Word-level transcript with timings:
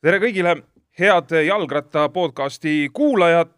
tere 0.00 0.16
kõigile, 0.16 0.54
head 0.96 1.32
jalgratta 1.44 2.06
podcasti 2.08 2.88
kuulajad. 2.92 3.52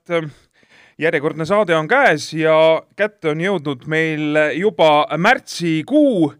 järjekordne 0.98 1.44
saade 1.46 1.74
on 1.76 1.88
käes 1.88 2.32
ja 2.34 2.82
kätte 2.96 3.30
on 3.30 3.40
jõudnud 3.40 3.86
meil 3.86 4.36
juba 4.58 5.06
märtsikuu 5.16 6.32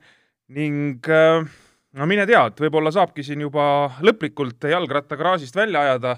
ning 0.49 1.07
no 1.07 2.07
mine 2.07 2.27
tea, 2.27 2.43
et 2.47 2.61
võib-olla 2.61 2.91
saabki 2.93 3.23
siin 3.23 3.41
juba 3.47 3.95
lõplikult 4.03 4.67
jalgratta 4.71 5.17
garaažist 5.17 5.57
välja 5.57 5.81
ajada 5.81 6.17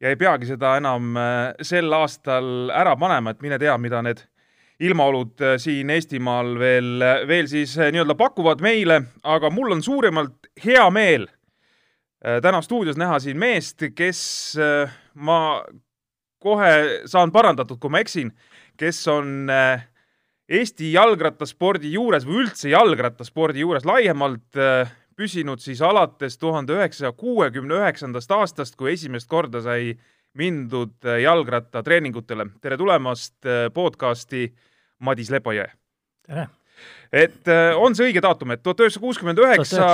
ja 0.00 0.08
ei 0.08 0.16
peagi 0.16 0.46
seda 0.46 0.76
enam 0.78 1.18
sel 1.62 1.92
aastal 1.92 2.70
ära 2.70 2.96
panema, 2.96 3.30
et 3.34 3.42
mine 3.42 3.58
tea, 3.58 3.76
mida 3.78 4.02
need 4.02 4.22
ilmaolud 4.78 5.58
siin 5.58 5.90
Eestimaal 5.90 6.54
veel, 6.58 7.02
veel 7.26 7.50
siis 7.50 7.76
nii-öelda 7.78 8.14
pakuvad 8.14 8.62
meile, 8.62 9.02
aga 9.22 9.50
mul 9.50 9.74
on 9.74 9.82
suuremalt 9.82 10.54
hea 10.64 10.90
meel 10.90 11.26
täna 12.42 12.62
stuudios 12.64 12.96
näha 13.00 13.18
siin 13.20 13.38
meest, 13.38 13.82
kes 13.94 14.20
äh, 14.60 14.92
ma 15.14 15.64
kohe 16.42 17.02
saan 17.10 17.32
parandatud, 17.32 17.78
kui 17.80 17.92
ma 17.92 18.00
eksin, 18.04 18.32
kes 18.80 19.02
on 19.12 19.50
äh, 19.52 19.84
Eesti 20.44 20.90
jalgrattaspordi 20.92 21.94
juures 21.94 22.26
või 22.28 22.42
üldse 22.42 22.68
jalgrattaspordi 22.68 23.62
juures 23.62 23.86
laiemalt 23.88 24.58
püsinud 25.16 25.62
siis 25.64 25.80
alates 25.80 26.36
tuhande 26.36 26.74
üheksasaja 26.76 27.14
kuuekümne 27.16 27.78
üheksandast 27.78 28.34
aastast, 28.36 28.76
kui 28.76 28.92
esimest 28.92 29.24
korda 29.30 29.62
sai 29.64 29.94
mindud 30.36 31.08
jalgrattatreeningutele. 31.22 32.50
tere 32.60 32.76
tulemast 32.76 33.48
podcasti, 33.72 34.50
Madis 35.00 35.32
Lepajõe! 35.32 35.70
tere! 36.28 36.44
Et 37.14 37.48
äh, 37.50 37.72
on 37.78 37.94
see 37.96 38.08
õige 38.08 38.22
daatum, 38.24 38.54
et 38.54 38.62
tuhat 38.64 38.82
üheksasada 38.82 39.04
kuuskümmend 39.04 39.40
üheksa 39.42 39.88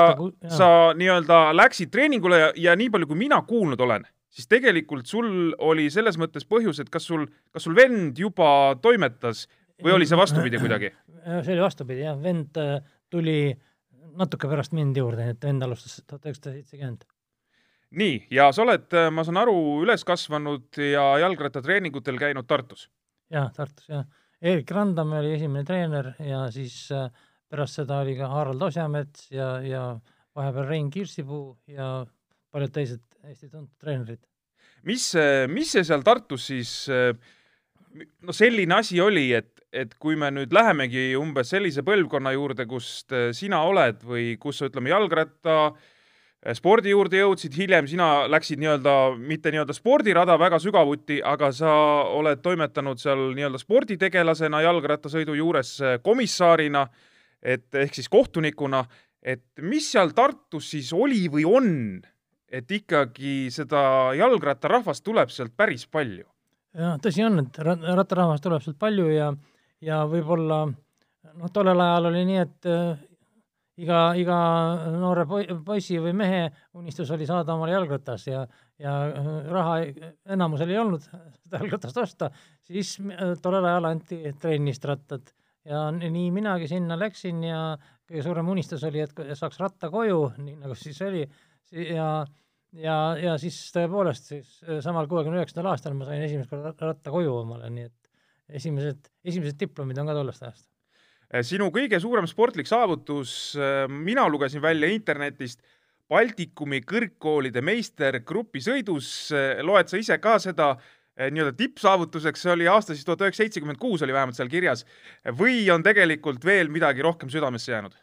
sa 0.56 0.70
nii-öelda 0.96 1.42
läksid 1.56 1.92
treeningule 1.92 2.40
ja, 2.40 2.50
ja 2.56 2.76
nii 2.78 2.90
palju, 2.94 3.10
kui 3.10 3.20
mina 3.20 3.40
kuulnud 3.48 3.80
olen, 3.84 4.06
siis 4.32 4.48
tegelikult 4.50 5.10
sul 5.10 5.52
oli 5.58 5.88
selles 5.92 6.18
mõttes 6.20 6.46
põhjus, 6.48 6.80
et 6.82 6.92
kas 6.92 7.08
sul, 7.10 7.26
kas 7.52 7.66
sul 7.66 7.76
vend 7.76 8.18
juba 8.18 8.76
toimetas 8.82 9.46
või 9.84 9.96
oli 9.98 10.08
see 10.08 10.20
vastupidi 10.20 10.60
kuidagi? 10.62 10.92
see 11.20 11.54
oli 11.54 11.64
vastupidi 11.64 12.06
jah, 12.06 12.20
vend 12.20 12.60
äh, 12.60 12.78
tuli 13.12 13.40
natuke 14.20 14.48
pärast 14.50 14.74
mind 14.76 14.96
juurde, 14.98 15.24
nii 15.26 15.36
et 15.36 15.48
vend 15.48 15.66
alustas 15.66 16.00
tuhat 16.06 16.24
üheksasada 16.24 16.56
seitsekümmend. 16.56 17.04
nii, 18.00 18.16
ja 18.32 18.48
sa 18.54 18.64
oled, 18.64 18.88
äh, 18.96 19.10
ma 19.12 19.26
saan 19.28 19.42
aru, 19.42 19.58
üles 19.84 20.06
kasvanud 20.08 20.80
ja 20.80 21.12
jalgrattatreeningutel 21.26 22.18
käinud 22.20 22.48
Tartus? 22.48 22.88
jah, 23.30 23.52
Tartus 23.56 23.92
jah 23.92 24.08
Erik 24.40 24.70
Randamäe 24.72 25.20
oli 25.20 25.34
esimene 25.36 25.66
treener 25.68 26.12
ja 26.24 26.46
siis 26.52 26.74
äh, 26.96 27.10
pärast 27.50 27.80
seda 27.80 28.00
oli 28.04 28.16
ka 28.18 28.30
Harald 28.32 28.62
Osjamets 28.62 29.28
ja, 29.34 29.52
ja 29.64 29.84
vahepeal 30.36 30.68
Rein 30.68 30.90
Kirsipuu 30.90 31.58
ja 31.68 32.06
paljud 32.50 32.72
teised 32.74 33.04
Eesti 33.20 33.50
tuntud 33.50 33.76
treenerid. 33.80 34.22
mis, 34.88 35.10
mis 35.52 35.72
see 35.74 35.84
seal 35.84 36.02
Tartus 36.06 36.46
siis 36.48 36.72
no 36.88 38.32
selline 38.32 38.78
asi 38.78 39.00
oli, 39.04 39.26
et, 39.36 39.60
et 39.72 39.92
kui 40.00 40.16
me 40.16 40.30
nüüd 40.32 40.54
lähemegi 40.56 41.10
umbes 41.20 41.52
sellise 41.52 41.84
põlvkonna 41.84 42.32
juurde, 42.32 42.64
kust 42.66 43.12
sina 43.36 43.60
oled 43.68 44.00
või 44.08 44.38
kus 44.40 44.62
ütleme, 44.64 44.94
jalgratta 44.94 45.58
äh, 45.66 45.74
Äh, 45.74 45.99
spordi 46.56 46.94
juurde 46.94 47.20
jõudsid, 47.20 47.52
hiljem 47.56 47.88
sina 47.90 48.08
läksid 48.30 48.60
nii-öelda, 48.62 48.94
mitte 49.20 49.52
nii-öelda 49.52 49.76
spordirada 49.76 50.38
väga 50.40 50.60
sügavuti, 50.62 51.20
aga 51.20 51.50
sa 51.52 51.72
oled 52.16 52.40
toimetanud 52.44 53.00
seal 53.00 53.30
nii-öelda 53.36 53.60
sporditegelasena 53.60 54.62
jalgrattasõidu 54.64 55.36
juures 55.36 55.74
äh, 55.84 55.98
komissaarina, 56.04 56.86
et 57.42 57.68
ehk 57.76 57.98
siis 57.98 58.08
kohtunikuna, 58.12 58.84
et 59.20 59.44
mis 59.60 59.90
seal 59.92 60.14
Tartus 60.16 60.72
siis 60.72 60.92
oli 60.96 61.26
või 61.32 61.44
on, 61.48 61.70
et 62.50 62.72
ikkagi 62.72 63.50
seda 63.52 64.12
jalgrattarahvast 64.16 65.04
tuleb 65.04 65.32
sealt 65.32 65.52
päris 65.56 65.86
palju? 65.86 66.24
jah, 66.76 66.96
tõsi 67.02 67.24
on, 67.26 67.42
et 67.42 67.60
rattarahvast 67.60 68.44
tuleb 68.46 68.64
sealt 68.64 68.78
palju 68.80 69.10
ja, 69.12 69.28
ja 69.84 70.04
võib-olla 70.08 70.64
noh, 70.70 71.52
tollel 71.52 71.84
ajal 71.84 72.10
oli 72.12 72.24
nii, 72.32 72.42
et 72.46 72.70
äh, 72.70 72.96
iga, 73.80 74.00
iga 74.18 74.38
noore 74.94 75.26
poisi 75.64 75.98
või 76.02 76.14
mehe 76.16 76.42
unistus 76.78 77.10
oli 77.14 77.28
saada 77.28 77.54
omale 77.54 77.74
jalgratas 77.74 78.26
ja, 78.28 78.44
ja 78.80 78.96
äh, 79.08 79.30
raha 79.50 79.76
enamusel 80.36 80.72
ei 80.72 80.80
olnud 80.80 81.04
seda 81.04 81.60
jalgratast 81.60 82.00
osta, 82.02 82.30
siis 82.66 82.96
äh, 83.00 83.36
tollel 83.42 83.68
ajal 83.70 83.90
anti 83.90 84.20
trennist 84.40 84.84
rattad 84.88 85.32
ja 85.68 85.86
nii 85.92 86.28
minagi 86.34 86.68
sinna 86.70 86.98
läksin 86.98 87.44
ja 87.44 87.62
kõige 88.08 88.24
suurem 88.26 88.48
unistus 88.52 88.84
oli, 88.88 89.04
et 89.04 89.16
saaks 89.38 89.60
ratta 89.60 89.90
koju, 89.92 90.20
nii 90.40 90.58
nagu 90.62 90.76
siis 90.78 91.00
oli, 91.06 91.26
ja 91.70 92.10
ja, 92.76 92.96
ja 93.18 93.36
siis 93.42 93.56
tõepoolest 93.74 94.32
siis 94.34 94.58
äh, 94.66 94.78
samal 94.84 95.08
kuuekümne 95.10 95.40
üheksandal 95.40 95.72
aastal 95.72 95.96
ma 95.98 96.08
sain 96.08 96.22
esimest 96.26 96.52
korda 96.52 96.74
ratta 96.92 97.14
koju 97.14 97.40
omale, 97.42 97.70
nii 97.74 97.88
et 97.88 98.60
esimesed, 98.60 99.10
esimesed 99.24 99.58
diplomid 99.60 99.98
on 99.98 100.10
ka 100.10 100.18
tollest 100.18 100.46
ajast 100.46 100.69
sinu 101.46 101.70
kõige 101.74 102.00
suurem 102.02 102.26
sportlik 102.28 102.68
saavutus, 102.68 103.54
eh, 103.56 103.84
mina 103.88 104.28
lugesin 104.28 104.62
välja 104.62 104.90
internetist, 104.90 105.62
Baltikumi 106.10 106.80
kõrgkoolide 106.82 107.62
meister 107.62 108.18
grupisõidus, 108.26 109.30
eh, 109.30 109.62
loed 109.62 109.88
sa 109.88 109.96
ise 109.96 110.18
ka 110.18 110.38
seda 110.38 110.76
nii-öelda 111.20 111.52
tippsaavutuseks, 111.52 112.40
see 112.40 112.52
oli 112.52 112.66
aasta 112.70 112.94
siis 112.94 113.04
tuhat 113.04 113.20
üheksasada 113.20 113.44
seitsekümmend 113.44 113.78
kuus 113.78 114.00
oli 114.02 114.14
vähemalt 114.14 114.38
seal 114.38 114.48
kirjas, 114.48 114.86
või 115.36 115.68
on 115.70 115.82
tegelikult 115.84 116.44
veel 116.44 116.70
midagi 116.72 117.02
rohkem 117.02 117.28
südamesse 117.28 117.72
jäänud? 117.72 117.94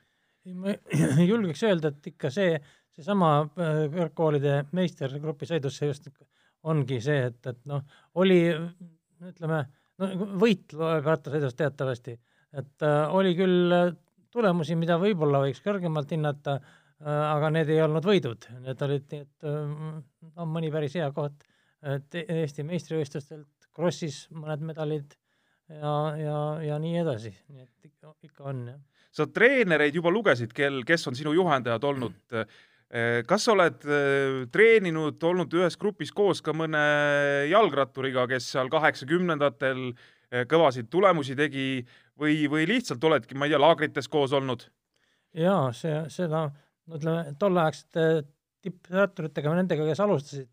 ma 0.54 0.76
julgeks 1.32 1.64
öelda, 1.64 1.90
et 1.90 2.12
ikka 2.14 2.30
see, 2.30 2.60
seesama 2.94 3.50
kõrgkoolide 3.58 4.68
meister 4.72 5.18
grupisõidus, 5.20 5.80
see 5.80 5.90
just 5.90 6.12
ongi 6.64 7.02
see, 7.02 7.26
et, 7.32 7.40
et 7.48 7.60
noh, 7.66 7.82
oli 8.22 8.40
ütleme, 8.54 9.64
no 9.98 10.30
võit 10.38 10.78
rattasõidus 10.78 11.58
teatavasti 11.58 12.20
et 12.56 12.86
äh, 12.86 13.16
oli 13.16 13.34
küll 13.38 13.74
äh, 13.76 13.94
tulemusi, 14.34 14.78
mida 14.80 14.98
võib-olla 15.02 15.42
võiks 15.44 15.62
kõrgemalt 15.66 16.12
hinnata 16.14 16.58
äh,, 16.58 17.08
aga 17.08 17.52
need 17.54 17.72
ei 17.74 17.82
olnud 17.84 18.06
võidud, 18.08 18.48
need 18.64 18.84
olid 18.88 19.16
et 19.20 19.48
no 19.48 20.50
mõni 20.50 20.72
päris 20.74 20.98
hea 21.00 21.10
koht, 21.16 21.46
et 21.86 22.16
Eesti 22.24 22.66
meistrivõistlustelt, 22.68 23.70
Krossis 23.78 24.26
mõned 24.34 24.64
medalid 24.66 25.14
ja, 25.70 25.92
ja, 26.18 26.38
ja 26.66 26.80
nii 26.82 26.96
edasi, 27.04 27.34
nii 27.52 27.68
et 27.68 27.92
ikka, 27.92 28.16
ikka 28.26 28.48
on, 28.50 28.64
jah. 28.72 28.80
sa 29.14 29.28
treenereid 29.30 29.96
juba 30.00 30.14
lugesid, 30.14 30.56
kel, 30.58 30.82
kes 30.88 31.06
on 31.12 31.20
sinu 31.20 31.36
juhendajad 31.38 31.86
olnud 31.86 32.18
mm. 32.34 32.66
kas 33.30 33.46
sa 33.46 33.54
oled 33.54 33.84
treeninud, 34.54 35.22
olnud 35.30 35.54
ühes 35.60 35.78
grupis 35.78 36.14
koos 36.16 36.42
ka 36.42 36.56
mõne 36.56 36.82
jalgratturiga, 37.52 38.26
kes 38.32 38.54
seal 38.56 38.72
kaheksakümnendatel 38.74 39.92
kõvasid 40.28 40.90
tulemusi 40.92 41.36
tegi 41.40 41.86
või, 42.20 42.48
või 42.52 42.66
lihtsalt 42.68 43.04
oledki, 43.04 43.36
ma 43.38 43.48
ei 43.48 43.54
tea, 43.54 43.62
laagrites 43.62 44.10
koos 44.12 44.34
olnud? 44.36 44.66
jaa, 45.38 45.72
see, 45.76 45.98
seda, 46.12 46.48
ütleme, 46.90 47.34
tolleaegsete 47.40 48.08
tippratturitega, 48.66 49.54
nendega, 49.58 49.86
kes 49.88 50.02
alustasid 50.04 50.50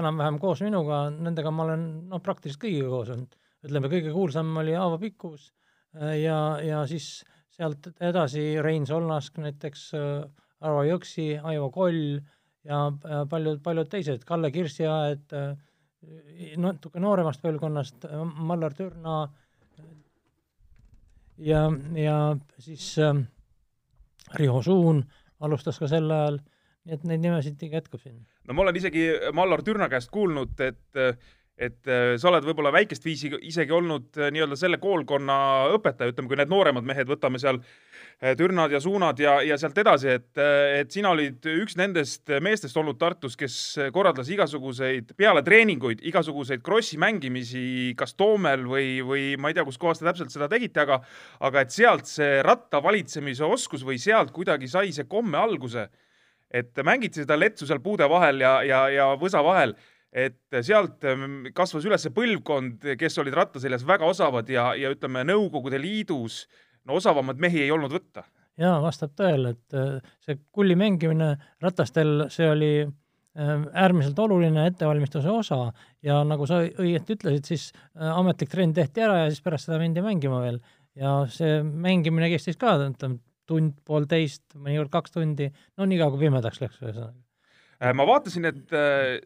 enam-vähem 0.00 0.38
koos 0.42 0.62
minuga, 0.64 1.04
nendega 1.10 1.50
ma 1.54 1.66
olen 1.66 1.86
noh, 2.10 2.22
praktiliselt 2.22 2.62
kõigiga 2.62 2.90
koos 2.92 3.10
olnud. 3.14 3.38
ütleme, 3.66 3.90
kõige 3.92 4.12
kuulsam 4.14 4.52
oli 4.62 4.76
Aavo 4.78 4.98
Pikkus 5.02 5.50
äh, 5.98 6.20
ja, 6.22 6.38
ja 6.64 6.84
siis 6.88 7.24
sealt 7.52 7.90
edasi 8.00 8.54
Rein 8.62 8.86
Solnask 8.86 9.40
näiteks, 9.42 9.90
äh, 9.98 10.28
Arvo 10.60 10.84
Jõksi, 10.86 11.34
Aivo 11.42 11.70
Koll 11.74 12.20
ja 12.68 12.86
paljud, 13.28 13.60
paljud 13.64 13.88
teised, 13.90 14.24
Kalle 14.28 14.52
Kirsiaed, 14.54 15.26
äh, 15.36 15.52
natuke 16.60 17.00
nooremast 17.02 17.42
põlvkonnast, 17.44 18.06
Mallar 18.36 18.74
Türna, 18.76 19.16
ja, 21.38 21.66
ja 21.96 22.16
siis 22.58 22.92
äh, 22.98 23.20
Riho 24.38 24.62
Suun 24.62 25.04
alustas 25.40 25.78
ka 25.80 25.88
sel 25.90 26.08
ajal, 26.10 26.40
nii 26.84 26.96
et 26.96 27.04
neid 27.08 27.24
nimesid 27.24 27.60
jätkub 27.68 28.00
siin. 28.00 28.22
no 28.48 28.56
ma 28.56 28.64
olen 28.64 28.80
isegi 28.80 29.06
Mallar 29.36 29.62
Türna 29.66 29.88
käest 29.92 30.10
kuulnud, 30.14 30.56
et 30.60 31.04
et 31.60 31.88
äh, 31.92 32.14
sa 32.16 32.30
oled 32.30 32.46
võib-olla 32.48 32.72
väikest 32.72 33.04
viisi 33.04 33.28
isegi 33.44 33.74
olnud 33.76 34.16
äh, 34.16 34.30
nii-öelda 34.32 34.56
selle 34.56 34.78
koolkonna 34.80 35.36
õpetaja, 35.76 36.14
ütleme, 36.14 36.30
kui 36.30 36.38
need 36.40 36.48
nooremad 36.48 36.86
mehed, 36.88 37.08
võtame 37.10 37.40
seal 37.42 37.60
äh, 37.60 37.74
Türnad 38.20 38.68
ja 38.68 38.80
Suunad 38.84 39.18
ja, 39.18 39.38
ja 39.40 39.56
sealt 39.56 39.78
edasi, 39.80 40.10
et, 40.12 40.40
et 40.76 40.90
sina 40.92 41.14
olid 41.14 41.46
üks 41.54 41.72
nendest 41.80 42.28
meestest 42.44 42.76
olnud 42.76 42.98
Tartus, 43.00 43.32
kes 43.40 43.54
korraldas 43.96 44.28
igasuguseid, 44.28 45.14
peale 45.16 45.40
treeninguid, 45.46 46.02
igasuguseid 46.04 46.60
krossi 46.64 47.00
mängimisi 47.00 47.94
kas 47.96 48.12
Toomel 48.20 48.66
või, 48.68 48.90
või 49.06 49.24
ma 49.40 49.48
ei 49.48 49.56
tea, 49.56 49.64
kuskohast 49.64 50.04
te 50.04 50.10
täpselt 50.10 50.36
seda 50.36 50.50
tegite, 50.52 50.84
aga 50.84 51.00
aga 51.48 51.64
et 51.64 51.72
sealt 51.72 52.12
see 52.12 52.42
ratta 52.44 52.82
valitsemise 52.84 53.46
oskus 53.48 53.86
või 53.88 53.96
sealt 54.02 54.34
kuidagi 54.36 54.68
sai 54.68 54.92
see 54.92 55.08
komme 55.08 55.40
alguse, 55.40 55.88
et 56.52 56.76
mängiti 56.84 57.24
seda 57.24 57.40
letsu 57.40 57.64
seal 57.64 57.80
puude 57.80 58.04
vahel 58.10 58.44
ja, 58.44 58.58
ja, 58.66 58.84
ja 58.92 59.10
võsa 59.16 59.40
vahel. 59.46 59.76
Et 60.10 60.56
sealt 60.66 61.04
ähm, 61.06 61.44
kasvas 61.54 61.84
üles 61.86 62.08
põlvkond, 62.12 62.82
kes 62.98 63.20
olid 63.22 63.36
rattaseljas 63.38 63.84
väga 63.86 64.08
osavad 64.10 64.48
ja, 64.50 64.72
ja 64.74 64.90
ütleme, 64.90 65.22
Nõukogude 65.28 65.78
Liidus 65.78 66.48
no 66.90 66.98
osavamaid 66.98 67.40
mehi 67.42 67.62
ei 67.64 67.70
olnud 67.74 67.94
võtta. 67.94 68.26
jaa, 68.60 68.80
vastab 68.82 69.14
tõele, 69.16 69.54
et 69.54 69.78
äh, 69.78 70.16
see 70.26 70.40
kulli 70.50 70.76
mängimine 70.78 71.36
ratastel, 71.62 72.26
see 72.34 72.50
oli 72.50 72.72
äärmiselt 73.38 74.18
oluline 74.18 74.64
ettevalmistuse 74.66 75.30
osa 75.30 75.68
ja 76.02 76.16
nagu 76.26 76.46
sa 76.50 76.64
õieti 76.66 77.14
ütlesid, 77.14 77.46
siis 77.46 77.68
ametlik 77.94 78.50
trenn 78.50 78.74
tehti 78.74 79.04
ära 79.06 79.20
ja 79.20 79.28
siis 79.30 79.44
pärast 79.44 79.68
seda 79.68 79.78
mindi 79.78 80.02
mängima 80.02 80.40
veel. 80.42 80.58
ja 80.98 81.12
see 81.30 81.60
mängimine 81.62 82.26
kestis 82.32 82.58
ka, 82.58 82.74
ütleme, 82.82 83.20
tund, 83.46 83.76
poolteist, 83.86 84.42
mõnikord 84.58 84.90
kaks 84.90 85.14
tundi, 85.14 85.46
no 85.78 85.86
nii 85.86 86.00
kaua 86.00 86.10
kui 86.16 86.24
pimedaks 86.26 86.58
läks 86.60 86.82
ühesõnaga. 86.82 87.94
ma 87.94 88.06
vaatasin, 88.10 88.50
et 88.50 88.74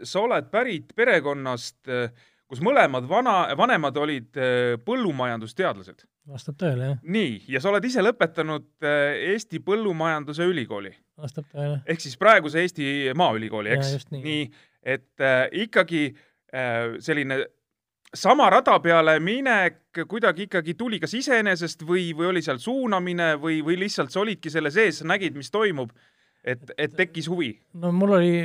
sa 0.04 0.20
oled 0.20 0.52
pärit 0.52 0.92
perekonnast 0.94 1.88
äh, 1.88 2.12
kus 2.54 2.62
mõlemad 2.64 3.06
vana, 3.10 3.36
vanemad 3.58 3.96
olid 3.98 4.38
äh, 4.38 4.74
põllumajandusteadlased. 4.86 6.04
vastab 6.30 6.58
tõele, 6.60 6.92
jah. 6.92 7.00
nii, 7.02 7.40
ja 7.50 7.60
sa 7.60 7.72
oled 7.72 7.84
ise 7.84 8.04
lõpetanud 8.04 8.68
äh, 8.86 9.32
Eesti 9.34 9.60
Põllumajanduse 9.64 10.46
Ülikooli. 10.50 10.94
vastab 11.20 11.48
tõele. 11.50 11.80
ehk 11.86 12.04
siis 12.04 12.16
praeguse 12.20 12.62
Eesti 12.62 12.86
Maaülikooli, 13.18 13.74
eks? 13.74 14.08
nii, 14.14 14.22
nii, 14.22 14.46
et 14.94 15.24
äh, 15.24 15.44
ikkagi 15.66 16.06
äh, 16.54 16.96
selline 17.02 17.42
sama 18.14 18.46
rada 18.50 18.78
peale 18.80 19.18
minek 19.20 20.04
kuidagi 20.08 20.46
ikkagi 20.46 20.76
tuli 20.78 21.00
kas 21.02 21.16
iseenesest 21.18 21.82
või, 21.86 22.12
või 22.14 22.30
oli 22.30 22.42
seal 22.46 22.60
suunamine 22.62 23.34
või, 23.42 23.58
või 23.66 23.80
lihtsalt 23.82 24.14
sa 24.14 24.22
olidki 24.22 24.52
selle 24.54 24.70
sees, 24.70 25.02
nägid, 25.02 25.34
mis 25.34 25.50
toimub, 25.50 25.90
et, 26.44 26.62
et 26.78 26.94
tekkis 26.94 27.28
huvi? 27.30 27.56
no 27.74 27.90
mul 27.92 28.20
oli 28.20 28.36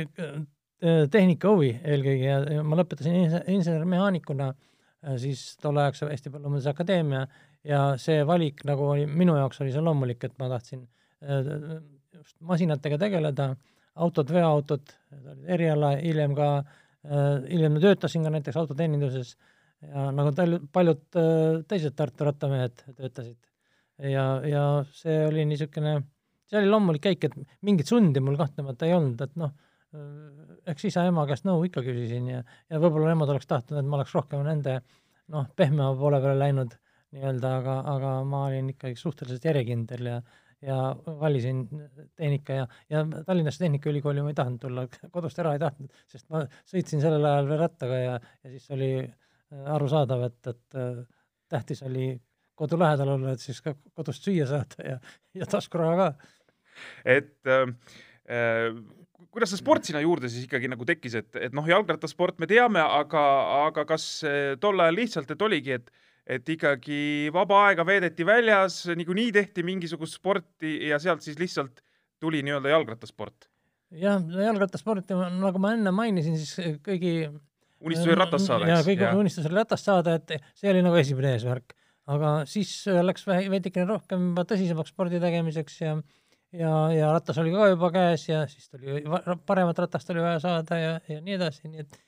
Äh, 0.80 1.02
tehnika 1.12 1.50
huvi 1.52 1.74
eelkõige 1.84 2.24
ja, 2.24 2.62
ma 2.64 2.76
lõpetasin 2.78 3.34
insener-mehaanikuna 3.52 4.46
äh, 4.48 5.18
siis 5.20 5.42
tolleaegse 5.60 6.08
Eesti 6.08 6.32
Põllumajanduse 6.32 6.72
Akadeemia 6.72 7.26
ja 7.68 7.80
see 8.00 8.22
valik 8.24 8.62
nagu 8.64 8.86
oli, 8.94 9.04
minu 9.04 9.34
jaoks 9.36 9.60
oli 9.60 9.74
see 9.74 9.84
loomulik, 9.84 10.24
et 10.24 10.38
ma 10.40 10.48
tahtsin 10.54 10.86
äh, 11.20 11.52
just 12.16 12.38
masinatega 12.40 12.96
tegeleda, 13.02 13.50
autod, 14.00 14.32
veoautod, 14.32 14.96
eriala, 15.52 15.92
hiljem 16.00 16.32
ka, 16.38 16.48
hiljem 17.50 17.76
ma 17.76 17.80
töötasin 17.82 18.24
ka 18.24 18.32
näiteks 18.32 18.56
autoteeninduses 18.60 19.36
ja 19.84 20.08
nagu 20.16 20.32
paljud, 20.36 20.68
paljud 20.72 21.02
teised 21.68 21.96
Tartu 21.96 22.28
rattamehed 22.28 22.84
töötasid. 22.88 23.36
ja, 24.00 24.26
ja 24.48 24.64
see 24.96 25.26
oli 25.26 25.44
niisugune, 25.48 25.98
see 26.48 26.60
oli 26.60 26.72
loomulik 26.72 27.04
käik, 27.08 27.28
et 27.28 27.36
mingit 27.66 27.88
sundi 27.88 28.20
mul 28.24 28.40
kahtlemata 28.40 28.88
ei 28.88 28.96
olnud, 28.96 29.20
et 29.28 29.36
noh, 29.40 29.52
eks 30.70 30.84
isa-ema 30.86 31.24
käest 31.26 31.46
nõu 31.48 31.64
ikka 31.66 31.82
küsisin 31.86 32.28
ja, 32.30 32.44
ja 32.70 32.78
võib-olla 32.82 33.10
nemad 33.10 33.32
oleks 33.32 33.48
tahtnud, 33.50 33.80
et 33.80 33.88
ma 33.88 33.98
oleks 33.98 34.14
rohkem 34.14 34.44
nende 34.46 34.76
noh, 35.32 35.48
pehmema 35.56 35.90
poole 35.98 36.20
peale 36.22 36.38
läinud 36.38 36.76
nii-öelda, 37.10 37.56
aga, 37.58 37.74
aga 37.90 38.12
ma 38.28 38.44
olin 38.48 38.70
ikkagi 38.70 38.98
suhteliselt 38.98 39.50
järjekindel 39.50 40.12
ja 40.12 40.20
ja 40.60 40.96
valisin 41.06 41.68
tehnika 42.16 42.52
ja, 42.52 42.66
ja 42.90 43.06
Tallinnasse 43.26 43.64
Tehnikaülikooli 43.64 44.20
ma 44.22 44.28
ei 44.28 44.36
tahtnud 44.36 44.60
tulla, 44.60 44.82
kodust 45.10 45.38
ära 45.40 45.54
ei 45.56 45.62
tahtnud, 45.62 46.02
sest 46.10 46.26
ma 46.28 46.42
sõitsin 46.68 47.00
sellel 47.00 47.24
ajal 47.24 47.48
veel 47.48 47.62
rattaga 47.62 48.00
ja, 48.00 48.18
ja 48.44 48.52
siis 48.52 48.66
oli 48.76 48.90
äh, 49.00 49.70
arusaadav, 49.72 50.26
et, 50.28 50.50
et 50.52 50.76
äh, 50.76 50.98
tähtis 51.48 51.80
oli 51.88 52.10
kodu 52.60 52.76
lähedal 52.76 53.14
olla, 53.14 53.32
et 53.32 53.40
siis 53.40 53.62
ka 53.64 53.72
kodust 53.96 54.26
süüa 54.28 54.44
saada 54.50 54.84
ja, 54.84 54.98
ja 55.40 55.48
taskuraha 55.48 55.96
ka. 55.96 56.10
et 57.16 57.36
äh, 57.48 57.96
äh 58.28 58.99
kuidas 59.30 59.52
see 59.52 59.60
sport 59.60 59.86
sinna 59.86 60.02
juurde 60.02 60.30
siis 60.30 60.46
ikkagi 60.48 60.70
nagu 60.70 60.86
tekkis, 60.86 61.16
et, 61.22 61.30
et 61.48 61.56
noh, 61.56 61.66
jalgrattasport 61.68 62.40
me 62.42 62.48
teame, 62.50 62.82
aga, 62.82 63.24
aga 63.68 63.86
kas 63.88 64.06
tol 64.62 64.82
ajal 64.82 64.98
lihtsalt, 64.98 65.30
et 65.30 65.48
oligi, 65.48 65.78
et 65.80 65.92
et 66.30 66.50
ikkagi 66.52 67.30
vaba 67.34 67.64
aega 67.66 67.82
veedeti 67.86 68.22
väljas, 68.26 68.84
niikuinii 68.94 69.32
tehti 69.34 69.64
mingisugust 69.66 70.18
sporti 70.20 70.76
ja 70.90 71.00
sealt 71.02 71.24
siis 71.24 71.38
lihtsalt 71.40 71.80
tuli 72.22 72.42
nii-öelda 72.46 72.70
jalgrattasport? 72.70 73.48
jah, 73.90 74.22
jalgrattasporti, 74.22 75.16
nagu 75.40 75.62
ma 75.62 75.74
enne 75.74 75.90
mainisin, 75.94 76.36
siis 76.38 76.76
kõigi 76.86 77.14
unistus 77.80 78.06
oli 78.06 78.18
ratast 78.20 78.46
saada, 78.46 78.66
eks? 78.66 78.72
jaa, 78.72 78.86
kõigi 78.86 79.10
unistus 79.18 79.48
oli 79.48 79.58
ratast 79.58 79.88
saada, 79.88 80.16
et 80.20 80.34
see 80.58 80.70
oli 80.70 80.84
nagu 80.86 80.98
esimene 81.00 81.34
eesmärk. 81.34 81.74
aga 82.10 82.32
siis 82.50 82.72
läks 82.86 83.26
veidikene 83.26 83.88
rohkem 83.88 84.30
juba 84.30 84.46
tõsisemaks 84.52 84.94
spordi 84.94 85.20
tegemiseks 85.22 85.80
ja 85.82 85.96
ja, 86.52 86.74
ja 86.94 87.12
ratas 87.14 87.38
oli 87.42 87.52
ka 87.54 87.70
juba 87.72 87.90
käes 87.94 88.28
ja 88.28 88.44
siis 88.50 88.68
tuli, 88.70 89.02
paremat 89.46 89.78
ratast 89.86 90.10
oli 90.14 90.22
vaja 90.24 90.40
saada 90.42 90.78
ja, 90.78 90.92
ja 91.08 91.20
nii 91.24 91.36
edasi, 91.38 91.68
nii 91.70 91.84
et 91.84 92.00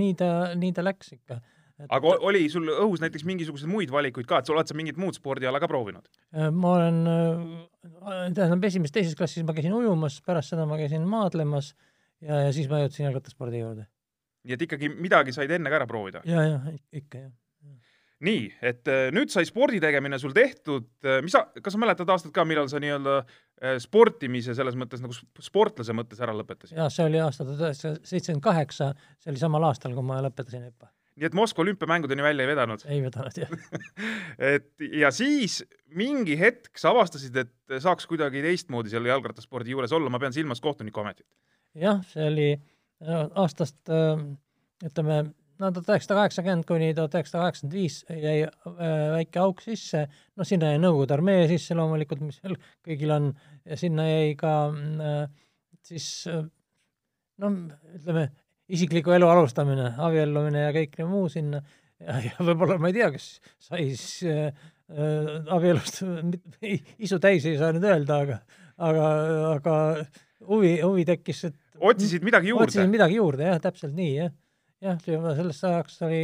nii 0.00 0.14
ta, 0.18 0.30
nii 0.58 0.72
ta 0.76 0.84
läks 0.84 1.14
ikka 1.16 1.38
et.... 1.40 1.86
aga 1.88 2.16
oli 2.28 2.42
sul 2.52 2.68
õhus 2.72 3.02
näiteks 3.04 3.26
mingisuguseid 3.28 3.70
muid 3.70 3.92
valikuid 3.92 4.28
ka, 4.28 4.40
et 4.40 4.48
sa 4.48 4.54
oled 4.54 4.70
sa 4.70 4.76
mingit 4.78 5.00
muud 5.00 5.16
spordiala 5.16 5.60
ka 5.62 5.68
proovinud? 5.70 6.10
Äh, 6.36 6.50
ma 6.52 6.74
olen, 6.78 7.00
äh, 7.12 8.26
tähendab 8.36 8.66
esimeses-teises 8.70 9.16
klassis 9.18 9.46
ma 9.46 9.56
käisin 9.56 9.76
ujumas, 9.76 10.20
pärast 10.26 10.54
seda 10.54 10.66
ma 10.68 10.80
käisin 10.80 11.06
maadlemas 11.08 11.74
ja, 12.20 12.46
ja 12.46 12.54
siis 12.56 12.70
ma 12.72 12.82
jõudsin 12.84 13.08
jalgrattaspordi 13.08 13.62
juurde. 13.62 13.88
nii 14.48 14.56
et 14.56 14.66
ikkagi 14.68 14.92
midagi 14.96 15.36
said 15.36 15.52
enne 15.52 15.72
ka 15.72 15.82
ära 15.82 15.88
proovida? 15.90 16.24
ja, 16.28 16.46
ja 16.48 16.76
ikka 16.92 17.26
jah 17.26 17.32
nii, 18.24 18.44
et 18.64 18.88
äh, 18.90 19.08
nüüd 19.14 19.32
sai 19.32 19.46
spordi 19.48 19.80
tegemine 19.82 20.18
sul 20.20 20.34
tehtud, 20.36 20.88
äh, 21.06 21.20
mis 21.24 21.34
sa, 21.34 21.46
kas 21.56 21.74
sa 21.74 21.80
mäletad 21.80 22.10
aastat 22.12 22.32
ka, 22.36 22.44
millal 22.48 22.68
sa 22.70 22.80
nii-öelda 22.82 23.16
äh, 23.20 23.76
sportimise 23.82 24.54
selles 24.56 24.76
mõttes 24.78 25.02
nagu 25.02 25.16
sportlase 25.16 25.96
mõttes 25.96 26.20
ära 26.22 26.34
lõpetasid? 26.36 26.76
jaa, 26.76 26.90
see 26.92 27.06
oli 27.08 27.20
aasta 27.22 27.46
tuhat 27.46 27.64
üheksasada 27.64 28.00
seitsekümmend 28.12 28.44
kaheksa, 28.44 28.90
see 29.22 29.32
oli 29.32 29.42
samal 29.42 29.68
aastal, 29.70 29.96
kui 29.96 30.06
ma 30.06 30.20
lõpetasin 30.26 30.66
hüppe. 30.68 30.90
nii 31.16 31.30
et 31.30 31.38
Moskva 31.38 31.64
olümpiamängudeni 31.64 32.26
välja 32.26 32.44
ei 32.44 32.52
vedanud? 32.52 32.84
ei 32.92 33.00
vedanud, 33.06 33.40
jah 33.40 33.56
et 34.54 34.88
ja 35.00 35.12
siis 35.14 35.62
mingi 35.96 36.36
hetk 36.40 36.76
sa 36.80 36.92
avastasid, 36.92 37.40
et 37.40 37.80
saaks 37.80 38.08
kuidagi 38.10 38.44
teistmoodi 38.44 38.92
selle 38.92 39.12
jalgrattaspordi 39.12 39.72
juures 39.72 39.96
olla, 39.96 40.12
ma 40.12 40.20
pean 40.20 40.36
silmas 40.36 40.60
kohtunikuametit. 40.64 41.28
jah, 41.80 42.04
see 42.12 42.28
oli 42.28 42.50
aastast 43.40 43.88
ütleme, 44.84 45.22
no 45.60 45.70
tuhat 45.74 45.90
üheksasada 45.92 46.18
kaheksakümmend 46.20 46.66
kuni 46.68 46.90
tuhat 46.96 47.14
üheksasada 47.18 47.44
kaheksakümmend 47.46 47.76
viis 47.76 47.98
jäi 48.08 48.36
äh, 48.46 49.04
väike 49.16 49.42
auk 49.42 49.60
sisse, 49.64 50.06
noh, 50.36 50.48
sinna 50.48 50.72
jäi 50.72 50.80
Nõukogude 50.82 51.16
armee 51.16 51.44
sisse 51.50 51.76
loomulikult, 51.78 52.22
mis 52.24 52.40
seal 52.40 52.56
kõigil 52.86 53.12
on, 53.16 53.28
ja 53.68 53.78
sinna 53.80 54.06
jäi 54.08 54.32
ka 54.40 54.54
äh, 54.72 55.20
siis 55.86 56.08
äh, 56.30 56.42
no 57.40 57.52
ütleme, 57.96 58.30
isikliku 58.70 59.14
elu 59.16 59.28
alustamine, 59.28 59.92
abiellumine 60.00 60.66
ja 60.68 60.74
kõik 60.76 61.00
muu 61.08 61.28
sinna. 61.32 61.62
Ja, 62.00 62.16
ja 62.24 62.36
võib-olla 62.40 62.78
ma 62.80 62.88
ei 62.88 62.96
tea, 62.96 63.10
kas 63.12 63.26
sai 63.60 63.90
siis 63.92 64.30
äh, 64.30 64.68
abielust 65.52 66.00
isu 67.04 67.20
täis 67.22 67.44
ei 67.48 67.58
saa 67.60 67.74
nüüd 67.76 67.84
öelda, 67.84 68.22
aga, 68.24 68.38
aga, 68.80 69.08
aga 69.50 69.74
huvi, 70.48 70.78
huvi 70.80 71.04
tekkis, 71.08 71.44
et 71.50 71.58
otsisid 71.80 72.24
midagi 72.24 72.54
juurde? 72.54 72.70
otsisin 72.70 72.92
midagi 72.92 73.20
juurde, 73.20 73.50
jah, 73.52 73.60
täpselt 73.62 73.92
nii, 73.96 74.14
jah 74.16 74.32
jah, 74.84 74.98
sellest 75.04 75.66
ajaks 75.68 76.00
oli, 76.06 76.22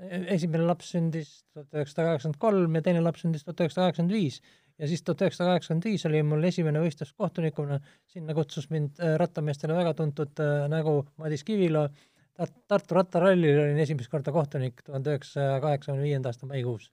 e-, 0.00 0.24
esimene 0.36 0.66
laps 0.68 0.92
sündis 0.94 1.32
tuhat 1.52 1.78
üheksasada 1.78 2.08
kaheksakümmend 2.08 2.40
kolm 2.46 2.78
ja 2.78 2.84
teine 2.86 3.04
laps 3.04 3.24
sündis 3.24 3.46
tuhat 3.46 3.64
üheksasada 3.64 3.88
kaheksakümmend 3.88 4.16
viis. 4.16 4.40
ja 4.80 4.88
siis 4.88 5.02
tuhat 5.04 5.26
üheksasada 5.26 5.54
kaheksakümmend 5.54 5.88
viis 5.90 6.06
oli 6.08 6.22
mul 6.26 6.46
esimene 6.48 6.82
võistlus 6.84 7.12
kohtunikuna, 7.16 7.80
sinna 8.08 8.36
kutsus 8.36 8.70
mind 8.70 9.00
äh, 9.00 9.16
rattameestele 9.20 9.76
väga 9.76 9.94
tuntud 9.98 10.40
äh, 10.40 10.68
nägu 10.72 11.02
Madis 11.20 11.44
Kivilo, 11.44 11.88
Tartu 12.40 12.96
rattarallil 12.96 13.58
olin 13.66 13.78
esimest 13.82 14.08
korda 14.08 14.32
kohtunik 14.32 14.78
tuhande 14.86 15.12
üheksasaja 15.12 15.58
kaheksakümne 15.60 16.06
viienda 16.06 16.30
aasta 16.30 16.46
maikuus 16.48 16.86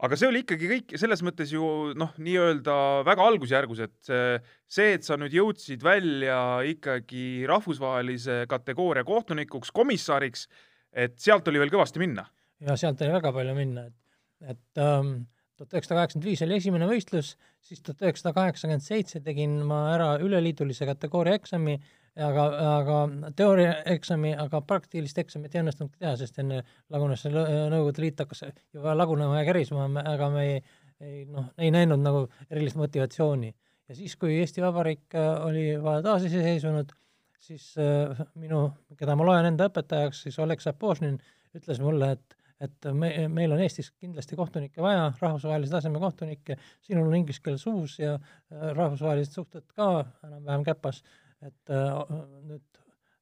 aga 0.00 0.16
see 0.16 0.28
oli 0.30 0.42
ikkagi 0.44 0.68
kõik 0.70 0.94
selles 1.00 1.22
mõttes 1.26 1.52
ju 1.52 1.64
noh, 1.98 2.12
nii-öelda 2.22 2.76
väga 3.08 3.26
algusjärgus, 3.32 3.82
et 3.84 4.10
see, 4.10 4.94
et 4.96 5.06
sa 5.06 5.18
nüüd 5.20 5.34
jõudsid 5.36 5.84
välja 5.84 6.38
ikkagi 6.68 7.46
rahvusvahelise 7.50 8.44
kategooria 8.50 9.04
kohtunikuks, 9.08 9.72
komissariks, 9.76 10.46
et 10.92 11.18
sealt 11.20 11.48
oli 11.50 11.60
veel 11.62 11.74
kõvasti 11.74 12.02
minna. 12.02 12.26
ja 12.64 12.76
sealt 12.80 13.02
oli 13.04 13.12
väga 13.18 13.32
palju 13.36 13.56
minna, 13.56 13.86
et, 13.90 14.54
et 14.54 14.82
ähm, 14.82 15.14
tuhat 15.60 15.76
üheksasada 15.76 16.00
kaheksakümmend 16.00 16.28
viis 16.30 16.42
oli 16.46 16.56
esimene 16.56 16.88
võistlus, 16.88 17.34
siis 17.60 17.82
tuhat 17.84 18.04
üheksasada 18.06 18.34
kaheksakümmend 18.38 18.84
seitse 18.84 19.20
tegin 19.24 19.60
ma 19.68 19.82
ära 19.94 20.14
üleliidulise 20.24 20.88
kategooria 20.88 21.36
eksami 21.36 21.76
aga, 22.18 22.44
aga 22.74 22.98
teooriaeksami, 23.36 24.34
aga 24.44 24.60
praktilist 24.66 25.18
eksamit 25.22 25.54
ei 25.54 25.62
õnnestunud 25.62 25.94
teha, 25.96 26.14
sest 26.18 26.38
enne 26.42 26.62
lagunes 26.90 27.22
see 27.24 27.32
Nõukogude 27.32 28.04
Liit 28.04 28.22
hakkas 28.22 28.44
juba 28.74 28.94
lagunema 28.96 29.40
ja 29.40 29.48
kärisma, 29.48 29.86
aga 30.02 30.30
me 30.34 30.46
ei, 30.46 30.56
ei 31.00 31.24
noh, 31.28 31.52
ei 31.58 31.70
näinud 31.74 32.02
nagu 32.02 32.26
erilist 32.48 32.78
motivatsiooni. 32.80 33.54
ja 33.88 33.94
siis, 33.94 34.16
kui 34.16 34.38
Eesti 34.40 34.62
Vabariik 34.62 35.14
äh, 35.14 35.30
oli 35.46 35.64
taasiseseisvunud, 36.02 36.92
siis 37.40 37.72
äh, 37.78 38.26
minu, 38.34 38.68
keda 38.98 39.16
ma 39.16 39.26
loen 39.26 39.52
enda 39.52 39.70
õpetajaks, 39.70 40.26
siis 40.26 40.38
Oleg 40.38 40.60
Sapožnin 40.60 41.18
ütles 41.56 41.80
mulle, 41.82 42.12
et 42.18 42.36
et 42.60 42.90
me, 42.92 43.08
meil 43.32 43.54
on 43.54 43.60
Eestis 43.64 43.86
kindlasti 43.96 44.36
kohtunikke 44.36 44.82
vaja, 44.84 45.06
rahvusvahelise 45.16 45.72
taseme 45.72 46.00
kohtunikke, 46.02 46.58
sinul 46.84 47.06
on 47.08 47.16
inglise 47.16 47.40
keel 47.40 47.56
suus 47.56 47.94
ja 47.98 48.18
äh, 48.18 48.66
rahvusvahelised 48.76 49.32
suhted 49.32 49.64
ka 49.72 50.04
enam-vähem 50.26 50.66
käpas, 50.66 51.00
et 51.46 51.72
äh, 51.72 52.16
nüüd, 52.48 52.80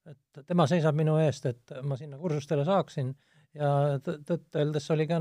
et 0.09 0.41
tema 0.47 0.67
seisab 0.71 0.97
minu 0.99 1.19
eest, 1.23 1.47
et 1.47 1.75
ma 1.85 1.99
sinna 2.01 2.19
kursustele 2.21 2.65
saaksin 2.67 3.13
ja 3.57 3.99
tõtt-öeldes 4.05 4.89
oli 4.95 5.07
ka 5.11 5.21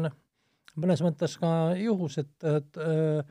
mõnes 0.77 1.01
mõttes 1.06 1.38
ka 1.42 1.51
juhus, 1.80 2.18
et, 2.22 2.34
äh, 2.82 3.22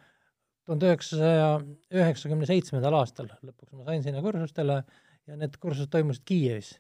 tuhande 0.67 0.89
üheksasaja 0.91 1.51
üheksakümne 1.95 2.49
seitsmendal 2.49 2.97
aastal 2.99 3.31
lõpuks 3.47 3.77
ma 3.77 3.87
sain 3.87 4.03
sinna 4.03 4.23
kursustele 4.25 4.81
ja 5.27 5.39
need 5.39 5.57
kursused 5.63 5.91
toimusid 5.93 6.27
Kiievis. 6.27 6.75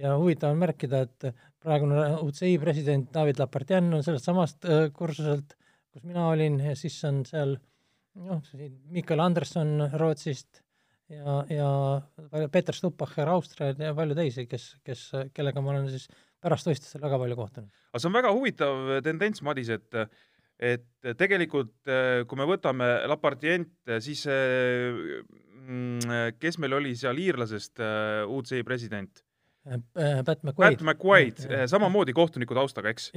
ja 0.00 0.14
huvitav 0.16 0.54
on 0.54 0.60
märkida, 0.60 1.02
et 1.04 1.34
praegune 1.60 2.04
UCI 2.24 2.54
president 2.60 3.10
David 3.12 3.40
Lapartien 3.40 3.92
on 3.92 4.04
sellest 4.04 4.28
samast 4.28 4.64
äh, 4.64 4.88
kursuselt, 4.96 5.56
kus 5.92 6.04
mina 6.04 6.28
olin 6.28 6.60
siis 6.76 6.96
on 7.04 7.24
seal 7.26 7.56
noh, 8.14 8.42
Mikael 8.88 9.20
Anderson 9.20 9.90
Rootsist 9.92 10.62
ja, 11.10 11.36
ja 11.50 12.48
Peeter 12.52 12.76
Stuppacher 12.76 13.30
Austrialt 13.32 13.80
ja 13.82 13.92
palju 13.96 14.16
teisi, 14.18 14.46
kes, 14.50 14.72
kes, 14.86 15.06
kellega 15.36 15.62
ma 15.64 15.74
olen 15.74 15.88
siis 15.92 16.08
pärast 16.40 16.68
võistlustel 16.68 17.04
väga 17.04 17.20
palju 17.20 17.38
kohtunud. 17.38 17.70
aga 17.92 18.02
see 18.02 18.10
on 18.10 18.18
väga 18.18 18.34
huvitav 18.36 18.92
tendents, 19.06 19.44
Madis, 19.46 19.72
et 19.76 20.02
et 20.60 21.14
tegelikult 21.16 21.88
kui 22.28 22.36
me 22.36 22.46
võtame 22.48 22.88
Lapardient, 23.08 23.72
siis 24.04 24.26
mm, 24.28 26.34
kes 26.36 26.58
meil 26.60 26.76
oli 26.76 26.92
seal 27.00 27.20
iirlasest 27.22 27.80
UCI 28.28 28.66
president? 28.68 29.22
Pat 29.64 30.42
McQuaid. 30.42 30.76
Pat 30.76 30.84
McQuaid, 30.84 31.40
samamoodi 31.68 32.12
kohtuniku 32.16 32.56
taustaga, 32.56 32.92
eks? 32.92 33.08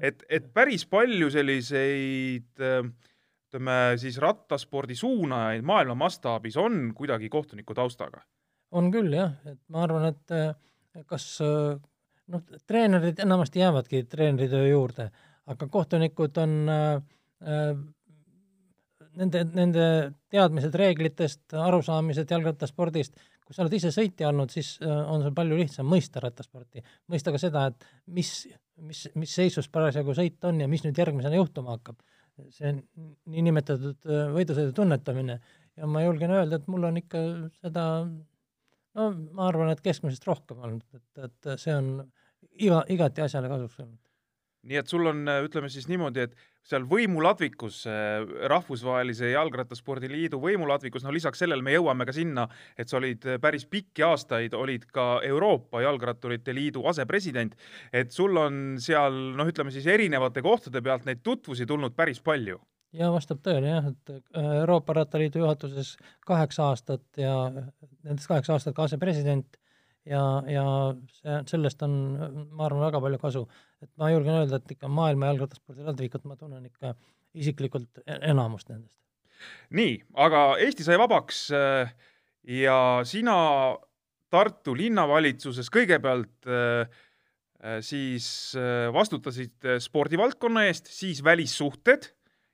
et, 0.00 0.24
et 0.28 0.52
päris 0.52 0.84
palju 0.88 1.30
selliseid 1.32 2.60
ütleme 3.52 3.98
siis 4.00 4.16
rattaspordi 4.16 4.96
suunajaid 4.96 5.64
maailma 5.68 5.94
mastaabis 6.06 6.56
on 6.56 6.94
kuidagi 6.96 7.28
kohtuniku 7.28 7.74
taustaga? 7.76 8.24
on 8.72 8.88
küll 8.88 9.12
jah, 9.12 9.34
et 9.44 9.58
ma 9.68 9.82
arvan, 9.84 10.06
et 10.08 11.04
kas 11.06 11.26
noh, 11.42 12.44
treenerid 12.64 13.20
enamasti 13.20 13.60
jäävadki 13.60 14.06
treeneritöö 14.08 14.70
juurde, 14.70 15.10
aga 15.52 15.68
kohtunikud 15.68 16.40
on 16.40 16.54
äh, 16.72 17.76
nende, 19.20 19.44
nende 19.52 19.84
teadmised 20.32 20.74
reeglitest, 20.78 21.44
arusaamised 21.58 22.32
jalgrattaspordist, 22.32 23.20
kui 23.44 23.56
sa 23.56 23.64
oled 23.64 23.76
ise 23.76 23.92
sõitja 23.92 24.30
olnud, 24.30 24.52
siis 24.54 24.74
on 24.82 25.24
sul 25.24 25.34
palju 25.36 25.58
lihtsam 25.58 25.88
mõista 25.90 26.22
rattasporti, 26.22 26.84
mõista 27.12 27.34
ka 27.34 27.40
seda, 27.42 27.66
et 27.72 27.86
mis, 28.06 28.32
mis, 28.80 29.04
mis 29.18 29.36
seisus 29.40 29.68
parasjagu 29.72 30.14
sõit 30.16 30.48
on 30.48 30.62
ja 30.62 30.70
mis 30.70 30.84
nüüd 30.86 30.98
järgmisena 30.98 31.36
juhtuma 31.36 31.76
hakkab. 31.76 32.00
See 32.54 32.74
niinimetatud 33.32 34.08
äh, 34.08 34.28
võidusõidu 34.34 34.74
tunnetamine 34.76 35.38
ja 35.76 35.88
ma 35.88 36.04
julgen 36.04 36.34
öelda, 36.34 36.58
et 36.58 36.68
mul 36.70 36.88
on 36.88 37.00
ikka 37.00 37.22
seda 37.60 37.86
no 38.98 39.10
ma 39.32 39.48
arvan, 39.48 39.72
et 39.72 39.82
keskmisest 39.84 40.26
rohkem 40.28 40.62
olnud, 40.64 40.84
et, 40.96 41.26
et 41.26 41.52
see 41.60 41.74
on 41.76 41.92
iga, 42.52 42.82
igati 42.92 43.24
asjale 43.24 43.50
kasuks 43.52 43.80
olnud. 43.84 44.00
Nii 44.68 44.78
et 44.78 44.90
sul 44.90 45.06
on, 45.10 45.22
ütleme 45.46 45.68
siis 45.72 45.88
niimoodi, 45.90 46.26
et 46.26 46.34
seal 46.66 46.84
võimuladvikus, 46.86 47.82
Rahvusvahelise 48.52 49.32
Jalgrattaspordi 49.32 50.10
Liidu 50.10 50.38
võimuladvikus, 50.42 51.02
no 51.02 51.14
lisaks 51.14 51.42
sellele 51.42 51.64
me 51.66 51.74
jõuame 51.74 52.06
ka 52.06 52.14
sinna, 52.14 52.46
et 52.78 52.90
sa 52.90 53.00
olid 53.00 53.26
päris 53.42 53.66
pikki 53.66 54.04
aastaid, 54.06 54.54
olid 54.54 54.86
ka 54.94 55.06
Euroopa 55.26 55.82
Jalgratturite 55.82 56.54
Liidu 56.54 56.86
asepresident, 56.90 57.56
et 57.92 58.14
sul 58.14 58.38
on 58.38 58.60
seal 58.82 59.18
noh, 59.38 59.50
ütleme 59.50 59.74
siis 59.74 59.88
erinevate 59.90 60.44
kohtade 60.44 60.82
pealt 60.82 61.08
neid 61.08 61.24
tutvusi 61.26 61.66
tulnud 61.66 61.98
päris 61.98 62.22
palju. 62.22 62.60
Ja 62.92 63.08
vastab 63.08 63.40
tõele 63.40 63.70
jah, 63.70 63.86
et 63.88 64.10
äh, 64.36 64.48
Euroopa 64.60 64.92
Rattaliidu 64.98 65.40
juhatuses 65.40 65.94
kaheksa 66.28 66.68
aastat 66.68 67.02
ja 67.16 67.34
nendest 67.48 68.28
kaheksa 68.28 68.58
aastat 68.58 68.76
ka 68.76 68.84
asepresident 68.84 69.56
ja, 70.08 70.22
ja 70.50 70.64
see, 71.18 71.36
sellest 71.50 71.82
on, 71.86 71.94
ma 72.54 72.66
arvan, 72.66 72.86
väga 72.86 73.02
palju 73.04 73.20
kasu. 73.22 73.44
et 73.82 73.90
ma 74.00 74.10
julgen 74.12 74.40
öelda, 74.40 74.58
et 74.58 74.74
ikka 74.76 74.90
maailma 74.90 75.30
jalgrattaspordi 75.30 75.86
ladvikut 75.86 76.26
ma 76.30 76.38
tunnen 76.38 76.66
ikka 76.68 76.94
isiklikult 77.38 78.02
e-, 78.04 78.18
enamust 78.32 78.70
nendest. 78.72 78.96
nii, 79.74 79.96
aga 80.26 80.42
Eesti 80.62 80.86
sai 80.86 80.98
vabaks 81.02 81.46
äh, 81.56 81.94
ja 82.62 82.76
sina 83.08 83.38
Tartu 84.32 84.72
linnavalitsuses 84.72 85.68
kõigepealt 85.68 86.48
äh, 86.48 87.02
siis 87.84 88.26
vastutasid 88.90 89.68
spordivaldkonna 89.84 90.64
eest, 90.66 90.88
siis 90.90 91.20
välissuhted 91.22 92.08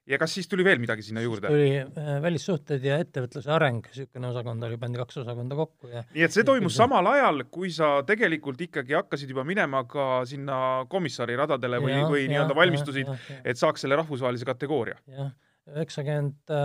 ja 0.08 0.18
kas 0.20 0.34
siis 0.38 0.48
tuli 0.48 0.64
veel 0.66 0.80
midagi 0.82 1.04
sinna 1.04 1.22
juurde? 1.24 1.50
tuli 1.52 1.80
äh, 1.80 2.10
välissuhted 2.24 2.84
ja 2.84 2.98
ettevõtluse 3.02 3.52
areng, 3.54 3.86
niisugune 3.88 4.30
osakond 4.30 4.66
oli, 4.68 4.78
pandi 4.80 5.00
kaks 5.00 5.20
osakonda 5.22 5.58
kokku 5.58 5.92
ja 5.92 6.04
nii 6.06 6.26
et 6.26 6.34
see 6.34 6.46
toimus 6.48 6.74
ja, 6.76 6.84
samal 6.84 7.10
ajal, 7.12 7.44
kui 7.52 7.70
sa 7.74 7.90
tegelikult 8.08 8.60
ikkagi 8.68 8.96
hakkasid 8.98 9.32
juba 9.34 9.44
minema 9.48 9.84
ka 9.90 10.08
sinna 10.28 10.60
komissari 10.90 11.36
radadele 11.38 11.80
või, 11.84 11.96
või 12.08 12.26
nii-öelda 12.32 12.56
valmistusid, 12.56 13.10
et 13.44 13.60
saaks 13.60 13.84
selle 13.84 13.98
rahvusvahelise 14.00 14.48
kategooria? 14.48 14.98
jah, 15.12 15.32
üheksakümmend 15.76 16.56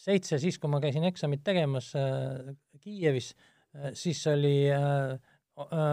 seitse, 0.00 0.40
siis 0.42 0.58
kui 0.58 0.70
ma 0.72 0.80
käisin 0.82 1.04
eksamit 1.08 1.44
tegemas 1.46 1.92
äh, 1.98 2.54
Kiievis 2.80 3.34
äh,, 3.76 3.92
siis 3.98 4.22
oli 4.30 4.56
äh, 4.72 5.18
äh, 5.66 5.92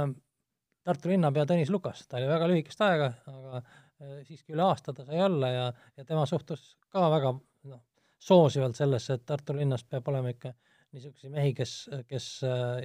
Tartu 0.87 1.09
linnapea 1.11 1.43
Tõnis 1.43 1.67
Lukas, 1.67 2.05
ta 2.07 2.15
oli 2.15 2.29
väga 2.29 2.47
lühikest 2.47 2.79
aega, 2.85 3.09
aga 3.27 3.59
Äh, 3.59 3.86
siiski 4.27 4.53
üle 4.53 4.65
aasta 4.67 4.93
ta 4.93 5.05
sai 5.07 5.21
olla 5.25 5.51
ja, 5.51 5.67
ja 5.97 6.05
tema 6.05 6.25
suhtus 6.29 6.75
ka 6.93 7.07
väga 7.11 7.33
noh, 7.69 7.81
soosivalt 8.21 8.77
sellesse, 8.77 9.17
et 9.17 9.25
Tartu 9.25 9.55
linnas 9.57 9.85
peab 9.85 10.07
olema 10.11 10.33
ikka 10.33 10.53
niisuguseid 10.95 11.33
mehi, 11.33 11.53
kes, 11.57 11.73
kes 12.09 12.27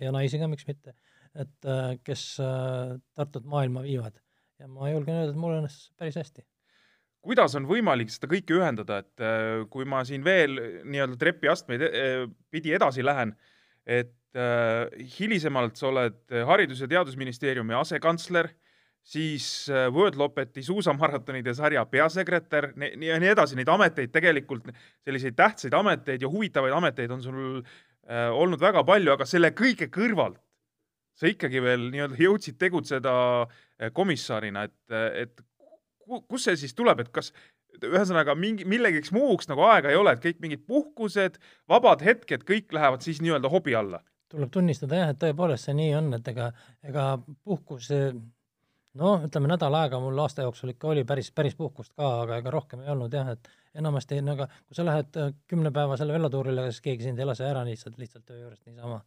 ja 0.02 0.12
naisi 0.14 0.40
ka, 0.40 0.48
miks 0.50 0.66
mitte, 0.68 0.94
et 1.38 1.68
kes 2.04 2.24
Tartut 3.16 3.46
maailma 3.48 3.84
viivad. 3.84 4.18
ja 4.60 4.68
ma 4.70 4.90
julgen 4.90 5.16
öelda, 5.18 5.34
et 5.34 5.40
mul 5.40 5.56
õnnestus 5.58 5.92
päris 5.98 6.18
hästi. 6.20 6.44
kuidas 7.22 7.54
on 7.58 7.66
võimalik 7.66 8.10
seda 8.10 8.28
kõike 8.30 8.56
ühendada, 8.58 8.98
et 9.02 9.68
kui 9.70 9.86
ma 9.88 10.02
siin 10.04 10.24
veel 10.24 10.58
nii-öelda 10.84 11.18
trepiastmeid 11.18 11.86
pidi 12.50 12.74
edasi 12.74 13.04
lähen, 13.04 13.36
et 13.86 14.16
hilisemalt 15.18 15.76
sa 15.76 15.88
oled 15.90 16.34
Haridus- 16.48 16.80
ja 16.80 16.88
Teadusministeeriumi 16.88 17.74
asekantsler 17.76 18.48
siis 19.02 19.46
äh, 19.70 19.88
Wordlopeti 19.92 20.62
suusamaratonide 20.62 21.54
sarja 21.54 21.84
peasekretär 21.86 22.70
ja 22.78 23.18
nii 23.20 23.32
edasi, 23.32 23.58
neid 23.58 23.70
ameteid 23.72 24.12
tegelikult, 24.14 24.70
selliseid 25.04 25.36
tähtsaid 25.38 25.74
ameteid 25.74 26.22
ja 26.22 26.30
huvitavaid 26.30 26.76
ameteid 26.76 27.10
on 27.10 27.22
sul 27.22 27.40
äh, 27.58 28.30
olnud 28.30 28.62
väga 28.62 28.84
palju, 28.86 29.14
aga 29.16 29.26
selle 29.26 29.50
kõige 29.58 29.90
kõrvalt 29.92 30.38
sa 31.18 31.28
ikkagi 31.28 31.60
veel 31.62 31.88
nii-öelda 31.92 32.20
jõudsid 32.20 32.58
tegutseda 32.60 33.14
äh, 33.42 33.90
komissarina, 33.92 34.68
et, 34.68 34.94
et 35.26 35.42
kus 36.28 36.46
see 36.46 36.56
siis 36.60 36.74
tuleb, 36.78 37.02
et 37.02 37.10
kas 37.14 37.32
ühesõnaga 37.82 38.34
mingi, 38.38 38.66
millegiks 38.68 39.12
muuks 39.14 39.48
nagu 39.50 39.64
aega 39.66 39.90
ei 39.90 39.98
ole, 39.98 40.14
et 40.14 40.22
kõik 40.22 40.40
mingid 40.44 40.62
puhkused, 40.68 41.38
vabad 41.70 42.04
hetked, 42.04 42.44
kõik 42.48 42.72
lähevad 42.74 43.04
siis 43.04 43.22
nii-öelda 43.24 43.50
hobi 43.52 43.76
alla? 43.78 44.02
tuleb 44.32 44.48
tunnistada 44.48 44.96
jah, 44.96 45.10
et 45.12 45.18
tõepoolest 45.20 45.68
see 45.68 45.74
nii 45.76 45.90
on, 45.98 46.06
et 46.16 46.28
ega, 46.32 46.46
ega 46.88 47.02
puhkus 47.44 47.90
noh, 49.00 49.24
ütleme 49.26 49.50
nädal 49.50 49.74
aega 49.78 50.00
mul 50.02 50.20
aasta 50.22 50.44
jooksul 50.46 50.72
ikka 50.74 50.90
oli 50.92 51.04
päris, 51.08 51.30
päris 51.34 51.56
puhkust 51.58 51.94
ka, 51.96 52.08
aga 52.24 52.38
ega 52.42 52.52
rohkem 52.52 52.82
ei 52.84 52.92
olnud 52.92 53.14
jah, 53.14 53.32
et 53.34 53.48
enamasti 53.78 54.20
no 54.24 54.34
aga 54.36 54.48
kui 54.52 54.76
sa 54.76 54.84
lähed 54.86 55.18
äh, 55.20 55.32
kümnepäevasele 55.48 56.16
velotuurile, 56.16 56.66
siis 56.70 56.84
keegi 56.84 57.08
sind 57.08 57.22
ei 57.22 57.28
lase 57.28 57.46
ära 57.48 57.64
lihtsalt, 57.68 57.96
lihtsalt 58.00 58.26
töö 58.28 58.42
juurest 58.42 58.66
niisama. 58.68 59.00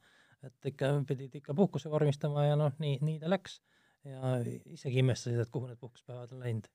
et 0.46 0.72
ikka 0.72 0.92
pidid 1.08 1.36
ikka 1.42 1.54
puhkuse 1.58 1.90
vormistama 1.90 2.46
ja 2.46 2.56
noh, 2.60 2.74
nii, 2.80 2.98
nii 3.02 3.20
ta 3.22 3.30
läks. 3.30 3.62
ja 4.06 4.36
isegi 4.74 5.02
imestasid, 5.02 5.40
et 5.42 5.54
kuhu 5.54 5.70
need 5.70 5.82
puhkuspäevad 5.82 6.34
on 6.34 6.42
läinud. 6.46 6.68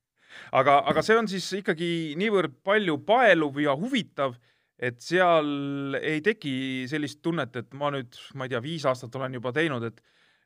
aga, 0.52 0.78
aga 0.92 1.02
see 1.02 1.18
on 1.18 1.28
siis 1.30 1.50
ikkagi 1.60 1.90
niivõrd 2.18 2.62
palju 2.66 2.98
paeluv 3.06 3.58
ja 3.62 3.74
huvitav, 3.78 4.38
et 4.78 5.00
seal 5.02 5.98
ei 6.00 6.22
teki 6.24 6.86
sellist 6.90 7.20
tunnet, 7.22 7.56
et 7.56 7.74
ma 7.74 7.90
nüüd, 7.94 8.14
ma 8.34 8.46
ei 8.46 8.54
tea, 8.54 8.62
viis 8.62 8.86
aastat 8.86 9.14
olen 9.18 9.34
juba 9.38 9.52
teinud, 9.52 9.84
et 9.90 10.00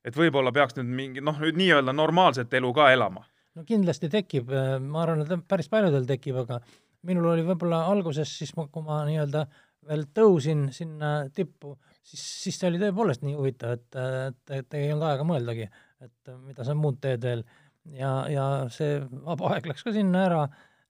et 0.05 0.17
võib-olla 0.17 0.53
peaks 0.55 0.77
nüüd 0.79 0.91
mingi 1.01 1.25
noh, 1.25 1.39
nii-öelda 1.41 1.95
normaalset 1.97 2.53
elu 2.61 2.73
ka 2.77 2.91
elama? 2.95 3.25
no 3.55 3.63
kindlasti 3.67 4.11
tekib, 4.11 4.51
ma 4.83 5.05
arvan, 5.05 5.23
et 5.25 5.47
päris 5.49 5.71
paljudel 5.71 6.07
tekib, 6.09 6.41
aga 6.43 6.59
minul 7.07 7.31
oli 7.35 7.45
võib-olla 7.47 7.85
alguses 7.91 8.31
siis, 8.39 8.53
kui 8.55 8.85
ma 8.85 9.05
nii-öelda 9.09 9.45
veel 9.89 10.07
tõusin 10.17 10.69
sinna 10.73 11.11
tippu, 11.35 11.75
siis, 12.03 12.23
siis 12.45 12.59
see 12.59 12.71
oli 12.71 12.81
tõepoolest 12.81 13.25
nii 13.25 13.37
huvitav, 13.37 13.77
et, 13.77 13.99
et, 14.01 14.55
et 14.59 14.79
ei 14.79 14.93
olnud 14.93 15.07
aega 15.11 15.27
mõeldagi, 15.29 15.69
et 16.05 16.33
mida 16.47 16.67
sa 16.67 16.77
muud 16.79 16.99
teed 17.05 17.25
veel. 17.25 17.45
ja, 17.93 18.13
ja 18.33 18.47
see 18.73 18.97
vaba 19.27 19.55
aeg 19.55 19.69
läks 19.69 19.85
ka 19.85 19.93
sinna 19.93 20.25
ära, 20.29 20.47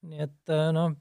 nii 0.07 0.23
et 0.29 0.55
noh, 0.77 0.95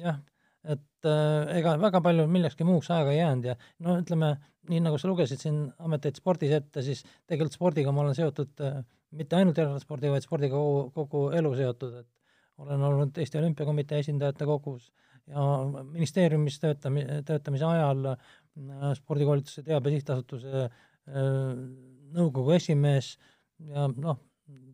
jah, 0.00 0.20
et 0.68 1.08
äh, 1.08 1.56
ega 1.56 1.76
väga 1.80 2.02
palju 2.04 2.26
millekski 2.28 2.66
muuks 2.68 2.90
aega 2.92 3.14
ei 3.14 3.22
jäänud 3.22 3.48
ja 3.48 3.56
no 3.86 3.96
ütleme, 4.02 4.34
nii 4.68 4.80
nagu 4.84 4.98
sa 5.00 5.08
lugesid 5.08 5.40
siin 5.40 5.60
ameteid 5.80 6.18
spordis 6.20 6.52
ette, 6.56 6.82
siis 6.84 7.02
tegelikult 7.28 7.56
spordiga 7.56 7.92
ma 7.94 8.04
olen 8.04 8.16
seotud 8.16 8.64
äh, 8.66 8.80
mitte 9.16 9.38
ainult 9.38 9.58
jalgrattaspordiga, 9.58 10.14
vaid 10.14 10.26
spordiga 10.26 10.56
kogu, 10.58 10.82
kogu 10.94 11.22
elu 11.38 11.52
seotud, 11.58 12.00
et 12.02 12.60
olen 12.60 12.84
olnud 12.90 13.18
Eesti 13.18 13.40
Olümpiakomitee 13.40 14.02
esindajate 14.04 14.46
kogus 14.48 14.90
ja 15.30 15.46
ministeeriumis 15.92 16.60
töötami-, 16.62 17.06
töötamise 17.26 17.68
ajal 17.70 18.12
äh, 18.12 18.24
spordikoolituse 19.00 19.64
teabe 19.66 19.94
sihtasutuse 19.94 20.66
äh, 20.66 20.72
nõukogu 22.16 22.56
esimees 22.58 23.14
ja 23.70 23.88
noh, 23.88 24.20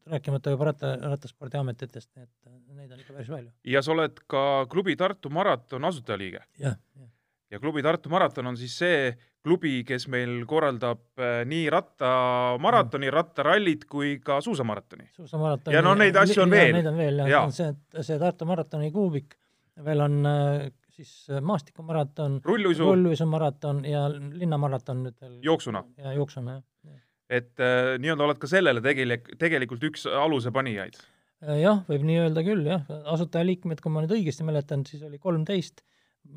rääkimata 0.07 0.53
juba 0.55 0.71
ratta, 0.71 0.95
rattaspordiametitest, 1.13 2.11
nii 2.17 2.27
et 2.27 2.77
neid 2.77 2.93
on 2.93 3.03
ikka 3.03 3.15
päris 3.15 3.31
palju. 3.31 3.53
ja 3.71 3.83
sa 3.83 3.93
oled 3.95 4.23
ka 4.31 4.43
klubi 4.73 4.97
Tartu 4.99 5.31
Maraton 5.31 5.85
asutajaliige? 5.89 6.43
jah, 6.59 6.81
jah 6.97 7.13
ja 7.51 7.61
klubi 7.63 7.83
Tartu 7.83 8.11
Maraton 8.13 8.47
on 8.51 8.57
siis 8.59 8.75
see 8.81 9.01
klubi, 9.47 9.81
kes 9.87 10.09
meil 10.11 10.41
korraldab 10.49 11.23
äh, 11.23 11.41
nii 11.47 11.69
rattamaratoni, 11.71 13.11
rattarallit 13.15 13.87
kui 13.91 14.17
ka 14.23 14.41
suusamaratoni. 14.43 15.11
suusamaratoni. 15.15 15.77
ja 15.77 15.83
no 15.87 15.95
neid 15.99 16.17
asju 16.19 16.43
on 16.47 16.55
veel. 16.55 16.75
Neid 16.75 16.91
on 16.91 16.99
veel 16.99 17.23
jah 17.23 17.31
ja., 17.31 17.45
see, 17.55 17.71
see 18.01 18.19
Tartu 18.23 18.49
maratoni 18.49 18.91
kuubik, 18.95 19.39
veel 19.87 20.03
on 20.09 20.21
äh, 20.27 20.69
siis 20.97 21.27
maastikumaraton, 21.43 22.41
rulluisu, 22.45 22.87
rulluisumaraton 22.89 23.85
ja 23.87 24.07
linnamaraton 24.11 25.05
nüüd 25.07 25.19
veel. 25.21 25.37
jooksuna. 25.45 25.85
ja 26.03 26.15
jooksuna, 26.17 26.61
jah. 26.87 27.03
et 27.29 27.53
äh, 27.61 27.97
nii-öelda 28.03 28.27
oled 28.31 28.41
ka 28.43 28.51
sellele 28.51 28.83
tegelik, 28.85 29.29
tegelikult 29.39 29.85
üks 29.91 30.09
alusepanijaid 30.11 30.99
äh, 30.99 31.61
jah, 31.61 31.85
võib 31.91 32.07
nii 32.09 32.23
öelda 32.25 32.43
küll, 32.47 32.65
jah, 32.67 32.89
asutajaliikmed, 33.15 33.85
kui 33.85 33.95
ma 33.95 34.03
nüüd 34.03 34.17
õigesti 34.19 34.47
mäletan, 34.49 34.83
siis 34.89 35.05
oli 35.07 35.23
kolmteist 35.23 35.85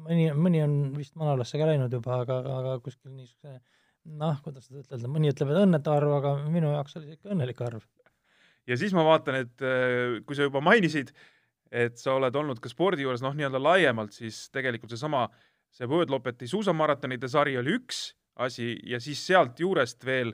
mõni, 0.05 0.29
mõni 0.35 0.61
on 0.63 0.75
vist 0.97 1.15
manalasse 1.19 1.59
ka 1.59 1.67
läinud 1.69 1.93
juba, 1.93 2.21
aga, 2.23 2.39
aga 2.59 2.77
kuskil 2.83 3.13
niisuguse 3.13 3.59
noh, 4.19 4.37
kuidas 4.43 4.69
seda 4.69 4.83
ütelda, 4.83 5.09
mõni 5.11 5.31
ütleb, 5.31 5.51
et 5.53 5.63
õnnetu 5.63 5.93
arv, 5.93 6.13
aga 6.19 6.35
minu 6.49 6.71
jaoks 6.73 6.97
oli 6.97 7.09
see 7.09 7.19
ikka 7.19 7.33
õnnelik 7.35 7.61
arv. 7.65 7.83
ja 8.69 8.77
siis 8.79 8.95
ma 8.95 9.03
vaatan, 9.07 9.41
et 9.43 9.65
äh, 9.65 10.19
kui 10.25 10.37
sa 10.37 10.47
juba 10.47 10.61
mainisid, 10.65 11.11
et 11.69 11.99
sa 12.01 12.15
oled 12.17 12.35
olnud 12.35 12.61
ka 12.61 12.71
spordi 12.71 13.05
juures 13.05 13.21
noh, 13.21 13.35
nii-öelda 13.37 13.61
laiemalt, 13.61 14.15
siis 14.15 14.47
tegelikult 14.53 14.95
seesama, 14.95 15.27
see 15.69 15.89
World 15.89 16.09
Lopeti 16.09 16.47
suusamaratonide 16.49 17.29
sari 17.29 17.57
oli 17.59 17.75
üks 17.77 18.09
asi 18.41 18.71
ja 18.89 18.97
siis 19.03 19.21
sealt 19.27 19.59
juurest 19.59 20.05
veel 20.05 20.33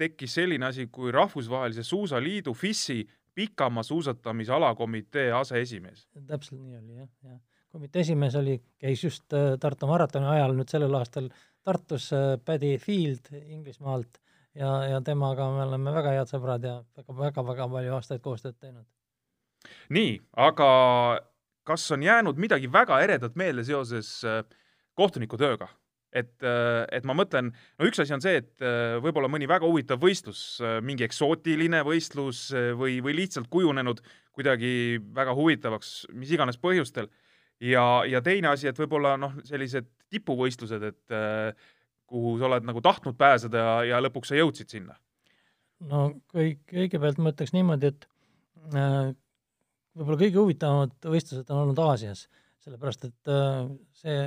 tekkis 0.00 0.38
selline 0.38 0.70
asi 0.70 0.86
kui 0.88 1.10
Rahvusvahelise 1.12 1.82
Suusaliidu 1.84 2.54
FIS-i 2.56 3.02
pikamaa 3.36 3.82
suusatamise 3.84 4.52
alakomitee 4.52 5.26
aseesimees. 5.36 6.06
täpselt 6.26 6.62
nii 6.62 6.78
oli 6.78 6.96
jah, 7.02 7.10
jah 7.28 7.36
komitee 7.78 8.02
esimees 8.02 8.34
oli, 8.38 8.58
käis 8.80 9.04
just 9.04 9.34
äh, 9.36 9.54
Tartu 9.60 9.86
maratoni 9.86 10.26
ajal 10.26 10.56
nüüd 10.58 10.70
sellel 10.70 10.94
aastal 10.98 11.28
Tartus 11.64 12.10
äh, 12.16 12.34
Paddy 12.44 12.74
Field 12.82 13.30
Inglismaalt 13.38 14.18
ja, 14.58 14.70
ja 14.94 15.00
temaga 15.04 15.46
me 15.54 15.62
oleme 15.68 15.94
väga 15.94 16.16
head 16.16 16.30
sõbrad 16.30 16.64
ja 16.66 16.80
väga-väga-väga 16.98 17.68
palju 17.74 17.94
aastaid 17.94 18.22
koostööd 18.24 18.56
teinud. 18.58 18.86
nii, 19.94 20.16
aga 20.48 20.70
kas 21.68 21.84
on 21.94 22.02
jäänud 22.02 22.40
midagi 22.40 22.70
väga 22.72 22.98
eredat 23.04 23.38
meelde 23.38 23.62
seoses 23.68 24.10
äh, 24.26 24.42
kohtuniku 24.98 25.38
tööga? 25.38 25.70
et, 26.18 26.40
et 26.40 27.04
ma 27.04 27.12
mõtlen, 27.12 27.50
no 27.52 27.86
üks 27.86 28.00
asi 28.00 28.14
on 28.16 28.22
see, 28.24 28.38
et 28.40 28.62
võib-olla 29.04 29.28
mõni 29.28 29.44
väga 29.46 29.68
huvitav 29.68 30.00
võistlus, 30.00 30.38
mingi 30.82 31.04
eksootiline 31.04 31.82
võistlus 31.84 32.46
või, 32.80 32.96
või 33.04 33.12
lihtsalt 33.18 33.50
kujunenud 33.52 34.00
kuidagi 34.32 34.70
väga 35.14 35.34
huvitavaks, 35.36 35.90
mis 36.16 36.32
iganes 36.32 36.56
põhjustel 36.56 37.10
ja, 37.60 37.84
ja 38.08 38.22
teine 38.24 38.52
asi, 38.52 38.68
et 38.70 38.78
võib-olla 38.78 39.16
noh, 39.20 39.34
sellised 39.48 39.88
tipuvõistlused, 40.12 40.84
et 40.88 41.14
äh, 41.14 41.70
kuhu 42.08 42.36
sa 42.40 42.48
oled 42.48 42.68
nagu 42.68 42.82
tahtnud 42.84 43.18
pääseda 43.18 43.64
ja, 43.64 43.72
ja 43.92 44.02
lõpuks 44.04 44.32
sa 44.32 44.38
jõudsid 44.38 44.72
sinna? 44.72 44.96
no 45.88 46.08
kõik, 46.32 46.64
kõigepealt 46.70 47.20
ma 47.22 47.34
ütleks 47.34 47.54
niimoodi, 47.54 47.92
et 47.92 48.08
äh, 48.74 49.12
võib-olla 49.98 50.22
kõige 50.22 50.40
huvitavamad 50.40 51.10
võistlused 51.12 51.52
on 51.52 51.66
olnud 51.66 51.82
Aasias, 51.84 52.26
sellepärast 52.64 53.10
et 53.10 53.34
äh, 53.34 53.60
see 54.00 54.22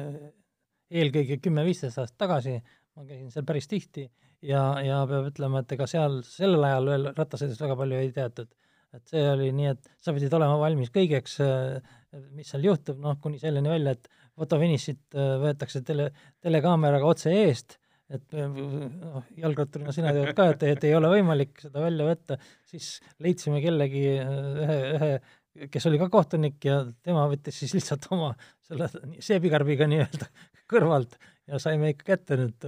eelkõige 0.91 1.39
kümme-viisteist 1.43 2.01
aastat 2.01 2.19
tagasi 2.27 2.59
ma 2.95 3.05
käisin 3.07 3.31
seal 3.31 3.45
päris 3.47 3.69
tihti 3.71 4.05
ja, 4.43 4.63
ja 4.83 5.01
peab 5.09 5.29
ütlema, 5.31 5.61
et 5.61 5.75
ega 5.75 5.87
seal 5.89 6.19
sellel 6.27 6.65
ajal 6.67 6.89
veel 6.91 7.07
rattasõidust 7.15 7.63
väga 7.63 7.77
palju 7.79 7.99
ei 8.01 8.11
teatud. 8.15 8.51
et 8.91 9.07
see 9.07 9.23
oli 9.31 9.51
nii, 9.55 9.69
et 9.71 9.91
sa 10.03 10.11
pidid 10.11 10.33
olema 10.35 10.57
valmis 10.59 10.91
kõigeks 10.91 11.37
äh, 11.45 11.93
mis 12.35 12.49
seal 12.51 12.65
juhtub, 12.65 12.99
noh, 13.01 13.17
kuni 13.23 13.39
selleni 13.41 13.71
välja, 13.71 13.95
et 13.95 14.09
fotofinišit 14.39 15.15
äh, 15.15 15.35
võetakse 15.41 15.83
tele, 15.87 16.09
telekaameraga 16.43 17.07
otse 17.07 17.33
eest, 17.43 17.77
et 18.11 18.35
äh, 18.35 18.47
noh, 18.51 19.27
jalgratturina 19.39 19.93
sina 19.95 20.13
tead 20.15 20.33
ka, 20.37 20.49
et, 20.53 20.65
et 20.73 20.87
ei 20.89 20.95
ole 20.97 21.11
võimalik 21.13 21.61
seda 21.63 21.83
välja 21.83 22.07
võtta, 22.07 22.39
siis 22.67 22.93
leidsime 23.23 23.61
kellegi 23.63 24.07
äh, 24.19 24.31
ühe, 24.65 24.79
ühe 24.95 25.67
kes 25.71 25.83
oli 25.89 25.99
ka 25.99 26.07
kohtunik 26.11 26.63
ja 26.63 26.77
tema 27.03 27.25
võttis 27.27 27.57
siis 27.59 27.75
lihtsalt 27.75 28.07
oma 28.15 28.29
selle 28.63 28.87
seebikarbiga 29.19 29.87
nii-öelda 29.91 30.29
kõrvalt 30.71 31.17
ja 31.51 31.59
saime 31.59 31.91
ikka 31.91 32.13
kätte 32.13 32.37
need 32.39 32.67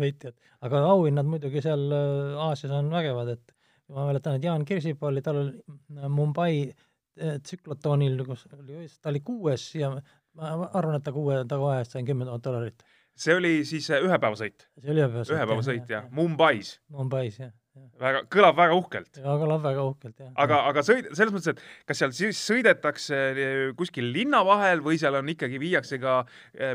võitjad. 0.00 0.34
aga 0.66 0.80
auhinnad 0.90 1.28
muidugi 1.30 1.62
seal 1.62 1.84
Aasias 1.94 2.74
on 2.74 2.90
vägevad, 2.90 3.36
et 3.36 3.54
ma 3.94 4.08
mäletan, 4.08 4.38
et 4.38 4.46
Jaan 4.46 4.64
Kirsipuu 4.66 5.06
oli, 5.10 5.22
tal 5.22 5.38
oli 5.44 6.08
Mumbai 6.10 6.64
Eh, 7.20 7.36
tsüklotonil, 7.44 8.22
kus 8.24 8.46
oli, 8.56 8.86
ta 9.02 9.10
oli 9.10 9.20
kuues 9.20 9.66
ja 9.76 9.90
ma 9.92 10.50
arvan, 10.72 10.96
et 10.96 11.04
ta 11.04 11.12
kuue 11.12 11.42
taga 11.48 11.74
eest 11.76 11.92
sain 11.96 12.06
kümme 12.08 12.24
tuhat 12.24 12.46
dollarit. 12.46 12.84
see 13.20 13.34
oli 13.36 13.50
siis 13.68 13.90
eh, 13.92 14.00
ühepäevasõit? 14.06 14.64
see 14.80 14.92
oli 14.94 15.02
ühepäevasõit. 15.02 15.34
ühepäevasõit 15.36 15.92
jah 15.92 16.06
ja., 16.06 16.12
Mumbais? 16.16 16.70
Mumbais, 16.88 17.36
jah 17.42 17.52
väga, 18.00 18.22
kõlab 18.32 18.56
väga 18.56 18.78
uhkelt. 18.78 19.20
kõlab 19.20 19.66
väga 19.66 19.84
uhkelt, 19.90 20.16
jah. 20.16 20.32
aga, 20.46 20.62
aga 20.70 20.86
sõid, 20.86 21.12
selles 21.12 21.34
mõttes, 21.36 21.52
et 21.52 21.92
kas 21.92 22.00
seal 22.00 22.16
siis 22.16 22.40
sõidetakse 22.40 23.20
eh, 23.34 23.68
kuskil 23.76 24.08
linna 24.16 24.40
vahel 24.46 24.80
või 24.86 24.96
seal 25.02 25.20
on 25.20 25.28
ikkagi, 25.34 25.60
viiakse 25.60 26.00
ka 26.00 26.22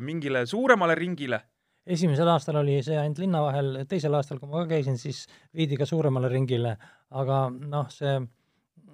mingile 0.06 0.46
suuremale 0.46 1.00
ringile? 1.02 1.42
esimesel 1.90 2.30
aastal 2.30 2.62
oli 2.62 2.84
see 2.86 3.02
ainult 3.02 3.24
linna 3.24 3.42
vahel, 3.48 3.80
teisel 3.90 4.14
aastal, 4.18 4.38
kui 4.38 4.50
ma 4.52 4.62
ka 4.62 4.76
käisin, 4.78 5.02
siis 5.02 5.26
viidi 5.58 5.78
ka 5.78 5.90
suuremale 5.90 6.30
ringile, 6.30 6.78
aga 7.18 7.48
noh, 7.50 7.90
see 7.94 8.20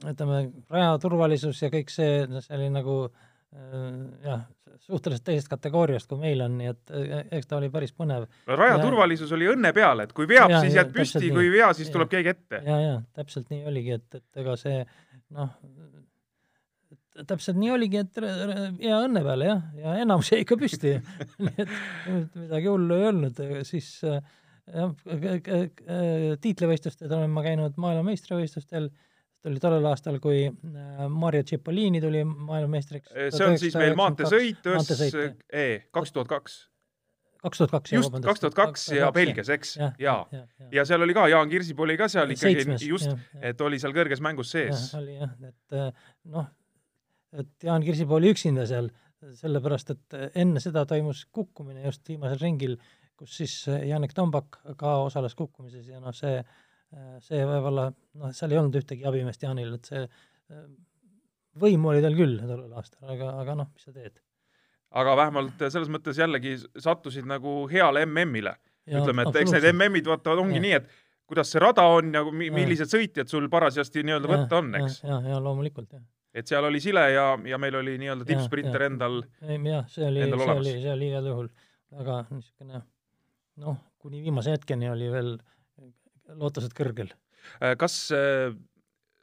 ütleme, 0.07 0.39
raja 0.71 0.95
turvalisus 1.01 1.61
ja 1.61 1.69
kõik 1.73 1.91
see, 1.93 2.23
see 2.41 2.57
oli 2.57 2.69
nagu 2.73 2.95
äh, 3.07 4.01
jah, 4.25 4.43
suhteliselt 4.87 5.25
teisest 5.27 5.51
kategooriast, 5.51 6.09
kui 6.09 6.21
meil 6.21 6.41
on, 6.45 6.57
nii 6.59 6.71
et 6.71 6.93
äh, 6.97 7.23
eks 7.37 7.49
ta 7.49 7.59
oli 7.59 7.71
päris 7.73 7.93
põnev. 7.95 8.27
no 8.47 8.59
raja 8.59 8.77
ja, 8.77 8.83
turvalisus 8.83 9.31
oli 9.37 9.49
õnne 9.51 9.73
peal, 9.75 10.05
et 10.05 10.13
kui 10.17 10.29
veab, 10.29 10.53
siis 10.59 10.77
jääd 10.79 10.93
püsti, 10.95 11.27
kui 11.29 11.47
ei 11.47 11.55
vea, 11.59 11.71
siis 11.77 11.89
ja, 11.89 11.95
tuleb 11.97 12.13
keegi 12.13 12.33
ette. 12.33 12.61
ja, 12.65 12.79
ja 12.85 12.95
täpselt 13.17 13.51
nii 13.53 13.65
oligi, 13.71 13.97
et, 13.99 14.21
et 14.21 14.43
ega 14.43 14.57
see 14.59 14.81
noh, 15.37 15.53
täpselt 17.27 17.59
nii 17.59 17.71
oligi, 17.75 18.01
et 18.01 18.21
hea 18.81 18.99
õnne 19.05 19.23
peale 19.25 19.49
jah, 19.49 19.63
ja 19.79 19.95
enamus 20.03 20.31
jäi 20.33 20.45
ikka 20.45 20.57
püsti 20.59 20.97
nii 21.45 21.65
et 21.67 22.39
midagi 22.39 22.71
hullu 22.71 22.97
ei 22.97 23.09
olnud, 23.11 23.41
siis 23.67 23.93
äh, 24.07 24.21
jah, 24.71 24.91
tiitlivõistlustel 26.41 27.11
olen 27.11 27.31
ma 27.33 27.43
käinud 27.45 27.79
maailmameistrivõistlustel 27.81 28.89
ta 29.41 29.49
oli 29.49 29.61
tollel 29.61 29.85
aastal, 29.89 30.19
kui 30.21 30.43
äh, 30.47 31.05
Mario 31.09 31.43
Cipollini 31.43 32.01
tuli 32.01 32.23
maailmameistriks. 32.23 33.09
see 33.09 33.47
on 33.47 33.57
siis 33.59 33.77
meil 33.79 33.95
maanteesõit, 33.97 34.67
E 35.51 35.65
kaks 35.91 36.13
tuhat 36.13 36.29
kaks. 36.29 36.57
kaks 37.41 37.61
tuhat 37.63 37.73
kaks, 37.73 37.93
just, 37.95 38.13
kaks 38.21 38.43
tuhat 38.43 38.57
kaks 38.57 38.87
ja 38.95 39.11
Belgias, 39.11 39.49
eks, 39.49 39.75
ja, 39.79 39.91
ja, 39.99 40.15
ja, 40.31 40.45
ja. 40.59 40.69
ja 40.77 40.85
seal 40.85 41.01
oli 41.01 41.17
ka, 41.17 41.25
Jaan 41.33 41.49
Kirsipuu 41.49 41.87
oli 41.87 41.97
ka 41.97 42.07
seal 42.11 42.35
ikkagi 42.35 42.87
just, 42.87 43.09
et 43.41 43.61
oli 43.61 43.81
seal 43.81 43.97
kõrges 43.97 44.21
mängus 44.21 44.53
sees. 44.53 44.91
oli 44.99 45.17
jah, 45.17 45.33
et 45.49 45.77
äh, 45.77 46.09
noh, 46.29 46.49
et 47.33 47.69
Jaan 47.69 47.85
Kirsipuu 47.85 48.21
oli 48.21 48.35
üksinda 48.35 48.69
seal, 48.69 48.93
sellepärast 49.41 49.95
et 49.95 50.19
enne 50.35 50.61
seda 50.61 50.85
toimus 50.89 51.25
kukkumine 51.33 51.85
just 51.87 52.05
viimasel 52.09 52.41
ringil, 52.41 52.77
kus 53.17 53.41
siis 53.41 53.63
Janek 53.89 54.13
Tombak 54.17 54.61
ka 54.77 54.99
osales 55.01 55.33
kukkumises 55.37 55.89
ja 55.89 55.99
noh, 56.01 56.13
see 56.13 56.39
äh, 56.41 56.45
Äh, 56.45 56.69
see 57.23 57.43
võib-olla, 57.47 57.89
noh, 58.19 58.33
seal 58.35 58.53
ei 58.53 58.59
olnud 58.59 58.75
ühtegi 58.81 59.05
abimeest 59.07 59.43
Jaanil, 59.45 59.75
et 59.77 59.87
see 59.87 60.01
äh, 60.03 60.65
võimu 61.61 61.91
oli 61.91 62.03
tal 62.03 62.17
küll 62.17 62.39
tollel 62.41 62.73
aastal, 62.79 63.05
aga, 63.13 63.31
aga 63.43 63.55
noh, 63.61 63.71
mis 63.71 63.87
sa 63.87 63.95
teed. 63.95 64.19
aga 65.01 65.15
vähemalt 65.19 65.63
selles 65.69 65.91
mõttes 65.91 66.19
jällegi 66.19 66.57
sattusid 66.79 67.27
nagu 67.27 67.65
heale 67.71 68.05
MM-ile. 68.05 68.55
ütleme, 68.91 69.27
et 69.27 69.41
eks 69.43 69.55
need 69.55 69.69
MM-id 69.71 70.07
vaata 70.09 70.35
ongi 70.35 70.59
ja. 70.59 70.65
nii, 70.65 70.79
et 70.79 70.89
kuidas 71.31 71.51
see 71.53 71.61
rada 71.63 71.85
on 71.87 72.11
ja 72.13 72.23
millised 72.27 72.91
sõitjad 72.91 73.29
sul 73.31 73.47
parasjagu 73.51 74.03
nii-öelda 74.03 74.31
võtta 74.31 74.59
on, 74.59 74.73
eks. 74.81 75.03
ja, 75.07 75.21
ja 75.31 75.39
loomulikult, 75.43 75.93
jah. 75.95 76.03
et 76.33 76.47
seal 76.47 76.67
oli 76.67 76.81
sile 76.83 77.05
ja, 77.13 77.27
ja 77.47 77.59
meil 77.61 77.77
oli 77.79 77.95
nii-öelda 78.01 78.27
tippsprinter 78.27 78.87
endal. 78.89 79.21
jah, 79.39 79.85
see 79.87 80.07
oli, 80.07 80.25
see 80.25 80.33
olemas. 80.33 80.57
oli, 80.57 80.75
see 80.81 80.95
oli 80.95 81.11
igal 81.13 81.29
juhul 81.31 81.51
väga 81.91 82.23
niisugune 82.31 82.83
noh, 83.61 83.79
kuni 84.01 84.21
viimase 84.23 84.55
hetkeni 84.55 84.89
oli 84.89 85.09
veel 85.11 85.35
lootused 86.39 86.73
kõrgel. 86.77 87.11
Äh, 87.61 87.75
kas 87.79 87.95
äh, 88.15 88.53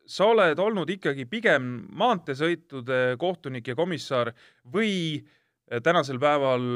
sa 0.09 0.29
oled 0.33 0.61
olnud 0.63 0.91
ikkagi 0.91 1.27
pigem 1.31 1.71
maanteesõitude 1.99 3.19
kohtunik 3.21 3.73
ja 3.73 3.77
komissar 3.79 4.33
või 4.73 4.93
äh, 5.19 5.83
tänasel 5.85 6.21
päeval 6.23 6.69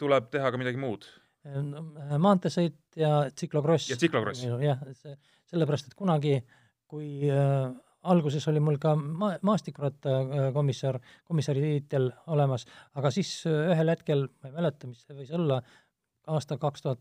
tuleb 0.00 0.30
teha 0.32 0.52
ka 0.52 0.60
midagi 0.60 0.80
muud? 0.80 1.08
maanteesõit 2.20 2.98
ja 3.00 3.22
tsiklokross. 3.32 3.88
ja 3.88 3.96
tsiklokross. 3.96 4.42
jah, 4.60 4.82
sellepärast, 5.48 5.86
et 5.88 5.94
kunagi, 5.96 6.34
kui 6.84 7.30
alguses 8.12 8.44
oli 8.52 8.60
mul 8.60 8.76
ka 8.82 8.92
ma-, 8.92 9.38
maastikurattakomissar, 9.48 10.98
komissari 11.24 11.62
tiitel 11.64 12.10
olemas, 12.34 12.66
aga 12.92 13.08
siis 13.14 13.32
ühel 13.48 13.88
hetkel, 13.88 14.26
ma 14.42 14.50
ei 14.50 14.58
mäleta, 14.58 14.90
mis 14.90 15.00
see 15.06 15.16
võis 15.16 15.32
olla, 15.32 15.62
aasta 16.28 16.60
kaks 16.60 16.84
tuhat 16.84 17.00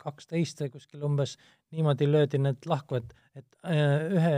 kaksteist 0.00 0.60
või 0.64 0.72
kuskil 0.74 1.04
umbes 1.06 1.36
niimoodi 1.72 2.08
löödi 2.10 2.40
need 2.42 2.66
lahku, 2.68 3.00
et, 3.00 3.14
et 3.38 3.58
äh, 3.64 4.06
ühe, 4.18 4.34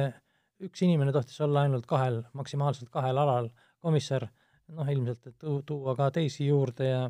üks 0.68 0.84
inimene 0.86 1.12
tohtis 1.14 1.40
olla 1.42 1.66
ainult 1.66 1.88
kahel, 1.90 2.22
maksimaalselt 2.38 2.90
kahel 2.92 3.18
alal 3.18 3.50
komissar 3.82 4.28
noh, 4.72 4.88
ilmselt, 4.88 5.26
et 5.26 5.46
tuua 5.66 5.96
ka 5.98 6.10
teisi 6.14 6.46
juurde 6.46 6.88
ja 6.88 7.04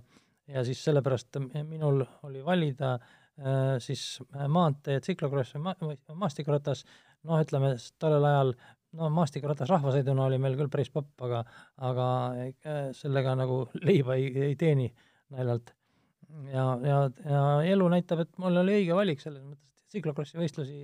ja 0.52 0.64
siis 0.66 0.81
sellepärast 0.85 1.38
minul 1.68 2.02
oli 2.26 2.44
valida 2.44 2.94
äh, 2.94 3.78
siis 3.78 4.20
maantee, 4.48 4.98
tsiklokross 5.00 5.55
või 5.57 5.62
ma-, 5.68 5.76
või 5.81 5.98
maastikuratas, 6.18 6.83
noh, 7.28 7.40
ütleme 7.40 7.74
tollel 8.02 8.26
ajal 8.26 8.55
no 8.98 9.11
maastikuratas 9.14 9.70
rahvasõiduna 9.72 10.26
oli 10.26 10.40
meil 10.42 10.57
küll 10.59 10.72
päris 10.72 10.90
popp, 10.92 11.14
aga 11.24 11.44
aga 11.90 12.09
äh, 12.42 12.83
sellega 12.96 13.37
nagu 13.38 13.64
leiba 13.88 14.18
ei, 14.20 14.28
ei 14.50 14.59
teeni 14.61 14.90
naljalt. 15.33 15.74
Ja, 16.53 16.66
ja, 16.87 16.99
ja 17.25 17.42
elu 17.75 17.88
näitab, 17.92 18.25
et 18.25 18.38
mul 18.42 18.57
oli 18.62 18.79
õige 18.81 18.97
valik 18.97 19.21
selles 19.21 19.42
mõttes, 19.45 19.68
et 19.68 19.95
tsiklokrossi 19.95 20.40
võistlusi 20.40 20.79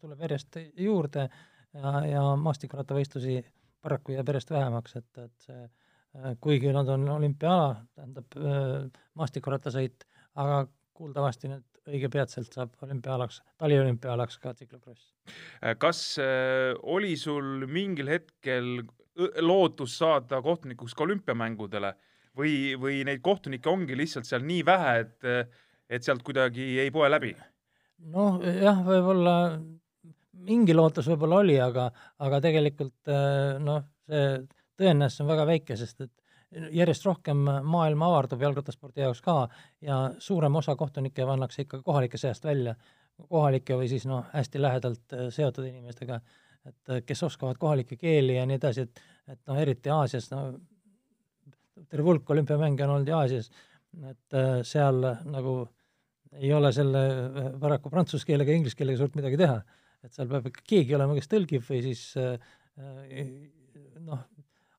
tuleb 0.00 0.26
järjest 0.26 0.58
juurde 0.76 1.26
ja, 1.26 1.92
ja 2.06 2.24
maastikurattavõistlusi 2.36 3.40
paraku 3.80 4.12
jääb 4.12 4.28
järjest 4.28 4.50
vähemaks, 4.52 4.96
et, 5.00 5.22
et 5.24 5.46
see 5.46 5.62
Äh, 6.18 6.34
kuigi 6.42 6.72
nad 6.74 6.88
on 6.90 7.06
olümpiaala, 7.08 7.84
tähendab 7.94 8.34
äh, 8.34 9.02
maastikurattasõit, 9.14 10.08
aga 10.42 10.64
kuuldavasti 10.96 11.50
nüüd 11.52 11.78
õige 11.86 12.10
peatselt 12.10 12.50
saab 12.56 12.74
olümpiaalaks, 12.82 13.38
taliolümpiaalaks 13.62 14.40
ka 14.42 14.52
tsiklokross. 14.56 15.12
Äh, 15.62 15.76
kas 15.78 16.18
oli 16.82 17.14
sul 17.16 17.68
mingil 17.70 18.10
hetkel 18.10 18.82
lootus 19.44 19.94
saada 20.00 20.42
kohtunikuks 20.42 20.96
ka 20.98 21.06
olümpiamängudele 21.06 21.94
või, 22.36 22.76
või 22.80 23.02
neid 23.08 23.22
kohtunikke 23.24 23.70
ongi 23.70 23.98
lihtsalt 23.98 24.28
seal 24.28 24.44
nii 24.46 24.64
vähe, 24.66 24.94
et, 25.04 25.52
et 25.90 26.06
sealt 26.06 26.22
kuidagi 26.26 26.72
ei 26.80 26.90
poe 26.94 27.10
läbi? 27.10 27.34
noh, 28.10 28.40
jah, 28.40 28.80
võib-olla 28.84 29.34
mingi 30.46 30.74
lootus 30.74 31.08
võib-olla 31.10 31.42
oli, 31.42 31.58
aga, 31.60 31.90
aga 32.24 32.38
tegelikult 32.40 33.10
noh, 33.60 33.82
see 34.08 34.38
tõenäosus 34.80 35.20
on 35.20 35.28
väga 35.28 35.44
väike, 35.50 35.76
sest 35.76 36.00
et 36.06 36.14
järjest 36.50 37.04
rohkem 37.06 37.44
maailm 37.46 38.02
avardub 38.02 38.42
jalgrattaspordi 38.42 39.04
jaoks 39.04 39.20
ka 39.22 39.36
ja 39.84 40.00
suurem 40.18 40.56
osa 40.58 40.74
kohtunikke 40.76 41.26
pannakse 41.26 41.62
ikka 41.62 41.82
kohalike 41.86 42.18
seast 42.18 42.44
välja, 42.44 42.74
kohalike 43.28 43.76
või 43.78 43.88
siis 43.92 44.06
noh, 44.10 44.24
hästi 44.32 44.62
lähedalt 44.62 45.14
äh, 45.14 45.28
seotud 45.34 45.68
inimestega, 45.68 46.20
et 46.66 46.90
äh, 46.90 47.02
kes 47.06 47.22
oskavad 47.28 47.60
kohalikke 47.60 47.96
keeli 48.00 48.36
ja 48.38 48.46
nii 48.48 48.58
edasi, 48.60 48.88
et 48.88 49.06
et 49.30 49.38
noh, 49.46 49.58
eriti 49.62 49.90
Aasias, 49.94 50.26
no 50.32 50.40
terve 51.88 52.10
hulk 52.10 52.30
olümpiamänge 52.30 52.84
on 52.84 52.96
olnud 52.96 53.08
ju 53.08 53.16
Aasias, 53.16 53.50
et 54.10 54.38
äh, 54.38 54.60
seal 54.66 55.00
nagu 55.30 55.54
ei 56.38 56.52
ole 56.54 56.70
selle 56.72 57.00
paraku 57.60 57.90
prantsuse 57.90 58.26
keelega 58.26 58.52
ja 58.52 58.60
inglise 58.60 58.78
keelega 58.78 59.00
suurt 59.00 59.16
midagi 59.18 59.38
teha. 59.40 59.60
et 60.04 60.14
seal 60.14 60.28
peab 60.30 60.46
ikka 60.48 60.62
keegi 60.64 60.94
olema, 60.96 61.16
kes 61.18 61.28
tõlgib 61.28 61.64
või 61.66 61.82
siis 61.84 62.04
noh, 64.06 64.22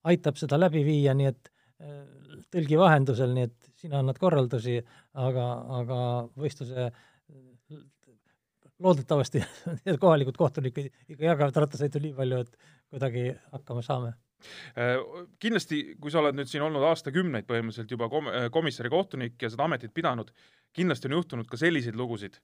aitab 0.09 0.39
seda 0.39 0.59
läbi 0.59 0.83
viia, 0.85 1.13
nii 1.17 1.29
et 1.29 1.51
äh, 1.83 2.01
tõlgi 2.53 2.79
vahendusel, 2.79 3.33
nii 3.35 3.47
et 3.49 3.71
sina 3.81 4.01
annad 4.01 4.19
korraldusi, 4.21 4.79
aga, 5.27 5.47
aga 5.81 5.99
võistluse 6.39 6.87
äh, 6.87 7.79
loodetavasti 8.81 9.43
kohalikud 10.03 10.37
kohtunikud 10.39 10.89
ikka 10.89 11.31
jagavad 11.31 11.63
rattasõitu 11.65 12.01
nii 12.03 12.17
palju, 12.17 12.43
et 12.45 12.75
kuidagi 12.91 13.27
hakkama 13.53 13.85
saame 13.85 14.13
äh, 14.13 14.19
kindlasti, 15.41 15.81
kui 16.01 16.13
sa 16.13 16.21
oled 16.21 16.37
nüüd 16.37 16.49
siin 16.49 16.65
olnud 16.65 16.83
aastakümneid 16.89 17.47
põhimõtteliselt 17.49 17.93
juba 17.93 18.09
kom-, 18.11 18.31
komissari 18.53 18.91
kohtunik 18.93 19.41
ja 19.41 19.51
seda 19.53 19.67
ametit 19.67 19.93
pidanud, 19.93 20.31
kindlasti 20.75 21.09
on 21.09 21.17
juhtunud 21.19 21.49
ka 21.49 21.59
selliseid 21.59 21.97
lugusid, 21.99 22.39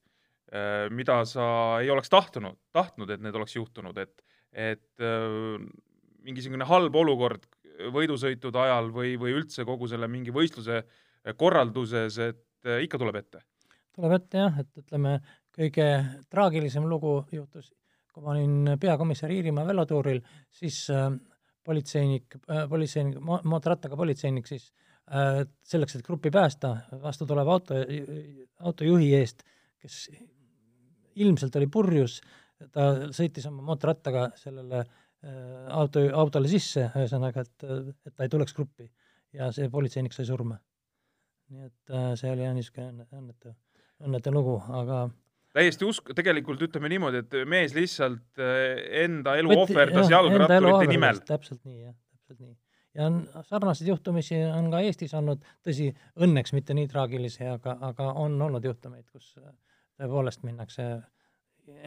mida 0.96 1.20
sa 1.28 1.48
ei 1.82 1.90
oleks 1.92 2.12
tahtunud, 2.14 2.56
tahtnud, 2.76 3.10
et 3.12 3.24
need 3.24 3.36
oleks 3.36 3.58
juhtunud, 3.58 3.98
et 3.98 4.26
et 4.58 5.04
mingisugune 6.28 6.66
halb 6.66 6.96
olukord 6.96 7.44
võidusõitude 7.94 8.60
ajal 8.62 8.90
või, 8.94 9.16
või 9.20 9.36
üldse 9.38 9.66
kogu 9.68 9.90
selle 9.90 10.08
mingi 10.12 10.34
võistluse 10.34 10.82
korralduses, 11.38 12.18
et 12.24 12.68
äh, 12.68 12.84
ikka 12.86 13.00
tuleb 13.02 13.22
ette? 13.22 13.44
tuleb 13.98 14.14
ette 14.20 14.38
jah, 14.44 14.60
et 14.62 14.84
ütleme, 14.84 15.18
kõige 15.58 15.88
traagilisem 16.30 16.86
lugu 16.86 17.20
juhtus, 17.34 17.72
kui 18.14 18.22
ma 18.24 18.36
olin 18.36 18.78
peakomissar 18.80 19.32
Iirimaa 19.34 19.66
velotuuril, 19.68 20.22
siis 20.54 20.84
äh, 20.94 21.10
politseinik 21.68 22.38
äh,, 22.48 22.66
politseinik, 22.70 23.20
mootorrattaga 23.22 24.00
politseinik 24.00 24.48
siis 24.50 24.70
äh, 25.12 25.44
selleks, 25.68 25.98
et 25.98 26.06
gruppi 26.06 26.32
päästa, 26.34 26.74
vastu 27.04 27.28
tuleb 27.30 27.52
auto, 27.52 27.82
autojuhi 28.70 29.12
eest, 29.20 29.44
kes 29.84 30.08
ilmselt 31.18 31.56
oli 31.60 31.68
purjus, 31.72 32.22
ta 32.74 32.88
sõitis 33.14 33.46
oma 33.50 33.66
mootorrattaga 33.72 34.30
sellele 34.40 34.82
äh, 34.82 35.68
auto, 35.76 36.04
autole 36.24 36.50
sisse, 36.52 36.90
ühesõnaga, 36.96 37.46
et, 37.46 37.70
et 38.08 38.16
ta 38.16 38.26
ei 38.26 38.34
tuleks 38.34 38.56
gruppi 38.58 38.90
ja 39.38 39.52
see 39.54 39.70
politseinik 39.70 40.16
sai 40.16 40.26
surma. 40.28 40.58
nii 41.48 41.64
et 41.64 41.96
see 42.20 42.32
oli 42.32 42.44
jah 42.44 42.56
niisugune 42.56 43.06
õnnetu, 43.16 43.54
õnnetu 44.04 44.32
lugu, 44.36 44.58
aga 44.76 45.06
täiesti 45.58 45.88
usk-, 45.88 46.14
tegelikult 46.18 46.62
ütleme 46.68 46.92
niimoodi, 46.94 47.24
et 47.26 47.36
mees 47.50 47.76
lihtsalt 47.78 48.42
äh, 48.42 48.78
enda 49.04 49.36
elu 49.40 49.52
Võt, 49.54 49.66
ohverdas 49.66 50.12
jalgratturite 50.14 50.90
nimel. 50.92 51.22
täpselt 51.28 51.62
nii, 51.64 51.84
jah, 51.88 51.96
täpselt 52.16 52.42
nii. 52.46 52.56
ja 52.98 53.10
on 53.10 53.22
sarnaseid 53.50 53.92
juhtumisi 53.92 54.40
on 54.48 54.72
ka 54.74 54.82
Eestis 54.86 55.16
olnud, 55.18 55.46
tõsi, 55.66 55.92
õnneks 56.24 56.56
mitte 56.58 56.78
nii 56.78 56.90
traagilisi, 56.92 57.46
aga, 57.50 57.78
aga 57.92 58.12
on 58.26 58.40
olnud 58.50 58.66
juhtumeid, 58.70 59.08
kus 59.12 59.36
tõepoolest 59.98 60.46
minnakse 60.46 60.92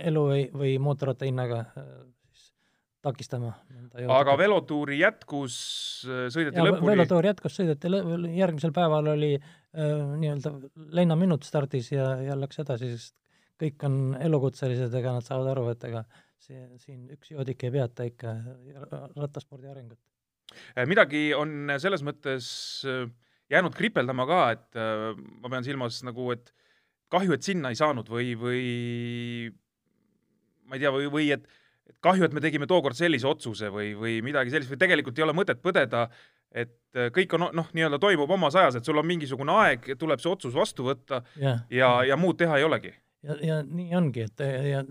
elu 0.05 0.25
või, 0.27 0.49
või 0.55 0.79
mootorratta 0.83 1.29
hinnaga 1.29 1.65
takistama. 3.03 3.55
aga 4.13 4.35
velotuuri 4.39 4.99
jätkus, 5.01 5.55
sõideti 6.05 6.61
ja, 6.61 6.67
lõpuni? 6.67 6.93
velotuur 6.93 7.31
jätkus, 7.31 7.57
sõideti 7.57 7.93
lõ-, 7.93 8.29
järgmisel 8.37 8.75
päeval 8.77 9.09
oli 9.15 9.33
äh, 9.39 9.95
nii-öelda 10.21 10.53
lennaminut 10.99 11.47
stardis 11.49 11.93
ja, 11.95 12.13
ja 12.27 12.37
läks 12.39 12.61
edasi, 12.61 12.93
sest 12.97 13.17
kõik 13.61 13.87
on 13.89 13.97
elukutselised, 14.21 14.95
ega 15.01 15.17
nad 15.17 15.27
saavad 15.27 15.53
aru, 15.53 15.67
et 15.75 15.85
ega 15.91 16.05
see, 16.41 16.63
siin 16.83 17.09
üks 17.15 17.35
joodik 17.35 17.67
ei 17.67 17.75
peata 17.75 18.07
ikka 18.09 18.35
rattaspordi 19.17 19.71
arengut. 19.71 20.01
Äh, 20.77 20.87
midagi 20.91 21.31
on 21.37 21.71
selles 21.83 22.05
mõttes 22.07 22.47
äh, 22.89 23.05
jäänud 23.53 23.77
kripeldama 23.77 24.27
ka, 24.31 24.43
et 24.55 24.79
ma 24.79 25.51
pean 25.51 25.67
silmas 25.67 26.01
nagu, 26.07 26.31
et 26.35 26.53
kahju, 27.11 27.35
et 27.35 27.47
sinna 27.47 27.73
ei 27.73 27.79
saanud 27.79 28.07
või, 28.11 28.37
või 28.39 28.61
ma 30.71 30.79
ei 30.79 30.85
tea, 30.85 30.93
või, 30.95 31.09
või 31.11 31.33
et 31.35 31.49
kahju, 32.05 32.27
et 32.27 32.35
me 32.37 32.43
tegime 32.43 32.69
tookord 32.71 32.97
sellise 32.97 33.29
otsuse 33.29 33.71
või, 33.75 33.93
või 33.99 34.21
midagi 34.25 34.53
sellist 34.53 34.71
või 34.71 34.81
tegelikult 34.81 35.19
ei 35.19 35.27
ole 35.27 35.35
mõtet 35.37 35.61
põdeda, 35.63 36.07
et 36.51 36.99
äh, 36.99 37.11
kõik 37.15 37.35
on 37.37 37.49
noh, 37.57 37.71
nii-öelda 37.77 38.01
toimub 38.03 38.31
omas 38.31 38.57
ajas, 38.59 38.79
et 38.79 38.87
sul 38.87 38.99
on 39.01 39.07
mingisugune 39.07 39.55
aeg, 39.65 39.93
tuleb 39.99 40.23
see 40.23 40.31
otsus 40.31 40.55
vastu 40.57 40.87
võtta 40.87 41.23
ja, 41.41 41.59
ja, 41.75 41.93
ja 42.13 42.19
muud 42.21 42.39
teha 42.41 42.59
ei 42.59 42.67
olegi. 42.67 42.95
Ja, 43.27 43.37
ja 43.45 43.61
nii 43.67 43.95
ongi, 43.99 44.27
et 44.29 44.45
ja 44.71 44.85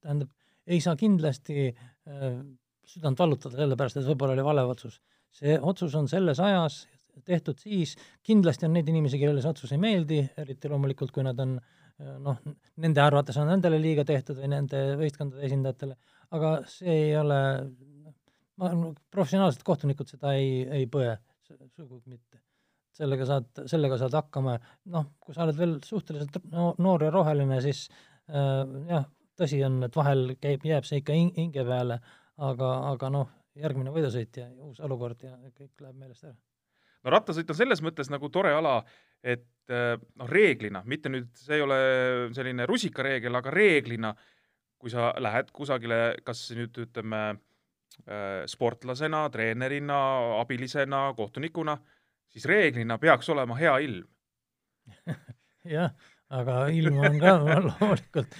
tähendab, 0.00 0.30
ei 0.70 0.80
saa 0.84 0.96
kindlasti 0.98 1.70
äh, 1.70 2.30
südant 2.86 3.18
valutada 3.18 3.58
sellepärast, 3.58 4.00
et 4.00 4.08
võib-olla 4.08 4.36
oli 4.36 4.46
vale 4.46 4.64
otsus. 4.68 5.00
see 5.30 5.58
otsus 5.62 5.94
on 5.94 6.08
selles 6.10 6.40
ajas 6.42 6.82
tehtud 7.26 7.58
siis, 7.60 7.96
kindlasti 8.26 8.66
on 8.66 8.74
neid 8.74 8.88
inimesi, 8.88 9.18
kellele 9.20 9.42
see 9.42 9.52
otsus 9.52 9.72
ei 9.74 9.82
meeldi, 9.82 10.22
eriti 10.40 10.70
loomulikult, 10.70 11.12
kui 11.14 11.24
nad 11.26 11.38
on 11.42 11.56
äh, 11.58 12.16
noh, 12.22 12.38
nende 12.80 13.02
arvates 13.04 13.38
on 13.40 13.50
nendele 13.50 13.80
liiga 13.82 14.04
tehtud 14.08 14.40
või 14.40 14.52
nende 14.54 14.82
võistkondade 15.00 15.46
esindajatele, 15.48 15.96
aga 16.36 16.54
see 16.70 16.96
ei 17.08 17.16
ole, 17.18 17.40
ma 18.60 18.70
arvan, 18.70 18.94
professionaalsed 19.12 19.64
kohtunikud 19.66 20.10
seda 20.10 20.34
ei, 20.38 20.62
ei 20.80 20.86
põe, 20.90 21.12
sugugi 21.76 22.16
mitte. 22.16 22.42
Sellega 23.00 23.26
saad, 23.28 23.64
sellega 23.70 23.98
saad 24.00 24.16
hakkama, 24.18 24.58
noh, 24.92 25.10
kui 25.22 25.36
sa 25.36 25.46
oled 25.46 25.58
veel 25.58 25.78
suhteliselt 25.84 26.40
no, 26.52 26.70
noor 26.82 27.06
ja 27.06 27.14
roheline, 27.14 27.60
siis 27.64 27.86
äh, 28.28 28.62
jah, 28.90 29.06
tõsi 29.40 29.60
on, 29.66 29.80
et 29.86 29.96
vahel 29.96 30.34
käib, 30.40 30.64
jääb 30.68 30.86
see 30.88 31.00
ikka 31.00 31.16
hinge 31.16 31.64
peale, 31.66 32.00
aga, 32.50 32.70
aga 32.92 33.12
noh, 33.14 33.32
järgmine 33.60 33.92
võidusõit 33.94 34.40
ja 34.40 34.48
uus 34.66 34.80
olukord 34.84 35.24
ja 35.26 35.34
kõik 35.48 35.82
läheb 35.82 35.96
meelest 35.96 36.28
ära. 36.28 36.36
No 37.00 37.12
rattasõit 37.14 37.48
on 37.48 37.56
selles 37.56 37.80
mõttes 37.80 38.10
nagu 38.12 38.28
tore 38.32 38.52
ala, 38.52 38.80
et 39.24 39.72
äh, 39.72 39.94
noh, 39.96 40.28
reeglina, 40.28 40.82
mitte 40.88 41.12
nüüd, 41.12 41.30
see 41.40 41.56
ei 41.56 41.64
ole 41.64 41.78
selline 42.36 42.66
rusikareegel, 42.68 43.40
aga 43.40 43.54
reeglina, 43.54 44.12
kui 44.80 44.92
sa 44.92 45.10
lähed 45.20 45.50
kusagile, 45.56 46.00
kas 46.24 46.42
nüüd 46.56 46.76
ütleme 46.84 47.22
äh, 47.30 48.44
sportlasena, 48.48 49.26
treenerina, 49.32 50.00
abilisena, 50.40 51.06
kohtunikuna, 51.16 51.78
siis 52.30 52.46
reeglina 52.48 52.98
peaks 53.02 53.28
olema 53.34 53.58
hea 53.58 53.76
ilm 53.86 54.06
jah, 55.76 55.92
aga 56.30 56.56
ilm 56.74 56.98
on 57.02 57.18
ka 57.20 57.34
loomulikult, 57.66 58.36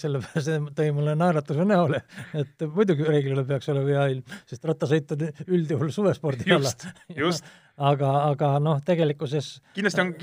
sellepärast 0.00 0.70
tõi 0.76 0.90
mulle 0.96 1.16
naeratuse 1.18 1.64
näole, 1.68 2.02
et 2.36 2.66
muidugi 2.74 3.06
reeglina 3.08 3.44
peaks 3.48 3.70
olema 3.72 3.94
hea 3.96 4.06
ilm, 4.16 4.38
sest 4.50 4.66
rattasõit 4.68 5.16
on 5.16 5.26
üldjuhul 5.46 5.92
suvespordi 5.94 6.52
ala. 6.56 6.72
just 7.16 7.48
aga, 7.90 8.12
aga 8.30 8.54
noh, 8.62 8.80
tegelikkuses 8.86 9.52
kindlasti 9.76 10.04
on, 10.04 10.14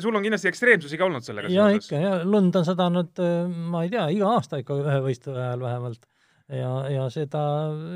sul 0.00 0.16
on 0.16 0.24
kindlasti 0.26 0.52
ekstreemsusi 0.52 1.00
ka 1.00 1.08
olnud 1.08 1.26
sellega 1.26 1.52
jaa, 1.52 1.70
ikka, 1.76 2.00
ja 2.02 2.14
lund 2.24 2.56
on 2.56 2.68
sadanud, 2.68 3.24
ma 3.72 3.84
ei 3.86 3.92
tea, 3.92 4.08
iga 4.16 4.36
aasta 4.36 4.62
ikka 4.62 4.80
ühe 4.84 5.02
võistluse 5.10 5.42
ajal 5.42 5.66
vähemalt. 5.68 6.08
ja, 6.48 6.72
ja 6.94 7.10
seda 7.12 7.44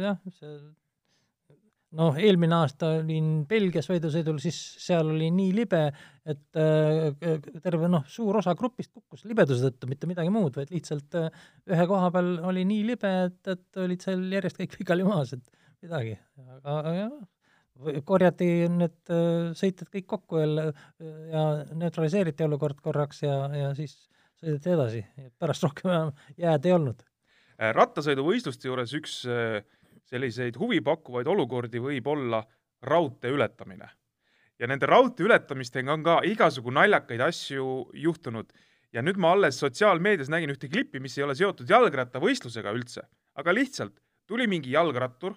jah, 0.04 0.20
see 0.36 0.58
noh, 1.98 2.18
eelmine 2.20 2.54
aasta 2.60 2.92
olin 3.00 3.30
Belgias 3.50 3.88
võidusõidul, 3.90 4.38
siis 4.42 4.58
seal 4.82 5.10
oli 5.10 5.30
nii 5.34 5.54
libe, 5.56 5.82
et 6.28 6.60
äh, 6.60 7.40
terve 7.64 7.90
noh, 7.90 8.04
suur 8.10 8.38
osa 8.40 8.54
grupist 8.58 8.92
kukkus 8.94 9.24
libeduse 9.28 9.66
tõttu, 9.66 9.88
mitte 9.90 10.10
midagi 10.10 10.30
muud, 10.32 10.54
vaid 10.60 10.70
lihtsalt 10.74 11.18
äh, 11.18 11.42
ühe 11.70 11.88
koha 11.90 12.12
peal 12.14 12.30
oli 12.52 12.64
nii 12.68 12.86
libe, 12.92 13.10
et, 13.26 13.40
et 13.50 13.82
olid 13.82 14.06
seal 14.06 14.22
järjest 14.36 14.60
kõik 14.60 14.76
pikali 14.84 15.06
maas, 15.06 15.34
et 15.36 15.66
midagi, 15.82 16.14
aga 16.60 16.94
jah, 16.94 17.18
korjati 18.06 18.50
need 18.70 19.12
äh, 19.14 19.50
sõitjad 19.58 19.90
kõik 19.90 20.08
kokku 20.14 20.42
jälle 20.42 20.70
ja 21.32 21.44
neutraliseeriti 21.74 22.46
olukord 22.46 22.78
korraks 22.84 23.24
ja, 23.24 23.42
ja 23.56 23.74
siis 23.78 23.96
sõideti 24.40 24.74
edasi, 24.76 25.04
pärast 25.40 25.66
rohkem 25.66 26.14
jääd 26.38 26.68
ei 26.68 26.76
olnud. 26.76 27.02
rattasõiduvõistluste 27.58 28.70
juures 28.70 28.94
üks 28.96 29.22
äh 29.26 29.60
selliseid 30.10 30.58
huvipakkuvaid 30.58 31.28
olukordi 31.30 31.82
võib 31.82 32.08
olla 32.10 32.42
raudtee 32.82 33.30
ületamine. 33.30 33.88
ja 34.58 34.68
nende 34.68 34.86
raudtee 34.86 35.24
ületamistega 35.24 35.92
on 35.92 36.02
ka 36.04 36.18
igasugu 36.28 36.70
naljakaid 36.70 37.20
asju 37.20 37.90
juhtunud. 37.94 38.52
ja 38.92 39.02
nüüd 39.02 39.16
ma 39.16 39.32
alles 39.32 39.60
sotsiaalmeedias 39.60 40.28
nägin 40.28 40.50
ühte 40.50 40.68
klippi, 40.68 41.00
mis 41.00 41.18
ei 41.18 41.24
ole 41.24 41.34
seotud 41.34 41.68
jalgrattavõistlusega 41.70 42.72
üldse, 42.74 43.06
aga 43.34 43.54
lihtsalt 43.54 44.00
tuli 44.26 44.46
mingi 44.46 44.70
jalgrattur, 44.74 45.34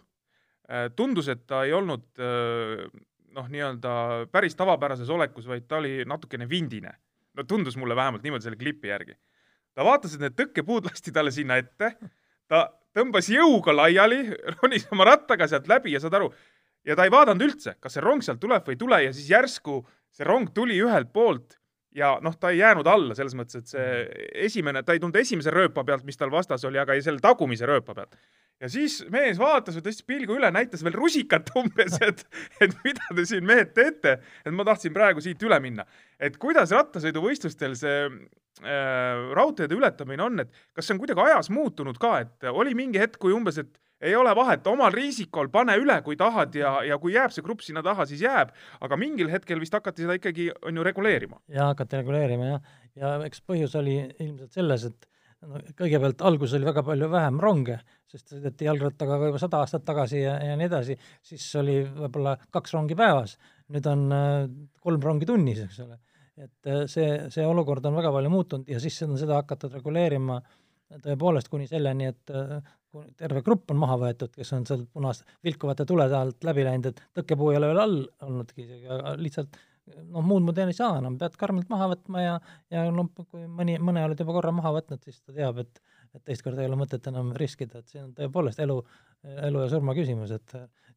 äh, 0.69 0.89
tundus, 0.95 1.27
et 1.27 1.45
ta 1.47 1.63
ei 1.65 1.73
olnud 1.73 2.05
äh, 2.21 2.87
noh, 3.33 3.49
nii-öelda 3.49 3.93
päris 4.31 4.55
tavapärases 4.57 5.09
olekus, 5.09 5.47
vaid 5.49 5.67
ta 5.67 5.81
oli 5.81 6.03
natukene 6.05 6.49
vindine. 6.49 6.93
no 7.33 7.43
tundus 7.49 7.77
mulle 7.81 7.95
vähemalt 7.95 8.23
niimoodi 8.23 8.45
selle 8.45 8.57
klipi 8.57 8.87
järgi. 8.87 9.15
ta 9.73 9.85
vaatas, 9.85 10.15
et 10.15 10.21
need 10.21 10.35
tõkkepuud 10.37 10.89
lasti 10.89 11.11
talle 11.11 11.31
sinna 11.31 11.57
ette, 11.61 11.95
ta 12.47 12.67
tõmbas 12.97 13.29
jõuga 13.31 13.75
laiali, 13.75 14.21
ronis 14.59 14.87
oma 14.91 15.07
rattaga 15.11 15.47
sealt 15.49 15.67
läbi 15.71 15.95
ja 15.95 16.01
saad 16.03 16.19
aru, 16.19 16.31
ja 16.87 16.95
ta 16.95 17.07
ei 17.07 17.13
vaadanud 17.13 17.47
üldse, 17.47 17.77
kas 17.81 17.97
see 17.97 18.03
rong 18.03 18.23
sealt 18.25 18.41
tuleb 18.43 18.65
või 18.67 18.77
ei 18.77 18.81
tule 18.81 19.03
ja 19.05 19.11
siis 19.15 19.29
järsku 19.31 19.81
see 20.13 20.27
rong 20.27 20.51
tuli 20.53 20.77
ühelt 20.83 21.13
poolt 21.13 21.57
ja 21.95 22.15
noh, 22.25 22.35
ta 22.39 22.51
ei 22.53 22.61
jäänud 22.61 22.87
alla 22.89 23.15
selles 23.17 23.35
mõttes, 23.37 23.61
et 23.61 23.69
see 23.69 23.89
esimene, 24.47 24.83
ta 24.83 24.95
ei 24.95 25.01
tulnud 25.01 25.17
esimese 25.19 25.53
rööpa 25.53 25.83
pealt, 25.85 26.05
mis 26.07 26.17
tal 26.17 26.31
vastas 26.33 26.65
oli, 26.67 26.79
aga 26.81 26.97
selle 27.01 27.21
tagumise 27.23 27.69
rööpa 27.69 27.95
pealt. 27.97 28.17
ja 28.61 28.69
siis 28.69 29.01
mees 29.13 29.39
vaatas 29.39 29.77
tõstis 29.77 30.05
pilgu 30.07 30.37
üle, 30.37 30.49
näitas 30.53 30.83
veel 30.85 30.95
rusikat 30.97 31.51
umbes, 31.59 31.99
et, 32.01 32.25
et 32.61 32.77
mida 32.85 33.15
te 33.15 33.25
siin 33.29 33.45
mehed 33.45 33.73
teete, 33.77 34.17
et 34.43 34.53
ma 34.53 34.65
tahtsin 34.67 34.93
praegu 34.93 35.21
siit 35.21 35.41
üle 35.43 35.59
minna. 35.63 35.85
et 36.19 36.37
kuidas 36.41 36.73
rattasõiduvõistlustel 36.73 37.77
see 37.77 38.07
raudteede 38.61 39.73
ületamine 39.73 40.21
on, 40.23 40.43
et 40.43 40.51
kas 40.77 40.85
see 40.85 40.93
on 40.93 40.99
kuidagi 41.01 41.23
ajas 41.25 41.49
muutunud 41.49 41.97
ka, 41.99 42.19
et 42.21 42.45
oli 42.51 42.75
mingi 42.77 43.01
hetk, 43.01 43.17
kui 43.21 43.33
umbes, 43.33 43.57
et 43.57 43.79
ei 44.03 44.15
ole 44.15 44.33
vahet, 44.35 44.67
omal 44.67 44.91
riisikol 44.93 45.49
pane 45.53 45.75
üle, 45.79 45.95
kui 46.05 46.17
tahad 46.19 46.55
ja, 46.57 46.75
ja 46.87 46.99
kui 47.01 47.15
jääb 47.15 47.33
see 47.33 47.45
grupp 47.45 47.63
sinna 47.63 47.83
taha, 47.85 48.05
siis 48.09 48.23
jääb, 48.25 48.51
aga 48.83 48.99
mingil 48.99 49.31
hetkel 49.31 49.61
vist 49.63 49.75
hakati 49.75 50.05
seda 50.05 50.17
ikkagi, 50.19 50.49
on 50.67 50.77
ju, 50.77 50.85
reguleerima. 50.85 51.39
jaa, 51.53 51.71
hakati 51.71 52.01
reguleerima 52.01 52.51
jah, 52.51 52.77
ja 52.99 53.15
eks 53.27 53.43
põhjus 53.47 53.75
oli 53.79 53.97
ilmselt 54.03 54.59
selles, 54.59 54.87
et 54.91 55.09
no 55.43 55.59
kõigepealt 55.79 56.23
alguses 56.27 56.57
oli 56.59 56.67
väga 56.67 56.83
palju 56.87 57.09
vähem 57.11 57.39
ronge, 57.43 57.79
sest 58.11 58.35
sõideti 58.35 58.67
jalgrattaga 58.67 59.19
ka 59.19 59.31
juba 59.31 59.41
sada 59.41 59.63
aastat 59.63 59.87
tagasi 59.87 60.23
ja, 60.23 60.37
ja 60.51 60.57
nii 60.59 60.69
edasi, 60.69 60.97
siis 61.25 61.47
oli 61.61 61.79
võib-olla 61.87 62.35
kaks 62.53 62.75
rongi 62.75 62.99
päevas, 62.99 63.37
nüüd 63.73 63.87
on 63.91 64.07
äh, 64.15 64.39
kolm 64.83 65.03
rongi 65.03 65.29
tunnis, 65.29 65.63
eks 65.63 65.79
ole 65.85 65.99
et 66.37 66.69
äh, 66.69 66.85
see, 66.91 67.09
see 67.33 67.45
olukord 67.45 67.85
on 67.85 67.97
väga 67.99 68.11
palju 68.15 68.31
muutunud 68.33 68.69
ja 68.69 68.79
siis 68.81 69.01
on 69.05 69.17
seda 69.21 69.41
hakatud 69.41 69.73
reguleerima 69.77 70.39
tõepoolest 71.03 71.49
kuni 71.49 71.67
selleni, 71.69 72.09
et 72.13 72.33
äh, 72.33 72.57
terve 73.17 73.41
grupp 73.45 73.71
on 73.73 73.79
maha 73.81 73.97
võetud, 74.01 74.33
kes 74.35 74.53
on 74.57 74.65
sealt 74.69 74.89
punast 74.93 75.25
vilkuvate 75.45 75.85
tulede 75.89 76.17
alt 76.17 76.45
läbi 76.45 76.65
läinud, 76.67 76.91
et 76.91 77.05
tõkkepuu 77.17 77.53
ei 77.53 77.59
ole 77.61 77.71
veel 77.71 77.83
all 77.83 78.01
olnudki 78.27 78.65
isegi, 78.65 78.89
aga 78.93 79.15
lihtsalt 79.21 79.57
noh, 79.87 80.21
muud 80.21 80.45
moodi 80.45 80.65
ei 80.65 80.77
saa 80.77 80.99
enam, 80.99 81.17
pead 81.21 81.35
karmilt 81.39 81.71
maha 81.73 81.89
võtma 81.95 82.23
ja, 82.23 82.35
ja 82.73 82.85
noh, 82.93 83.09
kui 83.23 83.47
mõni, 83.47 83.79
mõne 83.81 84.05
oled 84.07 84.19
juba 84.19 84.35
korra 84.37 84.53
maha 84.55 84.75
võtnud, 84.77 85.01
siis 85.03 85.21
ta 85.21 85.35
teab, 85.35 85.63
et 85.65 85.83
et 86.13 86.21
teist 86.29 86.43
korda 86.45 86.61
ei 86.61 86.69
ole 86.69 86.77
mõtet 86.77 87.07
enam 87.09 87.31
riskida, 87.33 87.79
et 87.81 87.89
see 87.89 87.97
on 87.97 88.11
tõepoolest 88.13 88.59
elu, 88.61 88.75
elu 89.47 89.61
ja 89.63 89.69
surma 89.71 89.95
küsimus, 89.97 90.29
et 90.35 90.51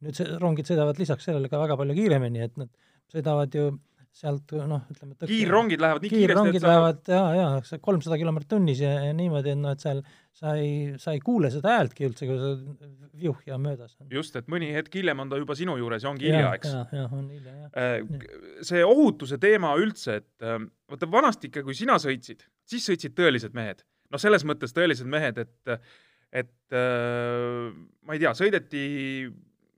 nüüd 0.04 0.18
see, 0.18 0.26
rongid 0.42 0.68
sõidavad 0.68 0.98
lisaks 1.00 1.24
sellele 1.24 1.48
ka 1.48 1.60
väga 1.62 1.78
palju 1.80 1.96
kiiremini, 1.96 2.42
et 2.44 2.58
nad 2.60 2.68
sõidavad 3.12 3.56
ju 3.56 3.70
sealt 4.16 4.54
noh, 4.68 4.84
ütleme 4.92 5.28
kiirrongid 5.28 5.82
lähevad 5.82 6.04
nii 6.04 6.12
kiiresti, 6.12 6.32
kiirrongid 6.32 6.64
lähevad 6.64 7.10
jaa, 7.12 7.26
jaa, 7.36 7.80
kolmsada 7.84 8.16
kilomeetrit 8.20 8.48
tunnis 8.54 8.80
ja, 8.80 8.94
ja 9.08 9.16
niimoodi, 9.16 9.52
et 9.52 9.60
noh, 9.60 9.74
et 9.76 9.84
seal 9.84 10.00
sa 10.36 10.54
ei, 10.60 10.94
sa 11.00 11.14
ei 11.16 11.20
kuule 11.24 11.50
seda 11.52 11.74
häältki 11.78 12.06
üldse, 12.08 12.28
kui 12.28 12.38
sa 12.40 12.52
viuhja 13.16 13.58
möödas 13.60 13.94
on. 14.00 14.08
just, 14.12 14.36
et 14.40 14.48
mõni 14.52 14.70
hetk 14.74 14.96
hiljem 14.98 15.24
on 15.24 15.32
ta 15.32 15.40
juba 15.40 15.56
sinu 15.58 15.76
juures 15.80 16.04
ja 16.04 16.12
ongi 16.12 16.28
hilja, 16.28 16.54
eks. 16.58 16.72
jah, 16.72 16.96
jah, 17.00 17.16
on 17.16 17.28
hilja, 17.32 17.54
jah. 17.62 17.70
Äh, 17.76 18.64
see 18.66 18.84
ohutuse 18.84 19.40
teema 19.42 19.74
üldse, 19.80 20.20
et 20.22 20.44
äh, 20.48 20.58
vaata 20.92 21.10
vanasti 21.12 21.50
ikka, 21.50 21.64
kui 21.66 21.76
sina 21.76 21.96
sõitsid, 22.02 22.44
siis 22.68 22.88
sõitsid 22.88 23.16
tõelised 23.16 23.56
mehed. 23.56 23.84
noh, 24.12 24.22
selles 24.22 24.44
mõttes 24.48 24.76
tõelised 24.76 25.08
mehed, 25.10 25.44
et 25.44 25.76
et 26.36 26.74
äh, 26.76 27.72
ma 28.04 28.16
ei 28.16 28.20
tea, 28.20 28.32
sõideti 28.36 28.86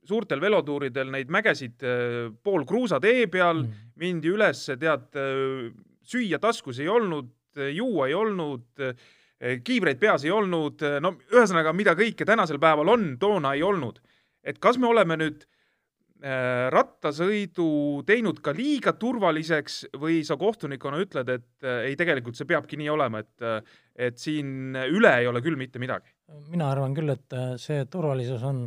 suurtel 0.07 0.41
velotuuridel 0.41 1.11
neid 1.13 1.31
mägesid 1.33 1.83
äh, 1.85 2.31
pool 2.43 2.65
kruusatee 2.67 3.27
peal 3.31 3.63
mm., 3.63 3.91
mindi 3.99 4.31
üles, 4.31 4.65
tead, 4.79 5.07
äh, 5.19 5.69
süüa 6.09 6.39
taskus 6.41 6.81
ei 6.81 6.89
olnud, 6.91 7.31
äh, 7.59 7.73
juua 7.75 8.09
ei 8.09 8.17
olnud, 8.17 8.67
kiivreid 9.39 10.01
peas 10.01 10.25
ei 10.27 10.33
olnud, 10.35 10.81
no 10.99 11.13
ühesõnaga, 11.31 11.71
mida 11.71 11.93
kõike 11.95 12.25
tänasel 12.27 12.57
päeval 12.59 12.89
on, 12.91 13.05
toona 13.21 13.53
ei 13.55 13.61
olnud. 13.63 14.01
et 14.43 14.59
kas 14.59 14.77
me 14.77 14.87
oleme 14.87 15.15
nüüd 15.15 15.45
rattasõidu 16.75 18.03
teinud 18.03 18.41
ka 18.43 18.51
liiga 18.51 18.91
turvaliseks 18.99 19.77
või 20.01 20.17
sa 20.27 20.35
kohtunikuna 20.35 20.99
ütled, 20.99 21.31
et 21.31 21.67
ei, 21.85 21.95
tegelikult 21.95 22.35
see 22.35 22.49
peabki 22.49 22.75
nii 22.81 22.89
olema, 22.91 23.21
et, 23.23 23.71
et 23.95 24.19
siin 24.19 24.75
üle 24.75 25.13
ei 25.21 25.31
ole 25.31 25.39
küll 25.39 25.55
mitte 25.55 25.79
midagi? 25.79 26.11
mina 26.51 26.67
arvan 26.73 26.91
küll, 26.97 27.15
et 27.15 27.39
see 27.63 27.87
turvalisus 27.87 28.43
on 28.43 28.65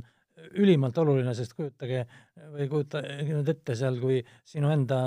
ülimalt 0.58 0.98
oluline, 0.98 1.34
sest 1.36 1.54
kujutage 1.56 2.04
või 2.52 2.68
kujuta 2.70 3.02
nüüd 3.02 3.48
ette 3.52 3.76
seal, 3.78 3.98
kui 4.02 4.20
sinu 4.48 4.70
enda 4.72 4.98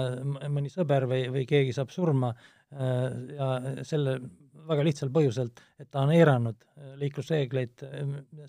mõni 0.51 0.71
sõber 0.73 1.07
või, 1.09 1.25
või 1.33 1.45
keegi 1.49 1.75
saab 1.75 1.93
surma 1.93 2.31
äh, 2.33 3.05
ja 3.35 3.49
selle 3.87 4.19
väga 4.65 4.85
lihtsal 4.87 5.11
põhjuselt, 5.13 5.61
et 5.79 5.89
ta 5.93 6.05
on 6.05 6.13
eiranud 6.15 6.61
äh, 6.63 6.93
liiklusreegleid, 7.01 7.85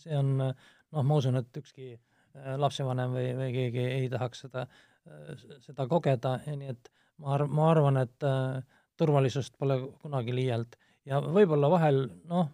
see 0.02 0.16
on 0.16 0.36
noh, 0.40 1.02
ma 1.02 1.20
usun, 1.20 1.38
et 1.40 1.62
ükski 1.62 1.92
äh, 1.94 2.54
lapsevanem 2.60 3.16
või, 3.18 3.30
või 3.40 3.52
keegi 3.56 3.86
ei 4.00 4.10
tahaks 4.12 4.46
seda, 4.46 4.66
seda 5.62 5.86
kogeda 5.86 6.38
nii 6.46 6.72
et 6.72 6.90
ma 7.22 7.36
arv-, 7.36 7.52
ma 7.54 7.70
arvan, 7.70 8.00
et 8.02 8.24
turvalisust 8.98 9.54
pole 9.60 9.76
kunagi 10.02 10.34
liialt. 10.34 10.74
Ja 11.06 11.20
võib-olla 11.22 11.68
vahel 11.70 12.00
noh, 12.26 12.48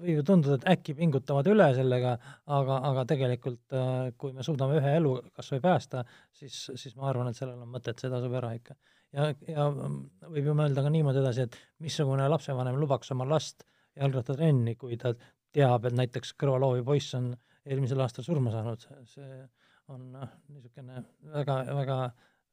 võib 0.00 0.20
ju 0.20 0.24
tunduda, 0.26 0.58
et 0.58 0.68
äkki 0.74 0.94
pingutavad 0.98 1.48
üle 1.52 1.66
sellega, 1.76 2.14
aga, 2.58 2.78
aga 2.90 3.04
tegelikult 3.08 3.76
äh, 3.76 4.12
kui 4.20 4.32
me 4.36 4.44
suudame 4.46 4.78
ühe 4.80 4.94
elu 4.98 5.16
kas 5.36 5.50
või 5.54 5.62
päästa, 5.64 6.04
siis, 6.36 6.62
siis 6.80 6.96
ma 6.96 7.10
arvan, 7.10 7.30
et 7.30 7.38
sellel 7.38 7.60
on 7.60 7.70
mõtet, 7.74 8.00
see 8.00 8.12
tasub 8.12 8.34
ära 8.40 8.52
ikka. 8.56 8.76
ja, 9.16 9.28
ja 9.48 9.68
võib 9.70 10.50
ju 10.50 10.56
mõelda 10.56 10.84
ka 10.86 10.92
niimoodi 10.94 11.22
edasi, 11.22 11.46
et 11.48 11.60
missugune 11.84 12.28
lapsevanem 12.32 12.78
lubaks 12.80 13.12
oma 13.14 13.28
last 13.28 13.66
jalgrattatrenni, 14.00 14.76
kui 14.80 14.98
ta 15.00 15.14
teab, 15.52 15.86
et 15.88 15.96
näiteks 15.98 16.34
kõrvalhoovi 16.40 16.84
poiss 16.86 17.16
on 17.18 17.32
eelmisel 17.66 18.00
aastal 18.00 18.24
surma 18.24 18.52
saanud, 18.54 18.86
see 19.10 19.42
on 19.90 20.10
noh, 20.14 20.34
niisugune 20.54 21.04
väga, 21.34 21.60
väga 21.76 22.00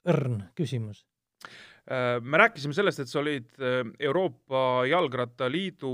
õrn 0.10 0.42
küsimus 0.58 1.06
me 2.22 2.42
rääkisime 2.42 2.76
sellest, 2.76 3.00
et 3.00 3.12
sa 3.12 3.22
olid 3.22 3.48
äh, 3.64 3.80
Euroopa 4.10 4.86
Jalgrattaliidu 4.90 5.92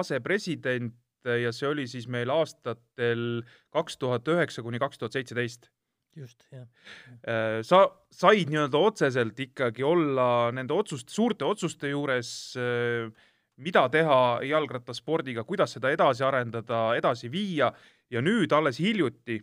asepresident 0.00 0.96
ja 1.22 1.52
see 1.54 1.68
oli 1.68 1.84
siis 1.86 2.08
meil 2.10 2.32
aastatel 2.34 3.44
kaks 3.70 4.00
tuhat 4.00 4.26
üheksa 4.32 4.64
kuni 4.64 4.80
kaks 4.82 4.98
tuhat 4.98 5.14
seitseteist. 5.14 5.68
just, 6.16 6.46
jah. 6.52 6.66
Äh, 7.28 7.60
sa 7.64 7.84
said 8.12 8.50
nii-öelda 8.52 8.80
otseselt 8.80 9.38
ikkagi 9.40 9.84
olla 9.84 10.50
nende 10.52 10.74
otsust, 10.74 11.12
suurte 11.12 11.44
otsuste 11.44 11.92
juures, 11.92 12.32
mida 13.62 13.86
teha 13.92 14.18
jalgrattaspordiga, 14.48 15.44
kuidas 15.44 15.76
seda 15.76 15.92
edasi 15.92 16.24
arendada, 16.24 16.90
edasi 16.96 17.30
viia 17.32 17.70
ja 18.10 18.20
nüüd 18.20 18.52
alles 18.52 18.80
hiljuti 18.80 19.38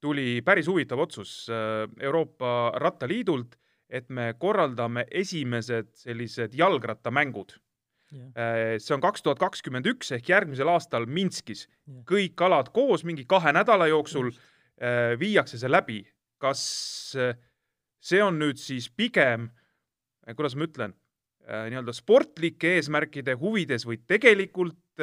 tuli 0.00 0.42
päris 0.46 0.66
huvitav 0.70 1.02
otsus 1.02 1.48
Euroopa 1.50 2.70
Rattaliidult 2.78 3.58
et 3.88 4.08
me 4.12 4.32
korraldame 4.38 5.06
esimesed 5.10 5.94
sellised 5.96 6.54
jalgrattamängud 6.54 7.54
yeah.. 8.12 8.76
see 8.80 8.94
on 8.96 9.02
kaks 9.04 9.24
tuhat 9.24 9.40
kakskümmend 9.40 9.88
üks 9.88 10.12
ehk 10.16 10.28
järgmisel 10.28 10.68
aastal 10.72 11.08
Minskis 11.08 11.66
yeah.. 11.66 12.04
kõik 12.08 12.44
alad 12.44 12.72
koos 12.74 13.04
mingi 13.08 13.24
kahe 13.28 13.52
nädala 13.56 13.88
jooksul 13.90 14.32
Just. 14.32 14.46
Äh, 14.78 15.16
viiakse 15.18 15.58
see 15.58 15.70
läbi. 15.70 16.04
kas 16.38 16.60
äh, 17.18 17.34
see 17.98 18.20
on 18.22 18.36
nüüd 18.38 18.60
siis 18.62 18.86
pigem, 18.94 19.48
äh, 20.22 20.36
kuidas 20.38 20.54
ma 20.54 20.68
ütlen, 20.68 20.94
nii-öelda 21.48 21.94
sportlike 21.96 22.74
eesmärkide 22.76 23.32
huvides 23.40 23.86
või 23.88 23.96
tegelikult, 24.04 25.00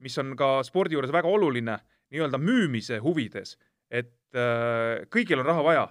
mis 0.00 0.14
on 0.18 0.30
ka 0.32 0.62
spordi 0.64 0.96
juures 0.96 1.12
väga 1.12 1.28
oluline, 1.28 1.74
nii-öelda 2.08 2.40
müümise 2.40 2.96
huvides, 3.04 3.52
et 3.92 4.16
äh, 4.32 5.04
kõigil 5.12 5.42
on 5.42 5.50
raha 5.50 5.66
vaja. 5.66 5.84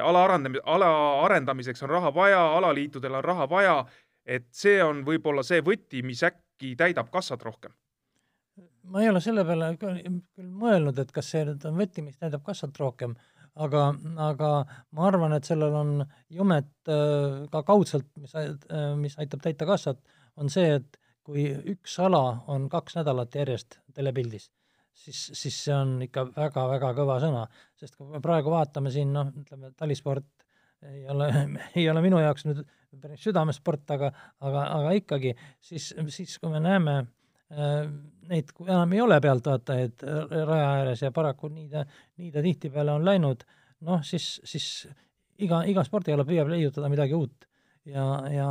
Ala 0.00 0.24
arendamise, 0.24 0.62
ala 0.64 0.88
arendamiseks 1.24 1.82
on 1.82 1.90
raha 1.90 2.14
vaja, 2.14 2.40
alaliitudel 2.56 3.18
on 3.20 3.24
raha 3.24 3.48
vaja, 3.50 3.76
et 4.24 4.48
see 4.54 4.78
on 4.84 5.02
võib-olla 5.06 5.44
see 5.46 5.60
võti, 5.64 6.02
mis 6.06 6.22
äkki 6.26 6.74
täidab 6.78 7.10
kassat 7.12 7.42
rohkem. 7.42 7.74
Ma 8.92 9.02
ei 9.02 9.08
ole 9.08 9.20
selle 9.22 9.44
peale 9.46 9.72
küll 9.78 10.48
mõelnud, 10.62 10.98
et 10.98 11.12
kas 11.14 11.30
see 11.32 11.44
nüüd 11.46 11.64
on 11.68 11.78
võti, 11.78 12.02
mis 12.04 12.18
täidab 12.18 12.42
kassat 12.46 12.78
rohkem, 12.80 13.14
aga, 13.54 13.84
aga 14.26 14.50
ma 14.96 15.06
arvan, 15.08 15.36
et 15.36 15.46
sellel 15.48 15.76
on 15.76 15.92
jumet 16.32 16.72
äh, 16.90 17.44
ka 17.52 17.62
kaudselt, 17.68 18.08
mis, 18.18 18.34
äh, 18.34 18.56
mis 18.98 19.16
aitab 19.22 19.44
täita 19.44 19.68
kassat, 19.68 20.00
on 20.36 20.50
see, 20.50 20.80
et 20.80 20.98
kui 21.22 21.46
üks 21.74 21.98
ala 22.02 22.42
on 22.50 22.66
kaks 22.72 22.98
nädalat 22.98 23.34
järjest 23.38 23.78
telepildis, 23.94 24.50
siis, 24.92 25.24
siis 25.38 25.56
see 25.64 25.74
on 25.76 25.96
ikka 26.06 26.26
väga-väga 26.36 26.92
kõva 26.98 27.18
sõna, 27.22 27.46
sest 27.78 27.96
kui 27.96 28.10
me 28.10 28.20
praegu 28.24 28.52
vaatame 28.52 28.92
siin, 28.94 29.12
noh, 29.14 29.32
ütleme, 29.42 29.72
talisport 29.78 30.28
ei 30.88 31.06
ole, 31.10 31.30
ei 31.78 31.88
ole 31.90 32.04
minu 32.04 32.20
jaoks 32.22 32.46
nüüd 32.48 32.62
päris 33.00 33.24
südamesport, 33.24 33.88
aga, 33.94 34.12
aga, 34.44 34.68
aga 34.78 34.94
ikkagi, 34.98 35.36
siis, 35.64 35.92
siis 36.12 36.36
kui 36.42 36.52
me 36.52 36.60
näeme 36.60 36.98
äh, 37.00 37.10
Äh, 37.52 37.84
neid 38.30 38.52
enam 38.64 38.92
ei 38.96 39.00
ole 39.04 39.18
pealtvaatajaid 39.20 40.04
raja 40.48 40.68
ääres 40.78 41.02
ja 41.04 41.10
paraku 41.12 41.50
nii 41.52 41.66
ta, 41.68 41.82
nii 42.20 42.30
ta 42.32 42.40
tihtipeale 42.44 42.94
on 42.94 43.04
läinud, 43.04 43.42
noh 43.84 44.04
siis, 44.06 44.38
siis 44.48 44.68
iga, 45.42 45.60
iga 45.68 45.84
spordiala 45.84 46.24
püüab 46.24 46.48
leiutada 46.48 46.88
midagi 46.92 47.18
uut. 47.18 47.44
ja, 47.84 48.04
ja 48.30 48.46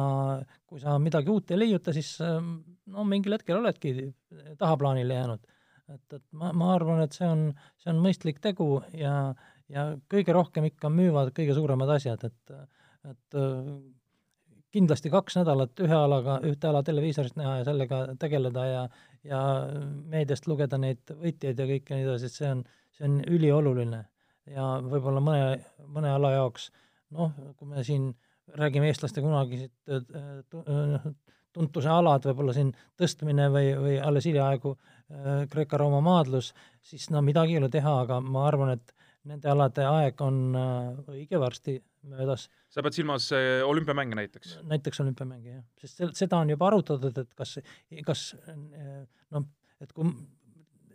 kui 0.68 0.84
sa 0.84 1.00
midagi 1.00 1.32
uut 1.34 1.50
ei 1.50 1.62
leiuta, 1.64 1.94
siis 1.96 2.12
no 2.22 3.06
mingil 3.08 3.38
hetkel 3.40 3.58
oledki 3.58 4.12
tahaplaanile 4.60 5.18
jäänud. 5.18 5.51
Et, 5.94 6.18
et 6.18 6.26
ma, 6.38 6.52
ma 6.58 6.74
arvan, 6.76 7.02
et 7.06 7.16
see 7.18 7.28
on, 7.28 7.48
see 7.82 7.92
on 7.94 8.04
mõistlik 8.04 8.42
tegu 8.44 8.82
ja, 8.98 9.34
ja 9.72 9.88
kõige 10.12 10.36
rohkem 10.36 10.70
ikka 10.72 10.92
müüvad 10.94 11.34
kõige 11.38 11.56
suuremad 11.58 11.92
asjad, 11.98 12.24
et, 12.28 12.56
et 13.12 13.40
kindlasti 14.72 15.12
kaks 15.12 15.36
nädalat 15.42 15.84
ühe 15.84 15.96
alaga, 15.96 16.40
ühte 16.48 16.70
ala 16.70 16.84
televiisorist 16.88 17.36
näha 17.40 17.60
ja 17.60 17.68
sellega 17.68 18.04
tegeleda 18.20 18.68
ja 18.70 18.84
ja 19.28 19.42
meediast 20.12 20.48
lugeda 20.50 20.80
neid 20.82 21.14
võitjaid 21.14 21.60
ja 21.60 21.68
kõike 21.70 21.98
nii 21.98 22.08
edasi, 22.08 22.30
et 22.30 22.38
see 22.38 22.50
on, 22.50 22.64
see 22.98 23.08
on 23.08 23.20
ülioluline. 23.30 24.06
ja 24.50 24.68
võib-olla 24.82 25.22
mõne, 25.22 25.60
mõne 25.86 26.10
ala 26.10 26.32
jaoks 26.34 26.72
noh, 27.14 27.34
kui 27.58 27.70
me 27.70 27.84
siin 27.86 28.10
räägime 28.58 28.90
eestlaste 28.90 29.22
kunagised 29.22 29.72
äh, 29.94 31.12
tuntuse 31.54 31.92
alad, 31.92 32.26
võib-olla 32.30 32.56
siin 32.56 32.72
tõstmine 33.00 33.50
või, 33.54 33.70
või 33.78 34.00
alles 34.02 34.28
hiljaaegu 34.30 34.74
äh, 34.76 35.46
Kreeka-Rooma 35.52 36.02
maadlus, 36.06 36.54
siis 36.86 37.10
no 37.14 37.22
midagi 37.26 37.58
ei 37.58 37.62
ole 37.62 37.70
teha, 37.74 37.96
aga 38.06 38.20
ma 38.24 38.48
arvan, 38.48 38.76
et 38.78 38.96
nende 39.30 39.50
alade 39.52 39.86
aeg 39.86 40.22
on 40.26 40.42
äh, 40.58 41.02
õige 41.14 41.40
varsti 41.42 41.78
möödas. 42.10 42.48
sa 42.70 42.82
pead 42.82 42.98
silmas 42.98 43.30
äh, 43.38 43.62
olümpiamänge 43.68 44.18
näiteks? 44.18 44.58
näiteks 44.70 45.04
olümpiamänge, 45.04 45.58
jah. 45.58 45.64
sest 45.84 46.18
seda 46.18 46.42
on 46.42 46.54
juba 46.54 46.72
arutatud, 46.72 47.18
et 47.18 47.34
kas, 47.38 47.58
kas 48.08 48.24
äh, 48.50 49.04
noh, 49.36 49.50
et 49.82 49.94
kui 49.94 50.10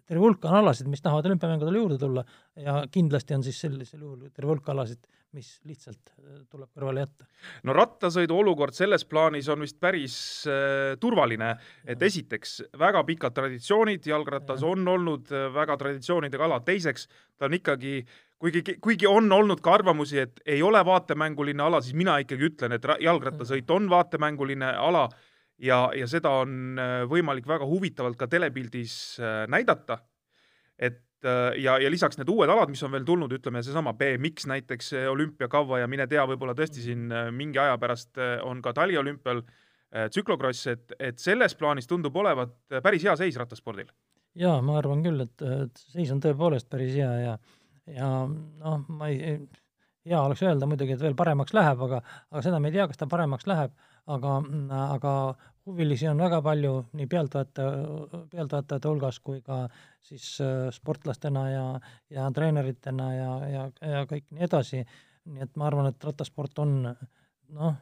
terve 0.06 0.22
hulk 0.22 0.44
on 0.48 0.60
alasid, 0.62 0.88
mis 0.90 1.02
tahavad 1.04 1.28
olümpiamängudele 1.30 1.82
juurde 1.82 1.98
tulla 2.00 2.24
ja 2.62 2.80
kindlasti 2.92 3.36
on 3.36 3.44
siis 3.46 3.60
sellisel 3.60 4.02
juhul 4.02 4.28
terve 4.30 4.52
hulk 4.52 4.68
alasid, 4.72 5.02
mis 5.36 5.50
lihtsalt 5.68 6.12
äh, 6.14 6.42
tuleb 6.50 6.70
kõrvale 6.70 7.04
jätta. 7.04 7.26
no 7.68 7.76
rattasõidu 7.76 8.38
olukord 8.38 8.76
selles 8.76 9.04
plaanis 9.04 9.50
on 9.52 9.64
vist 9.66 9.80
päris 9.82 10.18
äh, 10.50 10.94
turvaline, 11.02 11.54
et 11.84 12.02
esiteks 12.02 12.60
väga 12.78 13.04
pikad 13.08 13.36
traditsioonid, 13.36 14.06
jalgrattas 14.06 14.62
ja. 14.64 14.70
on 14.70 14.88
olnud 14.96 15.34
väga 15.54 15.76
traditsioonidega 15.80 16.48
ala, 16.48 16.62
teiseks 16.64 17.08
ta 17.36 17.50
on 17.50 17.58
ikkagi 17.58 17.98
äh, 18.00 18.22
kuigi, 18.38 18.62
kuigi 18.80 19.06
on 19.06 19.32
olnud 19.32 19.60
ka 19.64 19.74
arvamusi, 19.78 20.18
et 20.18 20.40
ei 20.46 20.62
ole 20.62 20.82
vaatemänguline 20.84 21.62
ala, 21.62 21.80
siis 21.80 21.96
mina 21.96 22.18
ikkagi 22.22 22.50
ütlen, 22.50 22.76
et 22.76 22.84
jalgrattasõit 23.00 23.70
on 23.74 23.88
vaatemänguline 23.90 24.72
ala 24.76 25.06
ja, 25.58 25.90
ja 25.96 26.06
seda 26.10 26.32
on 26.42 26.78
äh, 26.80 27.00
võimalik 27.08 27.48
väga 27.48 27.66
huvitavalt 27.68 28.18
ka 28.20 28.28
telepildis 28.30 29.18
äh, 29.20 29.44
näidata. 29.52 29.98
et 30.78 31.24
äh, 31.24 31.56
ja, 31.62 31.78
ja 31.80 31.90
lisaks 31.90 32.18
need 32.18 32.28
uued 32.28 32.50
alad, 32.50 32.70
mis 32.70 32.82
on 32.82 32.92
veel 32.92 33.04
tulnud, 33.04 33.32
ütleme 33.32 33.62
seesama 33.62 33.94
BMX 33.94 34.46
näiteks, 34.46 34.92
olümpiakava 35.10 35.80
ja 35.82 35.88
mine 35.88 36.06
tea, 36.06 36.26
võib-olla 36.28 36.54
tõesti 36.54 36.84
siin 36.84 37.08
mingi 37.32 37.58
aja 37.58 37.78
pärast 37.78 38.18
on 38.44 38.62
ka 38.62 38.72
taliolümpial 38.76 39.42
tsüklokross, 40.10 40.66
et, 40.66 40.92
et 40.98 41.18
selles 41.22 41.54
plaanis 41.54 41.86
tundub 41.86 42.16
olevat 42.16 42.56
päris 42.82 43.04
hea 43.06 43.14
seis 43.16 43.36
rattaspordil. 43.38 43.86
jaa, 44.36 44.58
ma 44.62 44.76
arvan 44.78 45.04
küll, 45.04 45.22
et, 45.24 45.42
et 45.42 45.84
seis 45.94 46.10
on 46.12 46.20
tõepoolest 46.20 46.68
päris 46.68 46.92
hea 46.98 47.12
ja 47.22 47.36
ja 47.86 48.08
noh, 48.26 48.80
ma 48.88 49.08
ei, 49.08 49.36
hea 50.06 50.22
oleks 50.22 50.42
öelda 50.46 50.68
muidugi, 50.68 50.96
et 50.96 51.02
veel 51.02 51.16
paremaks 51.18 51.54
läheb, 51.56 51.82
aga, 51.86 52.00
aga 52.32 52.42
seda 52.44 52.60
me 52.62 52.70
ei 52.70 52.76
tea, 52.76 52.86
kas 52.90 53.00
ta 53.00 53.08
paremaks 53.10 53.46
läheb, 53.50 53.74
aga, 54.06 54.36
aga 54.78 55.12
huvilisi 55.66 56.08
on 56.08 56.20
väga 56.22 56.40
palju 56.42 56.72
nii 56.98 57.08
pealtvaataja, 57.10 57.72
pealtvaatajate 58.30 58.88
hulgas 58.88 59.18
kui 59.24 59.40
ka 59.46 59.64
siis 60.06 60.28
äh, 60.44 60.68
sportlastena 60.74 61.48
ja, 61.50 61.66
ja 62.10 62.28
treeneritena 62.34 63.08
ja, 63.14 63.32
ja, 63.50 63.66
ja 63.82 64.04
kõik 64.10 64.28
nii 64.30 64.46
edasi, 64.46 64.84
nii 65.26 65.46
et 65.46 65.58
ma 65.58 65.66
arvan, 65.70 65.90
et 65.90 66.06
rattasport 66.06 66.62
on 66.62 66.76
noh, 66.86 67.74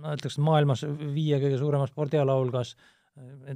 no 0.00 0.16
ütleks 0.16 0.40
maailmas 0.42 0.82
viie 1.14 1.38
kõige 1.42 1.60
suurema 1.60 1.86
spordiala 1.90 2.34
hulgas, 2.38 2.74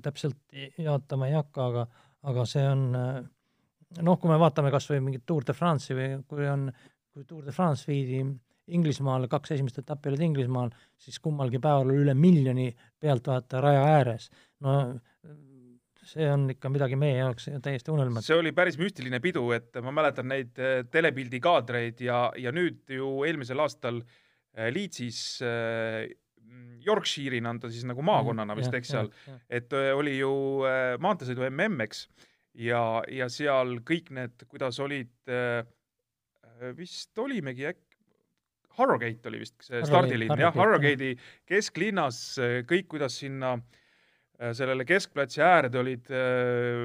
täpselt 0.04 0.38
jaotama 0.78 1.26
ei 1.26 1.34
hakka, 1.34 1.66
aga, 1.66 1.86
aga 2.30 2.44
see 2.46 2.62
on 2.68 2.84
noh, 2.94 4.18
kui 4.20 4.30
me 4.30 4.38
vaatame 4.38 4.70
kas 4.70 4.86
või 4.90 5.00
mingit 5.08 5.24
Tour 5.26 5.46
de 5.46 5.56
France'i 5.56 5.96
või 5.98 6.10
kui 6.28 6.46
on, 6.46 6.68
kui 7.10 7.26
Tour 7.26 7.46
de 7.46 7.54
France 7.54 7.88
viidi 7.90 8.22
Inglismaale, 8.68 9.28
kaks 9.32 9.54
esimest 9.56 9.78
etappi 9.80 10.10
olid 10.10 10.22
Inglismaal, 10.26 10.72
siis 11.00 11.18
kummalgi 11.24 11.60
päeval 11.62 11.88
oli 11.88 12.02
üle 12.04 12.14
miljoni 12.14 12.68
pealtvaataja 13.00 13.62
raja 13.64 13.84
ääres. 13.96 14.30
no 14.60 14.74
see 16.08 16.28
on 16.30 16.46
ikka 16.52 16.70
midagi 16.72 16.96
meie 16.98 17.18
jaoks 17.20 17.48
täiesti 17.64 17.92
unelmatu. 17.92 18.26
see 18.26 18.38
oli 18.38 18.52
päris 18.56 18.78
müstiline 18.80 19.20
pidu, 19.24 19.44
et 19.56 19.76
ma 19.84 19.92
mäletan 19.94 20.30
neid 20.30 20.56
äh, 20.60 20.80
telepildi 20.90 21.40
kaadreid 21.44 22.00
ja, 22.04 22.28
ja 22.38 22.52
nüüd 22.54 22.88
ju 22.94 23.10
eelmisel 23.28 23.60
aastal 23.64 24.00
äh, 24.00 24.70
Leedsis 24.74 25.20
äh, 25.44 26.06
Yorkshire'ina 26.86 27.52
on 27.52 27.60
ta 27.60 27.68
siis 27.72 27.84
nagu 27.88 28.02
maakonnana 28.06 28.56
vist, 28.56 28.72
eks 28.72 28.94
seal, 28.94 29.10
et 29.52 29.72
oli 29.92 30.14
ju 30.16 30.30
maanteesõidu 31.02 31.44
mm, 31.44 31.82
eks 31.84 32.06
ja, 32.64 32.80
ja 33.12 33.26
seal 33.28 33.82
kõik 33.86 34.08
need, 34.16 34.46
kuidas 34.48 34.78
olid 34.80 35.12
vist 36.78 37.20
olimegi 37.20 37.68
äkki, 37.68 37.87
Harrogate 38.78 39.30
oli 39.30 39.42
vist 39.42 39.58
see 39.66 39.82
stardiliin, 39.86 40.32
jah, 40.38 40.54
Harrogate'i 40.56 41.16
kesklinnas 41.48 42.22
äh, 42.42 42.56
kõik, 42.68 42.88
kuidas 42.94 43.18
sinna 43.20 43.56
äh, 43.56 44.54
sellele 44.56 44.86
keskplatsi 44.88 45.42
äärde 45.44 45.80
olid 45.82 46.10
äh, 46.14 46.82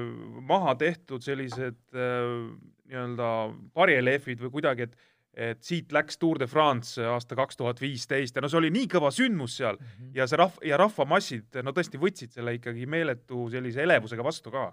maha 0.48 0.76
tehtud 0.80 1.24
sellised 1.24 1.80
nii-öelda 1.94 3.32
barjelehvid 3.74 4.46
või 4.46 4.56
kuidagi, 4.58 4.88
et 4.90 5.10
et 5.34 5.66
siit 5.66 5.90
läks 5.90 6.14
Tour 6.22 6.38
de 6.38 6.46
France 6.46 7.02
aasta 7.02 7.34
kaks 7.34 7.56
tuhat 7.58 7.80
viisteist 7.82 8.36
ja 8.36 8.42
no 8.44 8.46
see 8.46 8.60
oli 8.60 8.68
nii 8.70 8.86
kõva 8.92 9.08
sündmus 9.10 9.56
seal 9.58 9.74
mm 9.74 9.86
-hmm. 9.86 10.12
ja 10.14 10.28
see 10.30 10.38
rahv- 10.38 10.62
ja 10.62 10.78
rahvamassid 10.78 11.58
no 11.66 11.72
tõesti 11.74 11.98
võtsid 11.98 12.30
selle 12.36 12.54
ikkagi 12.54 12.86
meeletu 12.86 13.48
sellise 13.50 13.82
elevusega 13.82 14.22
vastu 14.22 14.52
ka 14.54 14.68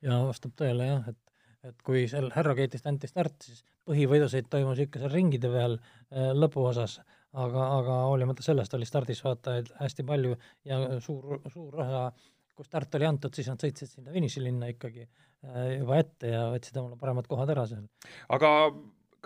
ja 0.00 0.22
vastab 0.24 0.54
tõele 0.56 0.88
jah, 0.88 1.08
et 1.12 1.20
et 1.70 1.82
kui 1.86 2.06
seal 2.10 2.30
Harrogate'ist 2.34 2.86
anti 2.88 3.10
start, 3.10 3.36
siis 3.48 3.62
põhivõidusõit 3.88 4.48
toimus 4.52 4.80
ikka 4.82 5.02
seal 5.02 5.12
ringide 5.14 5.50
peal 5.52 5.76
äh, 5.78 6.32
lõpuosas, 6.36 6.98
aga, 7.36 7.68
aga 7.80 8.00
hoolimata 8.10 8.44
sellest 8.46 8.74
oli 8.78 8.88
stardis 8.88 9.22
vaatajaid 9.24 9.72
hästi 9.80 10.06
palju 10.08 10.34
ja 10.68 10.80
suur, 11.04 11.40
suur 11.52 11.78
osa, 11.84 12.08
kui 12.56 12.66
start 12.66 12.98
oli 12.98 13.08
antud, 13.08 13.34
siis 13.36 13.48
nad 13.52 13.62
sõitsid 13.62 13.92
sinna 13.92 14.14
finišilinna 14.14 14.72
ikkagi 14.74 15.06
äh, 15.06 15.72
juba 15.78 16.02
ette 16.02 16.34
ja 16.34 16.46
võtsid 16.54 16.78
omale 16.82 17.00
paremad 17.00 17.28
kohad 17.30 17.52
ära 17.54 17.66
seal. 17.70 17.86
aga 18.32 18.52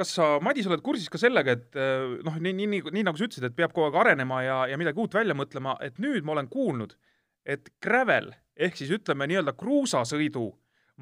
kas 0.00 0.14
sa, 0.16 0.30
Madis, 0.44 0.68
oled 0.70 0.82
kursis 0.84 1.10
ka 1.12 1.20
sellega, 1.20 1.56
et 1.58 1.76
äh, 1.78 2.18
noh, 2.26 2.40
nii, 2.40 2.56
nii, 2.62 2.68
nii, 2.74 2.94
nii 2.96 3.06
nagu 3.06 3.20
sa 3.20 3.28
ütlesid, 3.28 3.46
et 3.50 3.56
peab 3.56 3.74
kogu 3.76 3.90
aeg 3.90 4.00
arenema 4.04 4.42
ja, 4.46 4.62
ja 4.70 4.80
midagi 4.80 5.02
uut 5.02 5.16
välja 5.16 5.36
mõtlema, 5.36 5.76
et 5.84 6.00
nüüd 6.02 6.24
ma 6.26 6.36
olen 6.36 6.48
kuulnud, 6.52 6.96
et 7.44 7.72
gravel 7.82 8.30
ehk 8.60 8.76
siis 8.76 8.92
ütleme 8.92 9.28
nii-öelda 9.30 9.54
kruusasõidu 9.58 10.50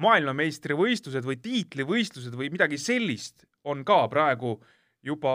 maailmameistrivõistlused 0.01 1.25
või 1.27 1.39
tiitlivõistlused 1.43 2.35
või 2.37 2.51
midagi 2.53 2.79
sellist 2.81 3.45
on 3.67 3.83
ka 3.87 4.05
praegu 4.11 4.57
juba 5.05 5.33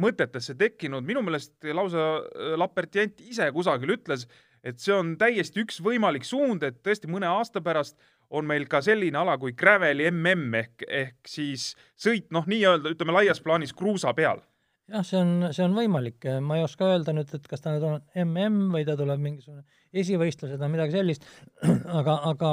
mõtetesse 0.00 0.54
tekkinud, 0.56 1.04
minu 1.04 1.22
meelest 1.24 1.56
lausa 1.76 2.04
äh, 2.18 2.54
Lapertient 2.56 3.20
ise 3.20 3.50
kusagil 3.52 3.98
ütles, 3.98 4.26
et 4.64 4.80
see 4.80 4.94
on 4.94 5.14
täiesti 5.20 5.62
üks 5.62 5.82
võimalik 5.84 6.24
suund, 6.26 6.64
et 6.64 6.80
tõesti 6.84 7.10
mõne 7.10 7.28
aasta 7.30 7.60
pärast 7.64 7.98
on 8.30 8.48
meil 8.48 8.66
ka 8.68 8.80
selline 8.84 9.18
ala 9.20 9.36
kui 9.40 9.54
Graveli 9.56 10.08
mm 10.10 10.54
ehk, 10.62 10.86
ehk 10.88 11.28
siis 11.28 11.72
sõit 11.96 12.28
noh, 12.34 12.48
nii-öelda 12.48 12.92
ütleme 12.92 13.14
laias 13.16 13.40
plaanis 13.44 13.76
kruusa 13.76 14.12
peal 14.16 14.42
jah, 14.88 15.04
see 15.06 15.18
on, 15.20 15.32
see 15.54 15.64
on 15.64 15.76
võimalik, 15.76 16.26
ma 16.44 16.58
ei 16.58 16.64
oska 16.66 16.88
öelda 16.92 17.14
nüüd, 17.16 17.32
et 17.36 17.48
kas 17.50 17.64
ta 17.64 17.74
nüüd 17.74 17.86
on 17.88 17.98
mm 18.24 18.72
või 18.74 18.86
ta 18.88 18.96
tuleb 18.98 19.20
mingisugune 19.24 19.64
esivõistlused 20.02 20.60
või 20.62 20.74
midagi 20.76 20.96
sellist, 20.96 21.26
aga, 21.98 22.18
aga 22.32 22.50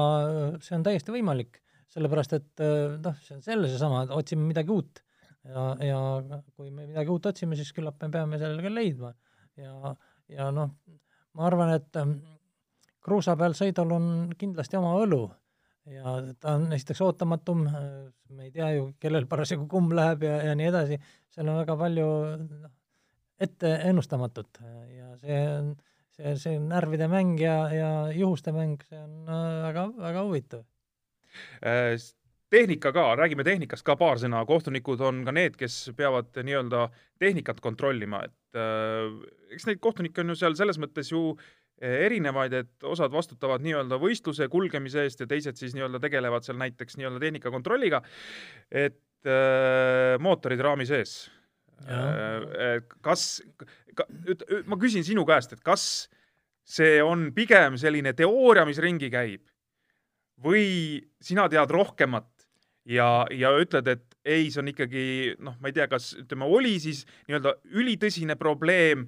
see 0.65 0.75
on 0.77 0.85
täiesti 0.87 1.15
võimalik, 1.15 1.61
sellepärast 1.95 2.37
et 2.37 2.65
noh, 3.03 3.17
see 3.23 3.37
on 3.37 3.43
jälle 3.45 3.71
seesama, 3.71 4.05
et 4.05 4.15
otsime 4.15 4.47
midagi 4.47 4.73
uut. 4.73 5.01
Ja, 5.45 5.65
ja 5.85 5.97
kui 6.57 6.71
me 6.73 6.87
midagi 6.87 7.11
uut 7.13 7.27
otsime, 7.29 7.57
siis 7.57 7.69
küllap 7.75 7.99
me 8.01 8.09
peame 8.13 8.39
selle 8.41 8.63
ka 8.65 8.71
leidma. 8.71 9.13
ja, 9.61 9.93
ja 10.33 10.49
noh, 10.51 10.71
ma 11.37 11.45
arvan, 11.45 11.75
et 11.75 11.99
ähm, 12.01 12.17
kruusa 13.05 13.35
peal 13.37 13.53
sõidul 13.57 13.93
on 13.93 14.07
kindlasti 14.39 14.79
oma 14.79 14.95
õlu 15.03 15.27
ja 15.91 16.15
ta 16.39 16.55
on 16.57 16.71
esiteks 16.73 17.01
ootamatum, 17.05 17.65
me 18.35 18.47
ei 18.47 18.51
tea 18.53 18.71
ju, 18.75 18.89
kellel 19.01 19.27
parasjagu 19.29 19.67
kumm 19.69 19.93
läheb 19.97 20.25
ja, 20.25 20.39
ja 20.49 20.55
nii 20.57 20.69
edasi, 20.71 20.99
seal 21.33 21.49
on 21.51 21.59
väga 21.61 21.77
palju 21.79 22.07
noh, 22.41 22.71
ette 23.41 23.73
ennustamatut. 23.89 24.61
Ja 24.95 25.11
see 25.21 25.39
on, 25.51 25.71
see, 26.15 26.35
see 26.41 26.59
närvide 26.61 27.09
mäng 27.11 27.35
ja, 27.41 27.57
ja 27.73 27.89
juhuste 28.15 28.55
mäng, 28.55 28.79
see 28.89 29.01
on 29.01 29.25
äh, 29.29 29.49
väga, 29.67 29.87
väga 29.99 30.23
huvitav. 30.27 30.63
Äh, 31.65 31.97
tehnika 32.53 32.93
ka, 32.95 33.09
räägime 33.19 33.43
tehnikast 33.45 33.85
ka 33.85 33.97
paar 33.99 34.21
sõna, 34.21 34.45
kohtunikud 34.47 35.03
on 35.03 35.23
ka 35.27 35.35
need, 35.35 35.59
kes 35.59 35.91
peavad 35.97 36.31
nii-öelda 36.39 36.87
tehnikat 37.21 37.61
kontrollima, 37.63 38.23
et 38.25 38.59
äh, 38.59 39.11
eks 39.55 39.67
neid 39.69 39.83
kohtunikke 39.83 40.23
on 40.23 40.33
ju 40.33 40.39
seal 40.39 40.57
selles 40.57 40.79
mõttes 40.81 41.11
ju 41.11 41.33
äh, 41.35 41.45
erinevaid, 41.81 42.53
et 42.55 42.87
osad 42.87 43.11
vastutavad 43.11 43.63
nii-öelda 43.65 43.99
võistluse 43.99 44.47
kulgemise 44.51 45.03
eest 45.03 45.23
ja 45.23 45.27
teised 45.27 45.59
siis 45.59 45.75
nii-öelda 45.75 45.99
tegelevad 46.03 46.45
seal 46.47 46.59
näiteks 46.61 46.99
nii-öelda 46.99 47.19
tehnika 47.23 47.51
kontrolliga, 47.51 48.01
et 48.71 49.27
äh, 49.27 50.15
mootorid 50.23 50.63
raami 50.63 50.87
sees. 50.87 51.25
Äh, 51.91 52.79
kas 53.03 53.43
ka,, 53.95 54.07
ma 54.71 54.79
küsin 54.79 55.03
sinu 55.03 55.25
käest, 55.27 55.57
et 55.57 55.65
kas 55.65 56.07
see 56.65 57.01
on 57.03 57.29
pigem 57.35 57.75
selline 57.77 58.15
teooria, 58.17 58.63
mis 58.65 58.79
ringi 58.81 59.11
käib 59.13 59.43
või 60.41 61.03
sina 61.23 61.45
tead 61.51 61.71
rohkemat 61.71 62.27
ja, 62.89 63.25
ja 63.31 63.51
ütled, 63.59 63.87
et 63.91 64.17
ei, 64.25 64.49
see 64.51 64.61
on 64.63 64.71
ikkagi 64.71 65.05
noh, 65.43 65.55
ma 65.61 65.69
ei 65.69 65.75
tea, 65.75 65.87
kas 65.91 66.13
ütleme, 66.17 66.47
oli 66.49 66.75
siis 66.81 67.03
nii-öelda 67.27 67.55
ülitõsine 67.77 68.37
probleem 68.39 69.05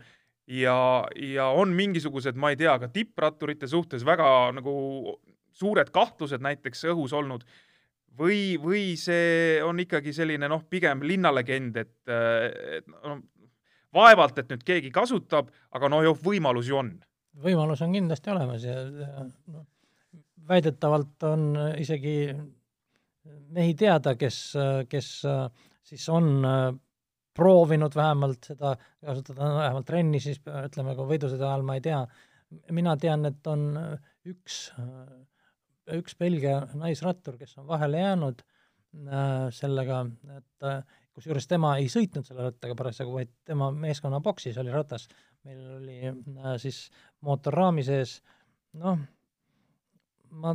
ja, 0.47 1.05
ja 1.15 1.47
on 1.55 1.73
mingisugused, 1.75 2.37
ma 2.39 2.51
ei 2.53 2.59
tea, 2.59 2.77
ka 2.79 2.89
tippratturite 2.91 3.67
suhtes 3.67 4.05
väga 4.07 4.51
nagu 4.55 4.73
suured 5.57 5.89
kahtlused 5.93 6.43
näiteks 6.43 6.85
õhus 6.93 7.15
olnud 7.17 7.45
või, 8.17 8.57
või 8.61 8.83
see 8.99 9.57
on 9.65 9.79
ikkagi 9.83 10.13
selline 10.15 10.49
noh, 10.49 10.63
pigem 10.69 11.03
linnalegend, 11.05 11.79
et, 11.81 11.95
et 12.09 12.87
no, 13.03 13.19
vaevalt, 13.93 14.39
et 14.41 14.51
nüüd 14.53 14.65
keegi 14.67 14.91
kasutab, 14.93 15.51
aga 15.75 15.89
no 15.91 16.01
ju 16.05 16.15
võimalus 16.23 16.69
ju 16.69 16.79
on. 16.79 16.93
võimalus 17.43 17.81
on 17.85 17.95
kindlasti 17.95 18.33
olemas 18.33 18.65
ja, 18.65 18.77
ja 18.81 19.25
no, 19.53 19.65
väidetavalt 20.47 21.27
on 21.27 21.49
isegi 21.77 22.17
mehi 23.53 23.75
teada, 23.75 24.15
kes, 24.15 24.39
kes 24.89 25.09
siis 25.87 26.09
on 26.09 26.31
proovinud 27.37 27.95
vähemalt 27.95 28.49
seda 28.51 28.73
kasutada, 29.05 29.51
vähemalt 29.61 29.87
trenni 29.87 30.21
siis 30.23 30.41
ütleme, 30.41 30.95
kui 30.97 31.09
võidusõida 31.13 31.51
ajal 31.51 31.65
ma 31.67 31.77
ei 31.77 31.85
tea. 31.85 32.01
mina 32.71 32.95
tean, 32.97 33.25
et 33.27 33.47
on 33.47 33.65
üks, 34.27 34.59
üks 35.97 36.15
Belgia 36.19 36.61
naisrattur, 36.73 37.37
kes 37.37 37.57
on 37.61 37.67
vahele 37.67 37.99
jäänud 37.99 38.43
äh, 38.43 39.49
sellega, 39.55 40.05
et 40.37 40.69
kusjuures 41.17 41.49
tema 41.49 41.73
ei 41.81 41.89
sõitnud 41.89 42.27
selle 42.27 42.45
rattaga 42.45 42.75
parasjagu, 42.77 43.15
vaid 43.17 43.31
tema 43.47 43.71
meeskonna 43.73 44.21
boksis 44.23 44.57
oli 44.61 44.73
ratas. 44.73 45.07
meil 45.47 45.61
oli 45.77 45.99
äh, 46.09 46.57
siis 46.61 46.89
mootor 47.23 47.55
raami 47.55 47.83
sees, 47.87 48.17
noh, 48.77 48.99
ma, 50.43 50.53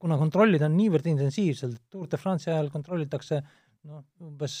kuna 0.00 0.18
kontrollid 0.18 0.64
on 0.66 0.74
niivõrd 0.78 1.06
intensiivselt, 1.12 1.82
Tour 1.92 2.08
de 2.10 2.18
France'i 2.18 2.52
ajal 2.54 2.72
kontrollitakse 2.72 3.40
noh, 3.84 4.02
umbes 4.24 4.56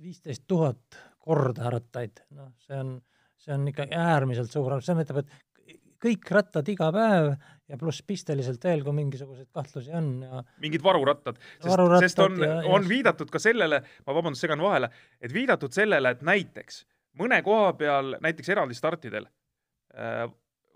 viisteist 0.00 0.44
tuhat 0.48 1.00
korda 1.22 1.70
rattaid, 1.70 2.24
noh, 2.36 2.52
see 2.64 2.78
on, 2.78 2.96
see 3.38 3.54
on 3.54 3.66
ikkagi 3.70 3.96
äärmiselt 3.98 4.50
suur 4.50 4.72
arv, 4.74 4.84
see 4.84 4.94
tähendab, 4.94 5.22
et 5.22 5.78
kõik 6.02 6.30
rattad 6.34 6.68
iga 6.72 6.88
päev 6.94 7.28
ja 7.70 7.78
pluss 7.78 8.02
pisteliselt 8.06 8.64
veel, 8.66 8.82
kui 8.84 8.94
mingisuguseid 8.96 9.50
kahtlusi 9.54 9.92
on 9.96 10.08
ja 10.24 10.42
mingid 10.62 10.82
varurattad, 10.84 11.38
sest, 11.62 11.84
sest 12.06 12.22
on, 12.24 12.40
on 12.74 12.88
viidatud 12.88 13.30
ka 13.32 13.40
sellele, 13.42 13.82
ma 14.06 14.16
vabandust, 14.16 14.42
segan 14.44 14.62
vahele, 14.64 14.90
et 15.22 15.34
viidatud 15.34 15.74
sellele, 15.74 16.16
et 16.16 16.26
näiteks 16.26 16.82
mõne 17.20 17.38
koha 17.46 17.72
peal, 17.78 18.16
näiteks 18.24 18.52
eraldi 18.54 18.76
startidel 18.76 19.28
äh, 19.94 20.26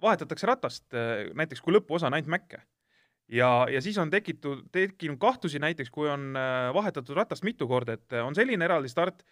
vahetatakse 0.02 0.48
ratast, 0.48 0.86
äh, 0.94 1.28
näiteks 1.36 1.64
kui 1.64 1.74
lõpuosa 1.74 2.10
on 2.10 2.18
ainult 2.18 2.32
mäkke. 2.36 2.62
Ja, 3.28 3.50
ja 3.70 3.82
siis 3.82 3.98
on 3.98 4.10
tekitud, 4.10 4.66
tekkinud 4.72 5.18
kahtlusi 5.22 5.60
näiteks, 5.62 5.90
kui 5.90 6.08
on 6.10 6.36
äh, 6.36 6.70
vahetatud 6.74 7.16
ratast 7.16 7.46
mitu 7.46 7.68
korda, 7.68 7.98
et 7.98 8.16
äh, 8.16 8.26
on 8.26 8.34
selline 8.34 8.64
eraldi 8.64 8.90
start, 8.92 9.24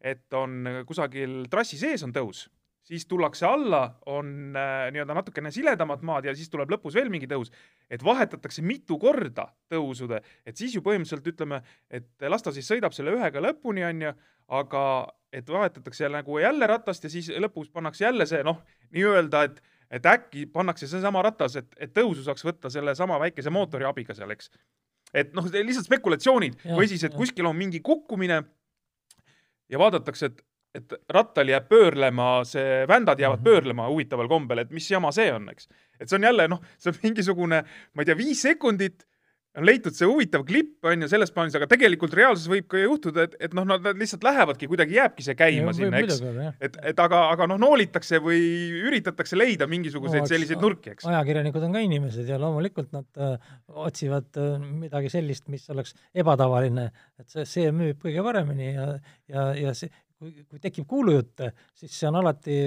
et 0.00 0.32
on 0.36 0.84
kusagil 0.86 1.44
trassi 1.50 1.78
sees 1.80 2.04
on 2.06 2.12
tõus, 2.14 2.46
siis 2.88 3.04
tullakse 3.08 3.46
alla, 3.48 3.82
on 4.06 4.56
äh, 4.56 4.88
nii-öelda 4.94 5.16
natukene 5.16 5.52
siledamad 5.54 6.04
maad 6.06 6.28
ja 6.28 6.34
siis 6.36 6.50
tuleb 6.52 6.70
lõpus 6.72 6.96
veel 6.96 7.10
mingi 7.12 7.28
tõus, 7.30 7.52
et 7.90 8.04
vahetatakse 8.04 8.64
mitu 8.64 8.98
korda 9.00 9.48
tõusude, 9.72 10.22
et 10.46 10.56
siis 10.56 10.76
ju 10.76 10.84
põhimõtteliselt 10.84 11.32
ütleme, 11.32 11.62
et 11.90 12.28
las 12.28 12.44
ta 12.44 12.54
siis 12.54 12.68
sõidab 12.70 12.96
selle 12.96 13.16
ühega 13.16 13.42
lõpuni, 13.44 13.84
onju, 13.88 14.14
aga 14.60 14.84
et 15.32 15.50
vahetatakse 15.52 16.08
nagu 16.08 16.38
jälle 16.40 16.68
ratast 16.70 17.04
ja 17.04 17.10
siis 17.12 17.28
lõpus 17.36 17.68
pannakse 17.72 18.06
jälle 18.06 18.26
see 18.28 18.40
noh, 18.46 18.62
nii-öelda, 18.94 19.44
et 19.50 19.60
et 19.90 20.06
äkki 20.06 20.46
pannakse 20.52 20.88
seesama 20.88 21.22
ratas, 21.24 21.56
et, 21.60 21.70
et 21.80 21.92
tõusu 21.94 22.24
saaks 22.26 22.44
võtta 22.44 22.70
sellesama 22.72 23.18
väikese 23.22 23.52
mootori 23.54 23.86
abiga 23.88 24.16
seal, 24.16 24.30
eks. 24.34 24.50
et 25.14 25.32
noh, 25.36 25.48
lihtsalt 25.48 25.88
spekulatsioonid 25.88 26.60
ja, 26.64 26.76
või 26.76 26.88
siis, 26.90 27.04
et 27.08 27.14
ja. 27.14 27.18
kuskil 27.18 27.48
on 27.48 27.56
mingi 27.56 27.80
kukkumine 27.84 28.42
ja 29.68 29.80
vaadatakse, 29.80 30.32
et, 30.32 30.44
et 30.76 30.96
rattal 31.12 31.48
jääb 31.48 31.68
pöörlema, 31.68 32.44
see, 32.48 32.84
vändad 32.88 33.20
jäävad 33.20 33.40
-hmm. 33.40 33.50
pöörlema 33.50 33.88
huvitaval 33.88 34.28
kombel, 34.28 34.64
et 34.64 34.70
mis 34.70 34.90
jama 34.90 35.12
see 35.12 35.32
on, 35.32 35.48
eks. 35.48 35.68
et 36.00 36.08
see 36.08 36.20
on 36.20 36.28
jälle 36.28 36.48
noh, 36.48 36.62
see 36.78 36.92
on 36.92 37.00
mingisugune, 37.02 37.62
ma 37.94 38.02
ei 38.02 38.06
tea, 38.06 38.16
viis 38.16 38.42
sekundit 38.42 39.07
on 39.58 39.66
leitud 39.66 39.96
see 39.96 40.06
huvitav 40.08 40.44
klipp, 40.48 40.76
on 40.86 41.04
ju, 41.04 41.08
selles 41.10 41.32
plaanis, 41.34 41.56
aga 41.58 41.68
tegelikult 41.70 42.14
reaalsuses 42.16 42.50
võib 42.52 42.68
ka 42.70 42.80
juhtuda, 42.80 43.26
et, 43.28 43.36
et 43.48 43.56
noh, 43.56 43.66
nad 43.68 43.86
lihtsalt 43.88 44.24
lähevadki, 44.26 44.68
kuidagi 44.70 44.98
jääbki 44.98 45.26
see 45.26 45.36
käima 45.38 45.72
ja, 45.72 45.76
sinna, 45.80 46.02
eks. 46.02 46.20
et, 46.68 46.78
et 46.92 47.02
aga, 47.04 47.24
aga 47.34 47.48
noh, 47.50 47.60
noolitakse 47.62 48.20
või 48.24 48.40
üritatakse 48.88 49.38
leida 49.38 49.68
mingisuguseid 49.70 50.24
no, 50.24 50.30
selliseid 50.30 50.62
nurki, 50.62 50.94
eks. 50.94 51.08
ajakirjanikud 51.10 51.68
on 51.68 51.76
ka 51.76 51.84
inimesed 51.84 52.30
ja 52.30 52.40
loomulikult 52.40 52.92
nad 52.96 53.22
äh, 53.22 53.54
otsivad 53.86 54.40
äh, 54.40 54.56
midagi 54.84 55.12
sellist, 55.12 55.48
mis 55.52 55.66
oleks 55.74 55.96
ebatavaline, 56.14 56.90
et 57.18 57.32
see, 57.32 57.46
see 57.48 57.72
müüb 57.74 57.98
kõige 58.04 58.24
paremini 58.26 58.72
ja, 58.72 58.90
ja, 59.32 59.50
ja 59.66 59.74
see, 59.76 59.90
kui, 60.18 60.34
kui 60.46 60.62
tekib 60.62 60.86
kuulujutte, 60.90 61.52
siis 61.78 61.94
see 61.98 62.10
on 62.10 62.22
alati 62.22 62.58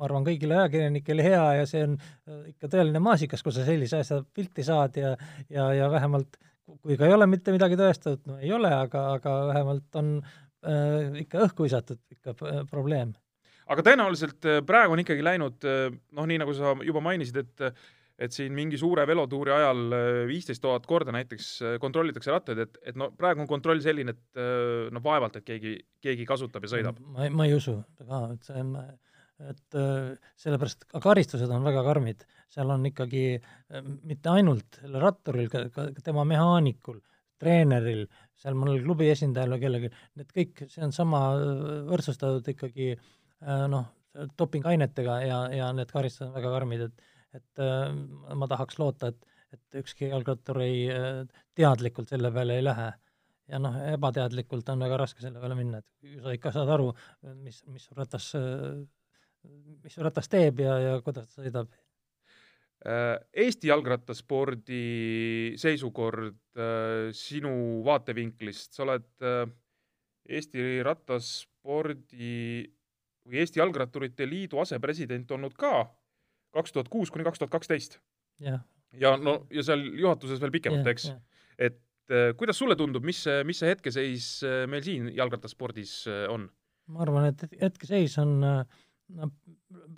ma 0.00 0.08
arvan, 0.08 0.24
kõigile 0.24 0.56
ajakirjanikele 0.56 1.24
hea 1.26 1.42
ja 1.60 1.66
see 1.68 1.84
on 1.84 1.98
äh, 2.00 2.46
ikka 2.54 2.72
tõeline 2.72 3.04
maasikas, 3.04 3.44
kui 3.44 3.52
sa 3.52 3.66
sellise 3.68 4.00
asja 4.00 4.22
pilti 4.34 4.64
saad 4.64 4.96
ja, 4.96 5.16
ja, 5.52 5.72
ja 5.76 5.90
vähemalt 5.92 6.40
kui 6.78 6.98
ka 6.98 7.08
ei 7.08 7.14
ole 7.14 7.26
mitte 7.30 7.54
midagi 7.54 7.78
tõestatud, 7.78 8.26
no 8.30 8.38
ei 8.42 8.52
ole, 8.54 8.70
aga, 8.70 9.06
aga 9.18 9.36
vähemalt 9.50 10.00
on 10.00 10.12
äh, 10.20 11.22
ikka 11.24 11.46
õhku 11.46 11.66
visatud 11.66 12.00
ikka 12.12 12.36
äh, 12.36 12.60
probleem. 12.70 13.14
aga 13.70 13.86
tõenäoliselt 13.86 14.46
äh, 14.48 14.60
praegu 14.66 14.94
on 14.94 15.02
ikkagi 15.02 15.24
läinud 15.26 15.66
noh, 15.66 16.28
nii 16.28 16.42
nagu 16.42 16.54
sa 16.56 16.76
juba 16.86 17.02
mainisid, 17.04 17.42
et 17.44 17.72
et 18.20 18.34
siin 18.36 18.52
mingi 18.52 18.76
suure 18.76 19.06
velotuuri 19.08 19.48
ajal 19.48 19.78
viisteist 20.28 20.60
tuhat 20.60 20.84
korda 20.84 21.08
näiteks 21.16 21.78
kontrollitakse 21.80 22.28
rattaid, 22.28 22.58
et, 22.66 22.74
et 22.84 22.98
no 23.00 23.06
praegu 23.16 23.40
on 23.40 23.48
kontroll 23.48 23.80
selline, 23.80 24.12
et 24.12 24.40
noh, 24.92 25.00
vaevalt, 25.00 25.38
et 25.40 25.46
keegi, 25.46 25.72
keegi 26.04 26.26
kasutab 26.28 26.66
ja 26.66 26.72
sõidab. 26.74 26.98
ma, 27.00 27.30
ma 27.32 27.46
ei 27.48 27.54
usu 27.56 27.78
ka, 27.96 28.18
et 28.34 28.44
see 28.44 28.60
on 28.60 28.74
et 29.48 29.78
äh, 29.78 30.16
sellepärast 30.40 30.86
ka 30.90 31.00
karistused 31.02 31.50
on 31.52 31.64
väga 31.66 31.82
karmid, 31.86 32.24
seal 32.52 32.72
on 32.74 32.84
ikkagi 32.88 33.24
äh, 33.38 33.86
mitte 34.08 34.32
ainult 34.34 34.80
ratturil, 35.00 35.48
ka, 35.52 35.66
ka 35.72 35.86
tema 36.04 36.26
mehaanikul, 36.28 37.00
treeneril, 37.40 38.04
seal 38.40 38.58
mõnel 38.58 38.82
klubi 38.84 39.08
esindajal 39.12 39.54
või 39.56 39.62
kellelgi, 39.62 39.92
need 40.20 40.34
kõik, 40.36 40.66
see 40.72 40.84
on 40.84 40.92
sama 40.96 41.22
äh, 41.38 41.72
võrdsustatud 41.88 42.52
ikkagi 42.54 42.92
noh, 43.40 43.86
dopingainetega 44.36 45.14
ja, 45.24 45.36
ja 45.56 45.70
need 45.72 45.88
karistused 45.88 46.26
on 46.26 46.36
väga 46.36 46.50
karmid, 46.58 46.90
et 46.90 47.06
et 47.30 47.60
ma 48.34 48.46
tahaks 48.50 48.74
loota, 48.82 49.12
et, 49.12 49.44
et 49.54 49.76
ükski 49.78 50.08
jalgrattur 50.10 50.58
ei, 50.64 50.80
teadlikult 51.54 52.10
selle 52.10 52.32
peale 52.34 52.56
ei 52.58 52.64
lähe. 52.66 52.88
Ja 53.54 53.60
noh, 53.62 53.76
ebateadlikult 53.94 54.66
on 54.74 54.82
väga 54.82 54.98
raske 54.98 55.22
selle 55.22 55.38
peale 55.38 55.54
minna, 55.54 55.78
et 55.78 56.18
sa 56.24 56.34
ikka 56.34 56.50
saad 56.56 56.72
aru, 56.74 56.88
mis, 57.38 57.62
mis 57.70 57.86
ratas 57.94 58.32
mis 59.44 59.94
su 59.94 60.02
ratas 60.04 60.28
teeb 60.28 60.60
ja, 60.64 60.78
ja 60.78 60.96
kuidas 61.04 61.30
ta 61.30 61.42
sõidab? 61.42 61.70
Äh, 62.80 63.16
Eesti 63.44 63.68
jalgrattaspordi 63.68 64.82
seisukord 65.60 66.38
äh, 66.56 67.10
sinu 67.16 67.52
vaatevinklist, 67.84 68.72
sa 68.76 68.86
oled 68.86 69.08
äh, 69.20 69.44
Eesti 70.30 70.80
rattaspordi 70.86 72.36
või 73.30 73.42
Eesti 73.42 73.60
Jalgratturite 73.60 74.26
Liidu 74.28 74.60
asepresident 74.62 75.30
olnud 75.36 75.56
ka 75.58 75.84
kaks 76.54 76.74
tuhat 76.74 76.90
kuus 76.90 77.12
kuni 77.12 77.26
kaks 77.26 77.38
tuhat 77.38 77.52
kaksteist. 77.52 78.00
ja 78.40 79.16
no 79.16 79.46
ja 79.54 79.62
seal 79.62 79.84
juhatuses 79.98 80.40
veel 80.42 80.54
pikemalt, 80.54 80.86
eks. 80.92 81.10
et 81.58 81.78
äh, 82.10 82.32
kuidas 82.36 82.58
sulle 82.58 82.76
tundub, 82.76 83.04
mis 83.06 83.22
see, 83.22 83.42
mis 83.46 83.60
see 83.62 83.70
hetkeseis 83.70 84.30
äh, 84.46 84.64
meil 84.70 84.82
siin 84.86 85.10
jalgrattaspordis 85.14 85.94
äh, 86.10 86.24
on? 86.32 86.48
ma 86.90 87.04
arvan, 87.04 87.28
et 87.30 87.44
hetkeseis 87.60 88.16
on 88.18 88.40
no, 89.16 89.30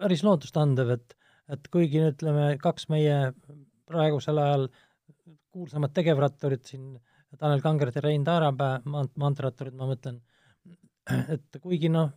päris 0.01 0.25
lootustandev, 0.27 0.95
et, 0.97 1.17
et 1.53 1.69
kuigi 1.73 2.03
ütleme, 2.11 2.53
kaks 2.63 2.89
meie 2.93 3.19
praegusel 3.89 4.41
ajal 4.43 4.69
kuulsamat 5.53 5.95
tegevratturit 5.95 6.65
siin, 6.73 6.95
Tanel 7.39 7.63
Kangert 7.65 7.97
ja 7.97 8.03
Rein 8.05 8.25
Taarapää, 8.25 8.83
maant-, 8.85 9.15
maanteeratturid 9.21 9.77
ma 9.77 9.89
mõtlen, 9.89 10.19
et 11.33 11.61
kuigi 11.63 11.89
noh, 11.93 12.11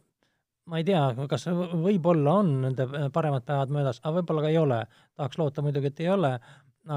ma 0.71 0.81
ei 0.81 0.87
tea, 0.87 1.01
kas 1.29 1.47
võib-olla 1.49 2.39
on 2.41 2.51
nende 2.65 2.87
paremad 3.13 3.45
päevad 3.47 3.73
möödas, 3.73 4.01
aga 4.03 4.19
võib-olla 4.19 4.45
ka 4.45 4.51
ei 4.51 4.59
ole. 4.59 4.79
tahaks 5.15 5.39
loota 5.39 5.63
muidugi, 5.65 5.91
et 5.93 6.01
ei 6.03 6.09
ole, 6.11 6.31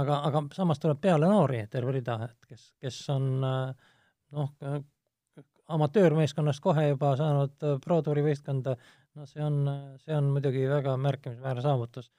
aga, 0.00 0.20
aga 0.30 0.44
samas 0.56 0.80
tuleb 0.82 1.00
peale 1.00 1.28
noori 1.30 1.64
terve 1.70 1.94
rida, 1.98 2.18
et 2.28 2.52
kes, 2.52 2.70
kes 2.82 3.00
on 3.14 3.28
noh, 3.40 4.54
amatöörmeeskonnast 5.68 6.62
kohe 6.64 6.88
juba 6.88 7.14
saanud 7.20 7.66
Pro 7.84 8.00
Touri 8.02 8.24
võistkonda, 8.24 8.76
no 9.16 9.26
see 9.26 9.44
on, 9.44 9.62
see 10.04 10.16
on 10.16 10.32
muidugi 10.34 10.66
väga 10.70 10.96
märkimisväärne 11.00 11.64
saavutus. 11.64 12.10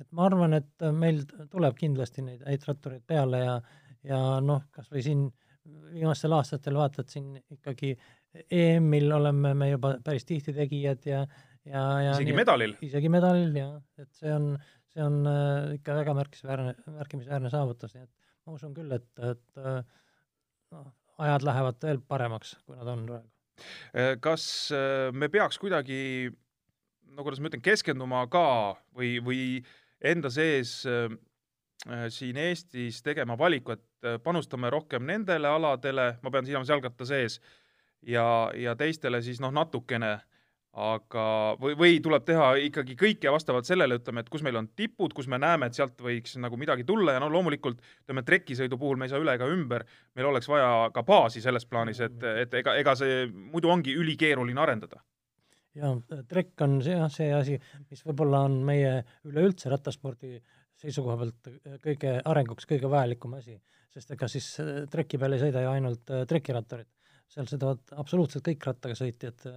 et 0.00 0.06
ma 0.12 0.26
arvan, 0.28 0.54
et 0.58 0.86
meil 0.92 1.22
tuleb 1.50 1.76
kindlasti 1.78 2.22
neid 2.22 2.44
häid 2.46 2.68
rattureid 2.68 3.04
peale 3.06 3.42
ja, 3.42 3.56
ja 4.04 4.20
noh, 4.44 4.66
kas 4.74 4.90
või 4.92 5.04
siin 5.06 5.26
viimastel 5.66 6.34
aastatel 6.36 6.78
vaatad 6.78 7.08
siin 7.10 7.34
ikkagi 7.56 7.94
EM-il 8.52 9.12
oleme 9.16 9.54
me 9.54 9.70
juba 9.70 9.96
päris 10.04 10.26
tihti 10.28 10.54
tegijad 10.54 11.06
ja, 11.08 11.22
ja, 11.64 11.84
ja 12.04 12.12
isegi 12.12 12.30
nii, 12.30 12.40
medalil? 12.42 12.74
isegi 12.84 13.12
medalil 13.12 13.56
jah, 13.56 13.78
et 14.02 14.12
see 14.20 14.32
on, 14.32 14.50
see 14.92 15.04
on 15.04 15.22
äh, 15.30 15.76
ikka 15.78 15.96
väga 16.00 16.14
märkimisväärne, 16.18 16.74
märkimisväärne 16.98 17.52
saavutus, 17.52 17.96
nii 17.96 18.04
et 18.04 18.12
ma 18.46 18.58
usun 18.58 18.74
küll, 18.76 18.92
et, 18.96 19.08
et 19.32 19.62
äh, 19.62 19.80
noh, 20.74 20.92
ajad 21.24 21.48
lähevad 21.48 21.80
veel 21.88 22.02
paremaks, 22.08 22.56
kui 22.66 22.76
nad 22.78 22.92
on 22.92 23.08
praegu. 23.08 23.35
Äh, 23.94 24.16
kas 24.20 24.70
äh, 24.74 25.12
me 25.12 25.28
peaks 25.32 25.58
kuidagi, 25.58 26.30
no 27.16 27.24
kuidas 27.24 27.40
ma 27.40 27.50
ütlen, 27.50 27.64
keskenduma 27.64 28.26
ka 28.32 28.76
või, 28.96 29.16
või 29.24 29.42
enda 30.04 30.30
sees 30.32 30.78
äh, 30.88 31.08
siin 32.12 32.38
Eestis 32.40 33.02
tegema 33.06 33.36
valiku, 33.38 33.76
et 33.76 34.22
panustame 34.24 34.70
rohkem 34.72 35.04
nendele 35.06 35.48
aladele, 35.48 36.16
ma 36.22 36.32
pean 36.34 36.46
silmas 36.46 36.70
jalgratta 36.70 37.06
sees, 37.06 37.40
ja, 38.02 38.24
ja 38.58 38.74
teistele 38.78 39.20
siis 39.22 39.40
noh, 39.42 39.54
natukene. 39.54 40.16
äh, 40.16 40.35
aga, 40.76 41.24
või, 41.60 41.72
või 41.78 41.98
tuleb 42.04 42.24
teha 42.28 42.50
ikkagi 42.66 42.96
kõike 43.00 43.32
vastavalt 43.32 43.68
sellele, 43.68 43.96
ütleme, 43.96 44.20
et 44.22 44.28
kus 44.32 44.42
meil 44.44 44.58
on 44.60 44.68
tipud, 44.76 45.14
kus 45.16 45.28
me 45.32 45.38
näeme, 45.40 45.70
et 45.70 45.78
sealt 45.78 46.00
võiks 46.04 46.36
nagu 46.42 46.58
midagi 46.60 46.84
tulla 46.84 47.14
ja 47.16 47.20
no 47.22 47.30
loomulikult 47.32 47.80
ütleme, 48.04 48.24
trekisõidu 48.26 48.76
puhul 48.80 49.00
me 49.00 49.08
ei 49.08 49.12
saa 49.12 49.22
üle 49.22 49.32
ega 49.38 49.48
ümber, 49.48 49.86
meil 50.16 50.28
oleks 50.28 50.50
vaja 50.52 50.90
ka 50.92 51.04
baasi 51.06 51.40
selles 51.44 51.64
plaanis, 51.70 52.02
et, 52.04 52.26
et 52.44 52.56
ega, 52.60 52.74
ega 52.76 52.96
see 52.98 53.24
muidu 53.32 53.72
ongi 53.72 53.94
ülikeeruline 53.96 54.60
arendada. 54.60 55.00
ja 55.76 55.94
trekk 56.28 56.66
on 56.66 56.76
see 56.84 56.98
jah, 56.98 57.08
see 57.12 57.30
asi, 57.32 57.56
mis 57.88 58.04
võib-olla 58.04 58.42
on 58.50 58.60
meie 58.68 58.98
üleüldse 59.28 59.72
rattaspordi 59.72 60.36
seisukoha 60.76 61.16
pealt 61.22 61.50
kõige 61.84 62.18
arenguks 62.20 62.68
kõige 62.68 62.90
vajalikum 62.92 63.38
asi, 63.40 63.56
sest 63.96 64.12
ega 64.12 64.28
siis 64.28 64.50
treki 64.92 65.16
peal 65.16 65.38
ei 65.38 65.40
sõida 65.40 65.64
ju 65.64 65.72
ainult 65.72 66.14
trekirattarid, 66.28 66.92
seal 67.32 67.48
sõidavad 67.48 67.96
absoluutselt 67.96 68.44
kõik 68.44 68.68
rattaga 68.68 68.98
sõitjad 69.00 69.48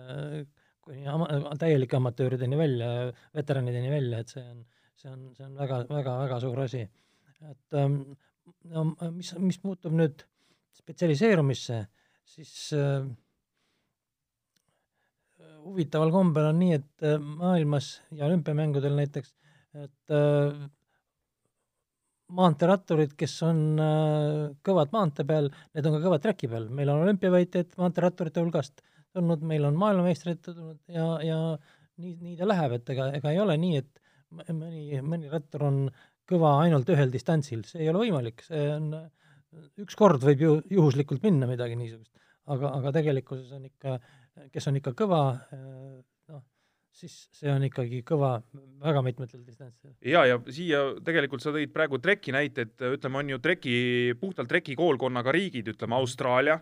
kuni 0.90 1.06
ama-, 1.10 1.30
täielike 1.62 2.00
amatöörideni 2.00 2.58
välja, 2.58 2.90
veteranideni 3.38 3.92
välja, 3.94 4.24
et 4.24 4.34
see 4.34 4.44
on, 4.44 4.66
see 4.98 5.12
on, 5.12 5.30
see 5.38 5.46
on 5.46 5.56
väga, 5.60 5.84
väga, 5.92 6.18
väga 6.24 6.42
suur 6.44 6.66
asi. 6.66 6.88
et 7.50 7.78
ähm, 7.80 8.02
no 8.74 8.90
mis, 9.16 9.32
mis 9.40 9.60
puutub 9.64 9.94
nüüd 9.96 10.26
spetsialiseerumisse, 10.76 11.84
siis 12.28 12.54
äh, 12.76 13.06
huvitaval 15.64 16.12
kombel 16.12 16.50
on 16.50 16.60
nii, 16.64 16.82
et 16.82 17.06
äh, 17.06 17.22
maailmas 17.22 17.94
ja 18.16 18.26
olümpiamängudel 18.28 18.98
näiteks, 18.98 19.32
et 19.86 20.16
äh, 20.18 20.68
maanteeratturid, 22.36 23.14
kes 23.20 23.38
on 23.46 23.64
äh, 23.86 24.46
kõvad 24.66 24.92
maantee 24.96 25.28
peal, 25.30 25.52
need 25.78 25.88
on 25.88 25.98
ka 26.00 26.06
kõvad 26.08 26.26
treki 26.26 26.50
peal, 26.52 26.68
meil 26.74 26.92
on 26.92 27.06
olümpiavõitjaid 27.06 27.78
maanteeratturite 27.78 28.44
hulgast 28.44 28.82
äh,, 28.82 28.99
tulnud, 29.20 29.46
meil 29.46 29.68
on 29.70 29.78
maailmameistrid 29.80 30.42
tulnud 30.48 30.80
ja, 30.96 31.12
ja 31.28 31.40
nii, 32.00 32.16
nii 32.24 32.38
ta 32.40 32.48
läheb, 32.48 32.80
et 32.80 32.94
ega, 32.96 33.10
ega 33.20 33.34
ei 33.34 33.42
ole 33.44 33.58
nii, 33.62 33.82
et 33.84 34.00
mõni, 34.54 35.02
mõni 35.06 35.32
rattur 35.32 35.66
on 35.68 35.82
kõva 36.30 36.56
ainult 36.64 36.90
ühel 36.94 37.12
distantsil, 37.14 37.64
see 37.68 37.84
ei 37.84 37.92
ole 37.92 38.06
võimalik, 38.06 38.44
see 38.46 38.68
on, 38.76 38.92
üks 39.82 39.98
kord 39.98 40.24
võib 40.24 40.44
ju 40.46 40.56
juhuslikult 40.70 41.26
minna 41.26 41.50
midagi 41.50 41.78
niisugust, 41.80 42.14
aga, 42.54 42.74
aga 42.80 42.94
tegelikkuses 43.00 43.52
on 43.58 43.66
ikka, 43.70 43.98
kes 44.54 44.70
on 44.70 44.78
ikka 44.80 44.94
kõva, 44.98 45.22
noh, 46.30 46.44
siis 46.96 47.16
see 47.36 47.50
on 47.52 47.66
ikkagi 47.66 48.04
kõva 48.08 48.36
väga 48.86 49.04
mitmetel 49.06 49.42
distantsidel. 49.42 49.96
ja, 50.06 50.26
ja 50.30 50.40
siia 50.54 50.84
tegelikult 51.06 51.44
sa 51.44 51.54
tõid 51.56 51.74
praegu 51.74 52.02
treki 52.04 52.36
näite, 52.36 52.68
et 52.70 52.90
ütleme, 52.94 53.24
on 53.24 53.34
ju 53.34 53.42
treki, 53.42 53.78
puhtalt 54.22 54.52
trekikoolkonnaga 54.52 55.34
riigid, 55.36 55.74
ütleme 55.74 55.98
Austraalia 55.98 56.60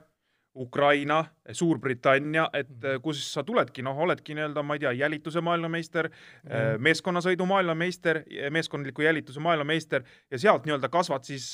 Ukraina, 0.57 1.25
Suurbritannia, 1.51 2.47
et 2.53 2.69
mhm. 2.69 3.01
kus 3.03 3.21
sa 3.31 3.43
tuledki, 3.45 3.83
noh, 3.85 3.97
oledki 4.03 4.35
nii-öelda, 4.35 4.63
ma 4.65 4.75
ei 4.75 4.81
tea, 4.83 4.93
jälituse 4.97 5.41
maailmameister 5.45 6.09
mm., 6.09 6.81
meeskonnasõidu 6.83 7.45
maailmameister, 7.47 8.21
meeskondliku 8.53 9.05
jälituse 9.05 9.43
maailmameister 9.43 10.05
ja 10.31 10.41
sealt 10.41 10.65
nii-öelda 10.67 10.89
kasvad 10.93 11.27
siis 11.27 11.51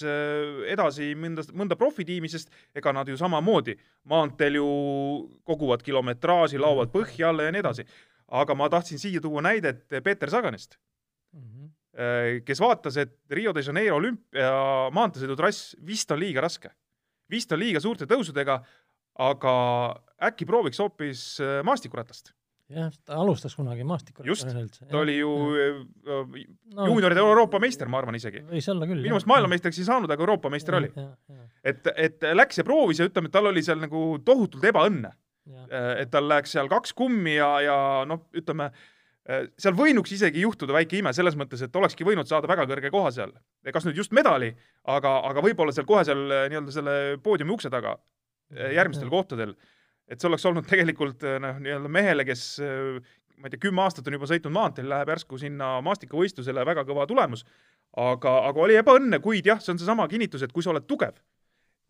edasi 0.72 1.12
mõnda, 1.20 1.46
mõnda 1.54 1.78
profitiimi, 1.80 2.32
sest 2.32 2.54
ega 2.76 2.94
nad 2.96 3.10
ju 3.12 3.20
samamoodi 3.20 3.76
maanteel 4.10 4.60
ju 4.62 4.70
koguvad 5.48 5.84
kilometraaži, 5.86 6.62
laovad 6.62 6.90
mhm. 6.90 6.98
põhja 6.98 7.32
alla 7.34 7.50
ja 7.50 7.56
nii 7.56 7.64
edasi. 7.66 7.88
aga 8.34 8.56
ma 8.56 8.70
tahtsin 8.70 9.00
siia 9.00 9.22
tuua 9.22 9.42
näidet 9.44 9.84
Peeter 10.04 10.30
Saganist 10.30 10.78
mm, 11.34 11.42
-hmm. 11.42 12.42
kes 12.46 12.60
vaatas, 12.60 12.98
et 12.98 13.20
Rio 13.30 13.54
de 13.54 13.62
Janeiro 13.62 13.96
olümpia 13.96 14.90
maanteesõidutrass 14.92 15.76
vist 15.86 16.12
on 16.12 16.20
liiga 16.20 16.42
raske 16.42 16.72
vist 17.34 17.52
on 17.54 17.62
liiga 17.62 17.82
suurte 17.84 18.08
tõusudega, 18.10 18.60
aga 19.22 19.54
äkki 20.30 20.48
prooviks 20.50 20.80
hoopis 20.82 21.26
äh, 21.44 21.60
maastikuratast? 21.66 22.34
jah, 22.74 22.94
ta 23.06 23.18
alustas 23.22 23.54
kunagi 23.58 23.84
maastikurattasena 23.86 24.62
üldse. 24.64 24.86
ta 24.90 25.02
oli 25.04 25.18
ju 25.18 25.32
äh, 25.52 25.82
äh, 26.08 26.46
no, 26.74 26.88
juunioride 26.90 27.22
Euroopa 27.22 27.60
meister, 27.62 27.92
ma 27.92 28.00
arvan 28.02 28.18
isegi. 28.18 28.42
võis 28.50 28.70
olla 28.72 28.88
küll. 28.90 29.04
minu 29.04 29.14
meelest 29.18 29.30
maailmameistriks 29.30 29.82
ei 29.84 29.90
saanud, 29.90 30.14
aga 30.14 30.26
Euroopa 30.26 30.50
meister 30.54 30.78
ja, 30.78 30.82
oli. 30.82 31.44
et, 31.64 31.92
et 31.94 32.26
läks 32.34 32.62
ja 32.62 32.66
proovis 32.66 33.04
ja 33.04 33.10
ütleme, 33.10 33.30
et 33.30 33.36
tal 33.36 33.52
oli 33.52 33.66
seal 33.66 33.84
nagu 33.84 34.08
tohutult 34.26 34.66
ebaõnne. 34.72 35.14
et 36.00 36.10
tal 36.10 36.26
läks 36.32 36.56
seal 36.56 36.72
kaks 36.72 36.96
kummi 36.96 37.36
ja, 37.36 37.52
ja 37.62 37.78
noh, 38.08 38.24
ütleme 38.34 38.72
seal 39.60 39.76
võinuks 39.76 40.12
isegi 40.16 40.42
juhtuda 40.44 40.74
väike 40.76 40.98
ime 41.00 41.12
selles 41.16 41.36
mõttes, 41.40 41.62
et 41.64 41.76
olekski 41.76 42.08
võinud 42.08 42.28
saada 42.28 42.48
väga 42.48 42.66
kõrge 42.68 42.90
koha 42.92 43.12
seal. 43.12 43.36
kas 43.76 43.86
nüüd 43.86 44.00
just 44.00 44.16
medali, 44.16 44.54
aga, 44.88 45.20
aga 45.30 45.44
võib-olla 45.44 45.76
seal 45.76 45.88
kohe 45.88 46.04
seal 46.08 46.26
nii-öelda 46.32 46.76
selle 46.76 46.96
poodiumi 47.24 47.56
ukse 47.56 47.72
taga 47.72 47.98
järgmistel 48.54 49.12
kohtadel. 49.12 49.56
et 50.08 50.20
see 50.20 50.28
oleks 50.30 50.46
olnud 50.46 50.68
tegelikult 50.70 51.24
äh, 51.28 51.40
noh, 51.42 51.60
nii-öelda 51.64 51.92
mehele, 51.92 52.26
kes 52.28 52.46
äh, 52.64 52.98
ma 53.38 53.48
ei 53.48 53.54
tea, 53.54 53.62
kümme 53.68 53.84
aastat 53.84 54.08
on 54.08 54.18
juba 54.18 54.30
sõitnud 54.30 54.54
maanteel, 54.54 54.90
läheb 54.92 55.14
järsku 55.14 55.40
sinna 55.42 55.76
maastikavõistlusele, 55.86 56.66
väga 56.66 56.86
kõva 56.88 57.08
tulemus. 57.10 57.46
aga, 57.98 58.40
aga 58.50 58.62
oli 58.62 58.76
ebaõnne, 58.80 59.20
kuid 59.22 59.46
jah, 59.46 59.62
see 59.62 59.74
on 59.74 59.80
seesama 59.82 60.08
kinnitus, 60.10 60.42
et 60.42 60.52
kui 60.52 60.66
sa 60.66 60.72
oled 60.74 60.86
tugev 60.90 61.20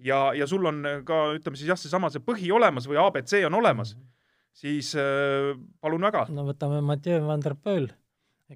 ja, 0.04 0.34
ja 0.36 0.48
sul 0.48 0.66
on 0.68 0.84
ka 1.08 1.20
ütleme 1.38 1.60
siis 1.60 1.70
jah, 1.72 1.80
seesama 1.80 2.12
see 2.12 2.24
põhi 2.24 2.52
olemas 2.52 2.88
või 2.90 3.00
abc 3.02 3.36
on 3.48 3.60
olemas, 3.60 3.96
mhm. 3.96 4.08
siis 4.54 4.94
äh, 5.00 5.54
palun 5.82 6.10
väga. 6.10 6.28
no 6.34 6.48
võtame 6.50 6.82
Mathieu 6.86 7.24
van 7.28 7.44
der 7.44 7.56
Poel 7.56 7.90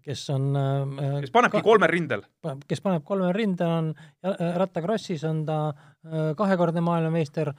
kes 0.04 0.24
on 0.34 0.48
äh, 0.58 1.20
kes 1.24 1.34
panebki 1.36 1.62
kolmel 1.66 1.92
rindel? 1.92 2.24
kes 2.68 2.82
paneb 2.84 3.04
kolmel 3.08 3.34
rindel, 3.36 3.74
on 3.80 3.92
äh, 4.26 4.56
rattakrossis 4.58 5.26
on 5.28 5.44
ta 5.48 5.60
äh, 5.70 6.32
kahekordne 6.38 6.84
maailmameister, 6.86 7.54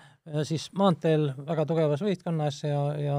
siis 0.48 0.68
maanteel 0.78 1.30
väga 1.46 1.66
tugevas 1.68 2.02
võistkonnas 2.04 2.62
ja, 2.66 2.80
ja 3.00 3.18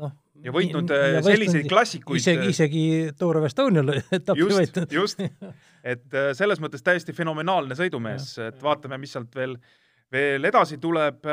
noh, 0.00 0.12
ja 0.44 0.54
võitnud 0.54 0.90
ja 0.90 1.22
selliseid 1.24 1.68
klassikuid 1.70 2.22
isegi, 2.22 2.50
isegi 2.54 2.84
Tour 3.18 3.40
of 3.40 3.48
Estonial 3.48 3.94
etapi 4.18 4.48
võitnud. 4.50 4.94
just, 4.94 5.22
et 5.84 6.20
selles 6.38 6.62
mõttes 6.62 6.84
täiesti 6.84 7.16
fenomenaalne 7.16 7.78
sõidumees, 7.78 8.34
et 8.48 8.62
vaatame, 8.62 8.98
mis 9.02 9.14
sealt 9.16 9.34
veel, 9.36 9.58
veel 10.12 10.50
edasi 10.52 10.78
tuleb. 10.82 11.26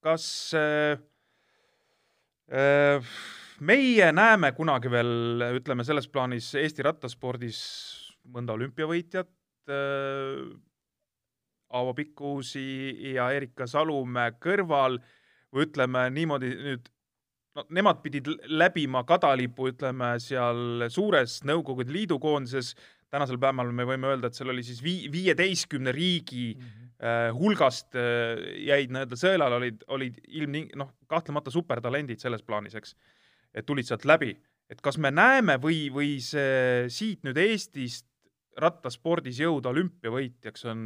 kas 0.00 0.54
äh, 0.56 0.96
äh, 2.52 3.12
meie 3.60 4.12
näeme 4.12 4.52
kunagi 4.56 4.90
veel, 4.92 5.44
ütleme 5.58 5.84
selles 5.84 6.08
plaanis 6.08 6.54
Eesti 6.58 6.84
rattaspordis 6.86 7.60
mõnda 8.32 8.56
olümpiavõitjat 8.56 9.30
äh,, 9.70 10.50
Aavo 11.70 11.94
Pikkusi 11.94 13.12
ja 13.14 13.28
Erika 13.30 13.66
Salumäe 13.70 14.32
kõrval 14.42 14.98
või 15.54 15.66
ütleme 15.68 16.08
niimoodi 16.10 16.50
nüüd, 16.56 16.88
no 17.54 17.64
nemad 17.74 18.00
pidid 18.02 18.26
läbima 18.50 19.04
kadalipu, 19.06 19.68
ütleme 19.70 20.16
seal 20.22 20.88
suures 20.90 21.40
Nõukogude 21.46 21.94
Liidu 21.94 22.18
koondises, 22.22 22.72
tänasel 23.10 23.38
päeval 23.42 23.70
me 23.74 23.86
võime 23.86 24.10
öelda, 24.10 24.30
et 24.30 24.38
seal 24.38 24.50
oli 24.50 24.64
siis 24.66 24.82
vii-, 24.82 25.10
viieteistkümne 25.12 25.94
riigi 25.94 26.56
mm 26.56 26.66
-hmm. 26.66 26.90
äh, 27.06 27.30
hulgast 27.38 27.94
äh, 27.94 28.42
jäid 28.66 28.90
nii-öelda 28.90 29.18
sõelale, 29.18 29.62
olid, 29.62 29.86
olid 29.88 30.20
ilmning-, 30.28 30.74
noh, 30.76 30.92
kahtlemata 31.06 31.50
supertalendid 31.50 32.18
selles 32.18 32.42
plaanis, 32.42 32.74
eks. 32.74 32.96
Et 33.54 33.66
tulid 33.66 33.88
sealt 33.88 34.06
läbi, 34.08 34.34
et 34.70 34.80
kas 34.84 34.98
me 35.02 35.10
näeme 35.10 35.58
või, 35.62 35.88
või 35.92 36.18
see 36.22 36.86
siit 36.92 37.24
nüüd 37.26 37.38
Eestist 37.40 38.06
rattaspordis 38.60 39.40
jõuda 39.40 39.72
olümpiavõitjaks 39.72 40.66
on, 40.70 40.82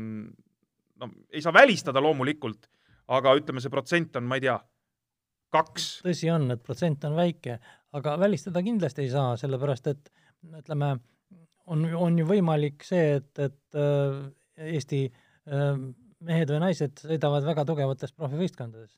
no 1.01 1.11
ei 1.33 1.43
saa 1.45 1.55
välistada 1.55 2.03
loomulikult, 2.05 2.69
aga 3.15 3.35
ütleme, 3.39 3.61
see 3.61 3.73
protsent 3.73 4.17
on, 4.21 4.29
ma 4.29 4.39
ei 4.39 4.47
tea, 4.47 4.59
kaks. 5.55 5.89
tõsi 6.05 6.31
on, 6.33 6.49
et 6.55 6.63
protsent 6.65 7.05
on 7.09 7.17
väike, 7.19 7.59
aga 7.97 8.15
välistada 8.21 8.63
kindlasti 8.65 9.05
ei 9.05 9.13
saa, 9.13 9.35
sellepärast 9.41 9.91
et 9.93 10.11
ütleme, 10.61 10.95
on, 11.73 11.85
on 11.97 12.19
ju 12.21 12.27
võimalik 12.29 12.85
see, 12.87 13.19
et, 13.21 13.31
et 13.41 13.79
äh, 13.81 14.25
Eesti 14.75 15.07
äh, 15.09 15.71
mehed 16.25 16.53
või 16.53 16.61
naised 16.63 17.01
sõidavad 17.03 17.47
väga 17.47 17.65
tugevates 17.69 18.15
profivõistkondades 18.15 18.95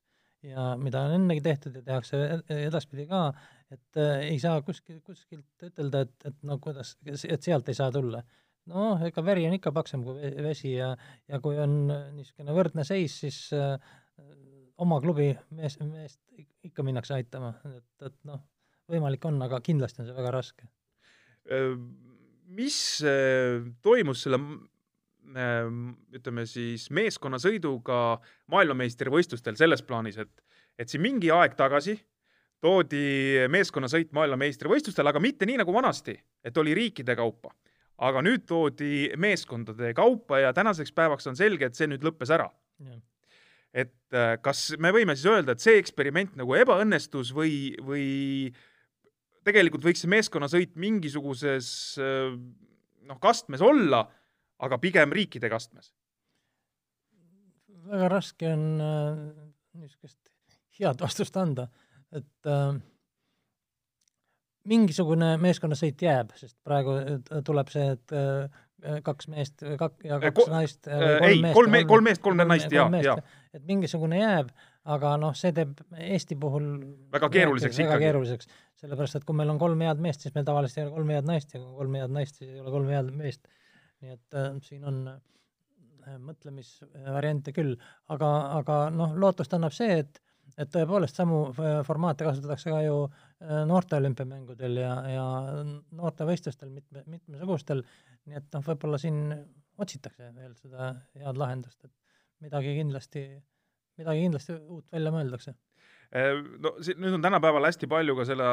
ja 0.46 0.74
mida 0.80 1.06
on 1.06 1.16
ennegi 1.16 1.42
tehtud 1.44 1.78
ja 1.78 1.82
tehakse 1.86 2.18
e-, 2.26 2.58
edaspidi 2.66 3.06
ka, 3.10 3.30
et 3.74 4.00
äh, 4.00 4.26
ei 4.30 4.40
saa 4.42 4.60
kuskil, 4.66 5.00
kuskilt 5.06 5.66
ütelda, 5.68 6.04
et, 6.06 6.16
et 6.30 6.42
no 6.46 6.58
kuidas, 6.62 6.94
et 7.06 7.42
sealt 7.42 7.68
ei 7.70 7.78
saa 7.78 7.92
tulla. 7.94 8.22
noh, 8.66 9.02
ega 9.06 9.22
veri 9.22 9.44
on 9.46 9.54
ikka 9.54 9.70
paksem 9.74 10.02
kui 10.02 10.30
vesi 10.42 10.72
ja, 10.72 10.90
ja 11.30 11.38
kui 11.42 11.58
on 11.62 11.86
niisugune 12.16 12.54
võrdne 12.54 12.82
seis, 12.86 13.20
siis 13.22 13.38
äh, 13.54 13.76
oma 14.82 14.98
klubi 15.02 15.30
mees, 15.54 15.78
meest 15.86 16.20
ikka 16.66 16.84
minnakse 16.86 17.14
aitama, 17.14 17.52
et, 17.76 18.08
et 18.08 18.16
noh, 18.28 18.42
võimalik 18.90 19.24
on, 19.28 19.38
aga 19.46 19.60
kindlasti 19.64 20.02
on 20.02 20.10
see 20.10 20.16
väga 20.16 20.32
raske. 20.34 20.66
mis 22.58 22.78
äh, 23.06 23.62
toimus 23.82 24.24
selle 24.26 24.40
äh, 24.42 25.70
ütleme 26.18 26.46
siis 26.46 26.88
meeskonnasõiduga 26.90 28.00
maailmameistrivõistlustel 28.50 29.58
selles 29.58 29.82
plaanis, 29.86 30.18
et, 30.22 30.44
et 30.78 30.90
siin 30.90 31.02
mingi 31.06 31.30
aeg 31.34 31.54
tagasi 31.58 31.98
toodi 32.66 33.46
meeskonnasõit 33.52 34.10
maailmameistrivõistlustel, 34.16 35.06
aga 35.06 35.22
mitte 35.22 35.46
nii 35.46 35.62
nagu 35.62 35.74
vanasti, 35.74 36.16
et 36.44 36.58
oli 36.58 36.74
riikide 36.74 37.16
kaupa. 37.16 37.54
aga 37.96 38.20
nüüd 38.20 38.42
toodi 38.44 39.08
meeskondade 39.16 39.94
kaupa 39.96 40.42
ja 40.42 40.52
tänaseks 40.52 40.92
päevaks 40.92 41.26
on 41.30 41.36
selge, 41.36 41.70
et 41.70 41.78
see 41.78 41.86
nüüd 41.88 42.02
lõppes 42.04 42.28
ära 42.34 42.50
et 43.76 44.16
äh, 44.16 44.36
kas 44.42 44.70
me 44.80 44.92
võime 44.94 45.16
siis 45.16 45.28
öelda, 45.28 45.52
et 45.52 45.64
see 45.64 45.76
eksperiment 45.80 46.36
nagu 46.40 46.54
ebaõnnestus 46.56 47.32
või, 47.36 47.74
või 47.84 48.06
tegelikult 49.46 49.84
võiks 49.84 50.02
see 50.04 50.12
meeskonnasõit 50.12 50.76
mingisuguses 50.80 51.68
äh, 52.00 52.32
noh, 53.06 53.20
kastmes 53.22 53.64
olla, 53.64 54.06
aga 54.64 54.80
pigem 54.82 55.12
riikide 55.12 55.52
kastmes? 55.52 55.92
väga 57.86 58.08
raske 58.10 58.48
on 58.50 58.64
äh, 58.82 59.18
niisugust 59.78 60.18
head 60.80 61.04
vastust 61.04 61.36
anda, 61.38 61.68
et 62.14 62.50
äh, 62.50 62.76
mingisugune 64.66 65.34
meeskonnasõit 65.42 66.02
jääb, 66.02 66.32
sest 66.38 66.56
praegu 66.66 66.96
tuleb 67.46 67.70
see, 67.72 67.90
et 67.96 68.14
äh, 68.16 69.00
kaks 69.06 69.28
meest 69.32 69.64
kak- 69.80 70.04
ja 70.04 70.18
kaks 70.22 70.36
Ko 70.44 70.46
naist. 70.52 70.86
ei, 70.86 71.40
kolm 71.54 71.72
meest, 71.72 71.88
kolm 71.88 72.04
meest, 72.06 72.22
kolm 72.22 72.42
naist 72.44 72.72
ja, 72.72 72.86
ja. 73.02 73.16
et 73.56 73.64
mingisugune 73.66 74.20
jääb, 74.20 74.50
aga 74.96 75.14
noh, 75.20 75.34
see 75.38 75.52
teeb 75.56 75.80
Eesti 75.96 76.36
puhul 76.40 76.66
väga 77.14 77.30
keeruliseks 77.32 77.78
ikkagi. 77.78 77.88
väga 77.90 78.04
keeruliseks, 78.04 78.50
sellepärast 78.82 79.20
et 79.20 79.24
kui 79.28 79.38
meil 79.38 79.50
on 79.54 79.60
kolm 79.62 79.80
head 79.86 80.02
meest, 80.02 80.26
siis 80.26 80.34
meil 80.36 80.46
tavaliselt 80.48 80.82
ei 80.82 80.86
ole 80.86 80.98
kolme 80.98 81.16
head 81.16 81.30
naist 81.30 81.54
ja 81.54 81.62
kui 81.62 81.72
kolm 81.78 81.96
head 81.98 82.12
naist, 82.18 82.36
siis 82.38 82.52
ei 82.52 82.60
ole 82.60 82.74
kolme 82.74 82.98
head 82.98 83.10
meest. 83.22 83.48
nii 84.04 84.12
et 84.12 84.38
äh, 84.38 84.52
siin 84.66 84.84
on 84.84 85.00
äh, 85.14 86.18
mõtlemisvariante 86.20 87.54
küll, 87.56 87.74
aga, 88.12 88.30
aga 88.60 88.78
noh, 88.94 89.16
lootust 89.16 89.56
annab 89.56 89.74
see, 89.74 90.02
et 90.04 90.20
et 90.54 90.70
tõepoolest 90.72 91.18
samu 91.18 91.42
äh, 91.50 91.80
formaate 91.86 92.26
kasutatakse 92.26 92.72
ka 92.72 92.80
ju 92.84 93.02
äh, 93.06 93.62
noorte 93.68 93.98
olümpiamängudel 93.98 94.80
ja, 94.80 94.94
ja 95.10 95.26
noortevõistlustel 95.98 96.72
mitme, 96.72 97.04
mitmesugustel, 97.10 97.84
nii 98.26 98.40
et 98.40 98.48
noh, 98.56 98.64
võib-olla 98.70 99.00
siin 99.00 99.20
otsitakse 99.76 100.32
veel 100.36 100.54
seda 100.56 100.94
head 101.18 101.38
lahendust, 101.40 101.84
et 101.84 102.46
midagi 102.46 102.76
kindlasti, 102.78 103.28
midagi 104.00 104.26
kindlasti 104.26 104.56
uut 104.56 104.86
välja 104.92 105.12
mõeldakse. 105.14 105.56
Äh, 106.16 106.38
no 106.62 106.76
siin 106.84 107.02
nüüd 107.02 107.18
on 107.18 107.26
tänapäeval 107.26 107.66
hästi 107.68 107.90
palju 107.90 108.16
ka 108.16 108.28
selle 108.28 108.48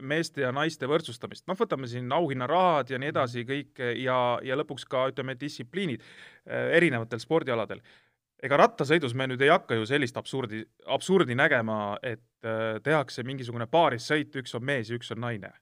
meeste 0.00 0.46
ja 0.46 0.54
naiste 0.54 0.88
võrdsustamist, 0.88 1.44
noh, 1.50 1.58
võtame 1.58 1.90
siin 1.90 2.08
auhinnarahad 2.14 2.94
ja 2.94 3.02
nii 3.02 3.12
edasi 3.12 3.44
kõik 3.48 3.84
ja, 4.00 4.18
ja 4.46 4.56
lõpuks 4.62 4.88
ka 4.88 5.08
ütleme, 5.12 5.36
distsipliinid 5.40 6.06
erinevatel 6.46 7.20
spordialadel 7.22 7.80
ega 8.44 8.58
rattasõidus 8.60 9.14
me 9.16 9.28
nüüd 9.30 9.42
ei 9.44 9.52
hakka 9.52 9.78
ju 9.78 9.86
sellist 9.88 10.16
absurdi, 10.20 10.62
absurdi 10.92 11.36
nägema, 11.38 11.96
et 12.04 12.46
äh, 12.46 12.78
tehakse 12.84 13.24
mingisugune 13.26 13.68
paarissõit, 13.70 14.34
üks 14.42 14.56
on 14.58 14.66
mees 14.66 14.90
ja 14.90 14.98
üks 14.98 15.12
on 15.14 15.22
naine. 15.24 15.52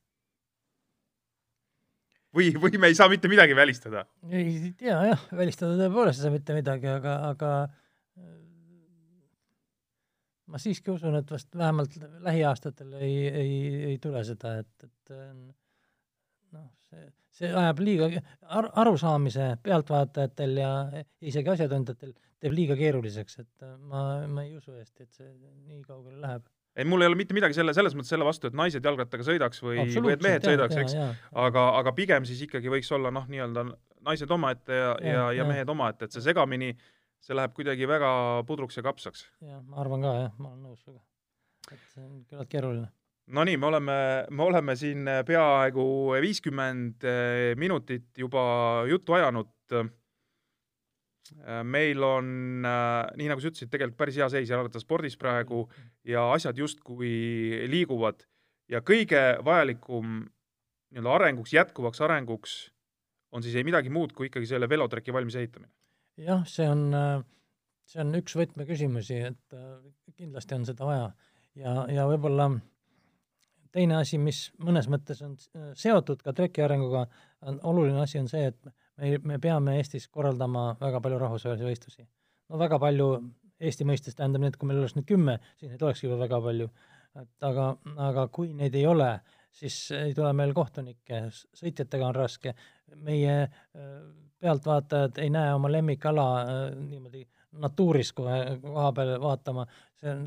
või, 2.34 2.50
või 2.56 2.80
me 2.80 2.90
ei 2.90 2.98
saa 2.98 3.10
mitte 3.12 3.30
midagi 3.30 3.56
välistada? 3.56 4.06
ei 4.30 4.72
tea 4.78 4.98
jah, 5.12 5.26
välistada 5.36 5.78
tõepoolest 5.78 6.20
ei 6.20 6.28
saa 6.28 6.34
mitte 6.34 6.56
midagi, 6.58 6.90
aga, 6.90 7.16
aga 7.30 7.52
äh, 7.62 8.36
ma 10.46 10.62
siiski 10.62 10.94
usun, 10.94 11.16
et 11.20 11.30
vast 11.30 11.54
vähemalt 11.56 11.98
lähiaastatel 12.26 12.98
ei, 13.00 13.18
ei, 13.28 13.58
ei 13.92 13.98
tule 14.02 14.24
seda, 14.26 14.58
et, 14.64 14.88
et 14.88 15.18
noh, 16.56 16.68
see, 16.88 17.04
see 17.38 17.50
ajab 17.50 17.82
liiga 17.84 18.08
ar-, 18.42 18.70
arusaamise 18.84 19.54
pealtvaatajatel 19.64 20.58
ja 20.60 20.72
isegi 21.20 21.52
asjatundjatel 21.54 22.14
teeb 22.42 22.56
liiga 22.56 22.76
keeruliseks, 22.78 23.38
et 23.42 23.66
äh, 23.66 23.76
ma, 23.90 24.02
ma 24.30 24.46
ei 24.46 24.56
usu 24.58 24.74
hästi, 24.74 25.06
et 25.06 25.20
see 25.20 25.30
nii 25.68 25.82
kaugele 25.86 26.18
läheb. 26.22 26.48
ei, 26.76 26.86
mul 26.88 27.04
ei 27.04 27.10
ole 27.10 27.18
mitte 27.20 27.36
midagi 27.36 27.56
selle, 27.56 27.74
selles 27.76 27.94
mõttes 27.98 28.12
selle 28.14 28.26
vastu, 28.26 28.50
et 28.50 28.56
naised 28.58 28.84
jalgrattaga 28.84 29.26
sõidaks 29.26 29.62
või, 29.64 29.84
või 29.94 30.16
et 30.16 30.24
mehed 30.24 30.48
sõidaks, 30.48 30.80
eks, 30.84 30.96
aga, 31.44 31.66
aga 31.82 31.94
pigem 31.96 32.26
siis 32.28 32.42
ikkagi 32.48 32.72
võiks 32.72 32.90
olla 32.96 33.12
noh, 33.14 33.28
nii-öelda 33.30 33.66
naised 34.08 34.34
omaette 34.34 34.80
ja, 34.80 34.96
ja, 35.04 35.12
ja, 35.12 35.28
ja 35.40 35.46
mehed 35.48 35.70
omaette, 35.70 36.08
et 36.08 36.16
see 36.16 36.24
segamini, 36.24 36.72
see 37.22 37.36
läheb 37.38 37.54
kuidagi 37.54 37.86
väga 37.86 38.10
pudruks 38.48 38.80
ja 38.80 38.86
kapsaks. 38.88 39.28
jah, 39.44 39.62
ma 39.62 39.84
arvan 39.84 40.08
ka 40.08 40.16
jah, 40.24 40.34
ma 40.40 40.50
olen 40.50 40.66
nõus 40.70 40.82
sinuga. 40.82 41.04
et 41.70 41.86
see 41.94 42.02
on 42.02 42.18
küllalt 42.26 42.50
keeruline 42.50 42.90
Nonii, 43.26 43.56
me 43.56 43.66
oleme, 43.66 43.94
me 44.30 44.42
oleme 44.42 44.74
siin 44.76 45.06
peaaegu 45.26 45.84
viiskümmend 46.20 47.06
minutit 47.56 48.18
juba 48.18 48.42
juttu 48.90 49.14
ajanud. 49.14 49.52
Äh, 51.46 51.62
meil 51.64 52.02
on, 52.02 52.26
äh, 52.66 53.08
nii 53.16 53.30
nagu 53.30 53.42
sa 53.42 53.50
ütlesid, 53.50 53.70
tegelikult 53.72 53.98
päris 54.00 54.18
hea 54.20 54.28
seis 54.32 54.50
jalgrattaspordis 54.50 55.16
praegu 55.20 55.64
ja 56.08 56.24
asjad 56.34 56.58
justkui 56.58 57.12
liiguvad. 57.70 58.24
Ja 58.70 58.82
kõige 58.84 59.20
vajalikum 59.44 60.22
nii-öelda 60.92 61.14
arenguks, 61.16 61.54
jätkuvaks 61.54 62.02
arenguks 62.04 62.56
on 63.32 63.44
siis 63.44 63.54
ei 63.56 63.64
midagi 63.64 63.92
muud 63.92 64.12
kui 64.16 64.28
ikkagi 64.28 64.48
selle 64.50 64.68
velotreki 64.68 65.14
valmis 65.14 65.38
ehitamine. 65.40 65.72
jah, 66.20 66.42
see 66.48 66.66
on, 66.68 66.90
see 67.88 68.02
on 68.02 68.12
üks 68.18 68.36
võtmeküsimusi, 68.36 69.22
et 69.32 69.56
äh, 69.56 69.78
kindlasti 70.18 70.58
on 70.58 70.66
seda 70.68 70.88
vaja. 70.88 71.08
Ja, 71.56 71.82
ja 71.92 72.04
võib-olla 72.08 72.50
teine 73.72 73.96
asi, 73.98 74.18
mis 74.20 74.44
mõnes 74.62 74.88
mõttes 74.92 75.22
on 75.24 75.36
seotud 75.78 76.22
ka 76.24 76.34
treki 76.36 76.64
arenguga, 76.64 77.06
on 77.48 77.60
oluline 77.72 78.02
asi 78.02 78.20
on 78.20 78.28
see, 78.30 78.50
et 78.52 78.72
me, 79.00 79.14
me 79.32 79.38
peame 79.42 79.76
Eestis 79.80 80.08
korraldama 80.12 80.72
väga 80.80 81.00
palju 81.04 81.20
rahvusvahelisi 81.22 81.68
võistlusi. 81.68 82.08
no 82.50 82.60
väga 82.60 82.78
palju 82.82 83.08
Eesti 83.62 83.86
mõistes 83.86 84.16
tähendab 84.18 84.42
nii, 84.42 84.50
et 84.50 84.58
kui 84.58 84.68
meil 84.68 84.80
oleks 84.80 84.96
nüüd 84.96 85.06
kümme, 85.06 85.36
siis 85.60 85.70
neid 85.70 85.82
olekski 85.86 86.08
juba 86.08 86.18
väga 86.24 86.40
palju. 86.42 86.68
et 87.20 87.46
aga, 87.46 87.68
aga 88.08 88.26
kui 88.32 88.54
neid 88.56 88.74
ei 88.74 88.86
ole, 88.88 89.10
siis 89.52 89.76
ei 89.94 90.14
tule 90.16 90.32
meil 90.32 90.54
kohtunikke, 90.56 91.26
sõitjatega 91.58 92.08
on 92.08 92.16
raske, 92.16 92.54
meie 92.96 93.34
äh, 93.42 93.90
pealtvaatajad 94.42 95.20
ei 95.22 95.30
näe 95.30 95.52
oma 95.54 95.70
lemmikala 95.70 96.26
äh, 96.40 96.62
natuuris 97.52 98.12
kohe 98.16 98.38
koha 98.62 98.92
peal 98.96 99.16
vaatama, 99.20 99.66
see 100.00 100.12
on, 100.12 100.22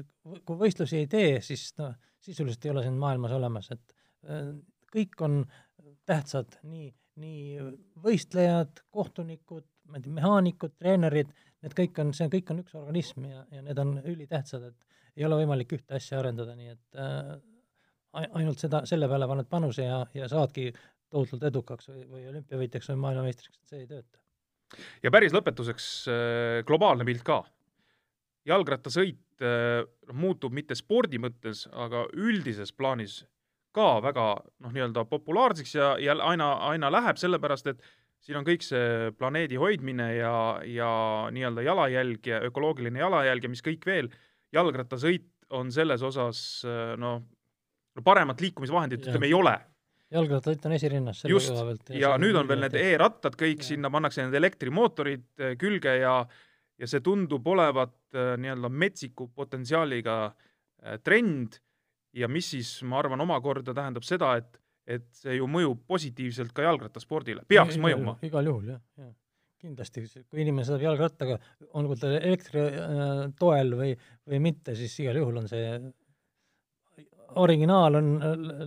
kui 0.46 0.60
võistlusi 0.60 1.02
ei 1.02 1.08
tee, 1.12 1.40
siis 1.46 1.72
noh, 1.82 1.96
sisuliselt 2.26 2.66
ei 2.66 2.74
ole 2.74 2.84
siin 2.86 3.00
maailmas 3.02 3.34
olemas, 3.38 3.72
et 3.74 3.96
äh, 4.30 4.54
kõik 4.94 5.26
on 5.26 5.42
tähtsad, 6.06 6.60
nii 6.64 6.92
nii 7.22 7.60
võistlejad, 8.04 8.82
kohtunikud, 8.94 9.66
ma 9.90 10.00
ei 10.00 10.04
tea, 10.04 10.16
mehaanikud, 10.18 10.74
treenerid, 10.80 11.32
need 11.64 11.76
kõik 11.78 12.02
on, 12.04 12.12
see 12.18 12.28
kõik 12.34 12.52
on 12.52 12.62
üks 12.64 12.76
organism 12.78 13.28
ja, 13.30 13.46
ja 13.56 13.64
need 13.66 13.80
on 13.82 13.96
ülitähtsad, 14.04 14.66
et 14.70 15.20
ei 15.20 15.28
ole 15.28 15.40
võimalik 15.40 15.72
ühte 15.78 15.96
asja 15.96 16.20
arendada, 16.20 16.58
nii 16.60 16.74
et 16.74 17.00
äh, 17.00 17.32
ainult 18.26 18.60
seda, 18.62 18.84
selle 18.90 19.08
peale 19.12 19.30
paned 19.32 19.48
panuse 19.52 19.88
ja, 19.88 20.02
ja 20.16 20.28
saadki 20.32 20.70
tohutult 21.12 21.48
edukaks 21.48 21.90
või, 21.92 22.04
või 22.12 22.28
olümpiavõitjaks 22.34 22.92
või 22.92 23.02
maailmameistriks, 23.06 23.62
et 23.62 23.72
see 23.74 23.84
ei 23.84 23.90
tööta. 23.90 24.20
Ja 25.04 25.12
päris 25.14 25.36
lõpetuseks 25.36 25.90
äh, 26.10 26.64
globaalne 26.68 27.06
pilt 27.08 27.24
ka. 27.26 27.44
jalgrattasõit 28.46 29.44
äh, 29.44 29.84
muutub 30.14 30.54
mitte 30.54 30.76
spordi 30.78 31.20
mõttes, 31.22 31.66
aga 31.72 32.06
üldises 32.14 32.74
plaanis 32.74 33.24
ka 33.76 34.00
väga 34.04 34.26
noh, 34.64 34.72
nii-öelda 34.72 35.06
populaarseks 35.10 35.76
ja, 35.76 35.94
ja 36.00 36.16
aina, 36.24 36.54
aina 36.70 36.92
läheb, 36.94 37.20
sellepärast 37.20 37.68
et 37.74 37.84
siin 38.24 38.40
on 38.40 38.48
kõik 38.48 38.64
see 38.66 39.12
planeedi 39.20 39.60
hoidmine 39.60 40.16
ja, 40.16 40.34
ja 40.66 40.90
nii-öelda 41.36 41.66
jalajälg 41.66 42.32
ja 42.32 42.42
ökoloogiline 42.48 43.04
jalajälg 43.04 43.46
ja 43.46 43.52
mis 43.52 43.66
kõik 43.66 43.86
veel, 43.86 44.10
jalgrattasõit 44.56 45.28
on 45.54 45.70
selles 45.72 46.02
osas 46.02 46.40
noh, 46.98 47.20
no 47.96 48.04
paremat 48.06 48.42
liikumisvahendit 48.42 49.04
ütleme 49.06 49.28
ei 49.28 49.36
ole 49.38 49.54
jalgrattasõit 50.16 50.66
on 50.68 50.76
esirinnas 50.78 51.22
selle 51.24 51.40
koha 51.40 51.68
pealt. 51.70 51.94
ja, 51.94 52.02
ja 52.08 52.12
nüüd 52.22 52.38
on 52.40 52.50
veel 52.50 52.64
need 52.66 52.78
e-rattad 52.80 53.38
kõik, 53.40 53.64
sinna 53.66 53.92
pannakse 53.94 54.26
need 54.26 54.40
elektrimootorid 54.42 55.28
äh, 55.42 55.56
külge 55.62 55.98
ja 56.02 56.18
ja 56.76 56.90
see 56.92 57.04
tundub 57.04 57.46
olevat 57.48 57.96
äh, 58.16 58.34
nii-öelda 58.42 58.72
metsiku 58.72 59.30
potentsiaaliga 59.36 60.18
äh, 60.28 60.98
trend 61.04 61.60
ja 62.16 62.28
mis 62.32 62.50
siis, 62.56 62.78
ma 62.88 63.00
arvan, 63.00 63.24
omakorda 63.24 63.76
tähendab 63.76 64.08
seda, 64.08 64.36
et 64.42 64.62
et 64.86 65.06
see 65.18 65.40
ju 65.40 65.48
mõjub 65.50 65.80
positiivselt 65.90 66.52
ka 66.54 66.62
jalgrattaspordile, 66.68 67.42
peaks 67.50 67.74
igal 67.74 67.86
mõjuma. 67.88 68.20
igal 68.22 68.50
juhul 68.52 68.68
jah, 68.70 68.82
jah. 69.02 69.14
kindlasti, 69.64 70.04
kui 70.30 70.44
inimene 70.44 70.62
sõidab 70.68 70.84
jalgrattaga, 70.92 71.40
olgu 71.80 71.98
ta 71.98 72.12
elektri 72.20 72.68
toel 73.40 73.74
või, 73.80 73.96
või 74.30 74.42
mitte, 74.46 74.76
siis 74.78 74.94
igal 75.02 75.18
juhul 75.18 75.42
on 75.42 75.50
see 75.50 75.72
originaal 77.42 78.00
on 78.00 78.10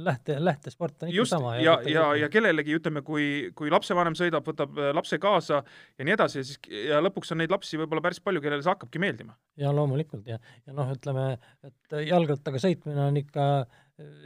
lähte, 0.04 0.36
lähtesport 0.44 1.02
on 1.02 1.10
ikka 1.10 1.16
Just, 1.16 1.34
sama. 1.34 1.56
ja, 1.56 1.78
ja, 1.84 1.90
ja, 1.92 2.06
ja 2.24 2.28
kellelegi, 2.32 2.76
ütleme, 2.78 3.02
kui, 3.06 3.50
kui 3.58 3.72
lapsevanem 3.72 4.16
sõidab, 4.18 4.46
võtab 4.46 4.78
äh, 4.78 4.92
lapse 4.96 5.18
kaasa 5.22 5.62
ja 5.62 6.06
nii 6.06 6.16
edasi 6.16 6.40
ja 6.42 6.46
siis 6.48 6.60
ja 6.88 7.02
lõpuks 7.04 7.34
on 7.34 7.42
neid 7.42 7.52
lapsi 7.54 7.80
võib-olla 7.80 8.04
päris 8.04 8.22
palju, 8.24 8.42
kellele 8.44 8.64
see 8.64 8.72
hakkabki 8.72 9.02
meeldima. 9.02 9.36
ja 9.60 9.72
loomulikult 9.74 10.28
ja, 10.28 10.40
ja 10.66 10.76
noh, 10.76 10.90
ütleme, 10.94 11.30
et 11.66 12.00
jalgrattaga 12.08 12.62
sõitmine 12.62 13.08
on 13.08 13.20
ikka 13.20 13.48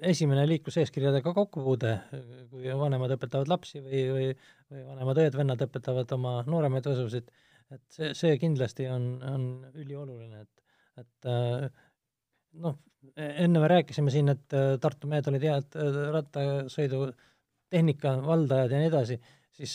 esimene 0.05 0.45
liikluseeskirjadega 0.51 1.32
kokkupuude, 1.34 1.95
kui 2.51 2.74
vanemad 2.76 3.14
õpetavad 3.16 3.49
lapsi 3.49 3.80
või, 3.80 4.03
või, 4.12 4.26
või 4.72 4.84
vanemad 4.90 5.20
õed-vennad 5.22 5.64
õpetavad 5.66 6.12
oma 6.18 6.34
nooremaid 6.49 6.88
õsusid, 6.93 7.30
et 7.72 7.84
see, 7.95 8.12
see 8.16 8.36
kindlasti 8.40 8.88
on, 8.93 9.07
on 9.24 9.47
ülioluline, 9.72 10.45
et, 10.45 10.82
et 11.01 11.30
äh, 11.30 11.70
noh, 12.61 12.78
enne 13.16 13.61
me 13.61 13.68
rääkisime 13.70 14.12
siin, 14.12 14.30
et 14.32 14.57
äh, 14.57 14.76
Tartu 14.80 15.11
mehed 15.11 15.28
olid 15.30 15.44
head 15.46 15.76
äh, 15.78 15.98
rattasõidutehnika 16.16 18.16
valdajad 18.26 18.74
ja 18.74 18.80
nii 18.80 18.90
edasi, 18.90 19.18
siis 19.53 19.74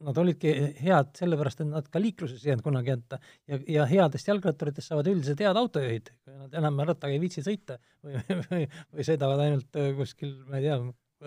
nad 0.00 0.16
olidki 0.16 0.52
head 0.80 1.10
sellepärast, 1.18 1.60
et 1.60 1.68
nad 1.68 1.88
ka 1.92 2.00
liikluses 2.00 2.44
ei 2.44 2.52
jäänud 2.52 2.64
kunagi 2.64 2.94
hätta 2.94 3.18
ja, 3.50 3.58
ja 3.68 3.84
headest 3.90 4.30
jalgratturitest 4.30 4.92
saavad 4.92 5.10
üldiselt 5.12 5.42
head 5.44 5.58
autojuhid, 5.60 6.08
kui 6.24 6.38
nad 6.38 6.54
enam 6.62 6.80
rattaga 6.88 7.12
ei 7.12 7.20
viitsi 7.20 7.44
sõita 7.44 7.76
või, 8.06 8.22
või, 8.46 8.62
või 8.94 9.06
sõidavad 9.10 9.44
ainult 9.44 9.80
kuskil, 9.98 10.38
ma 10.48 10.60
ei 10.60 10.68
tea, 10.68 10.78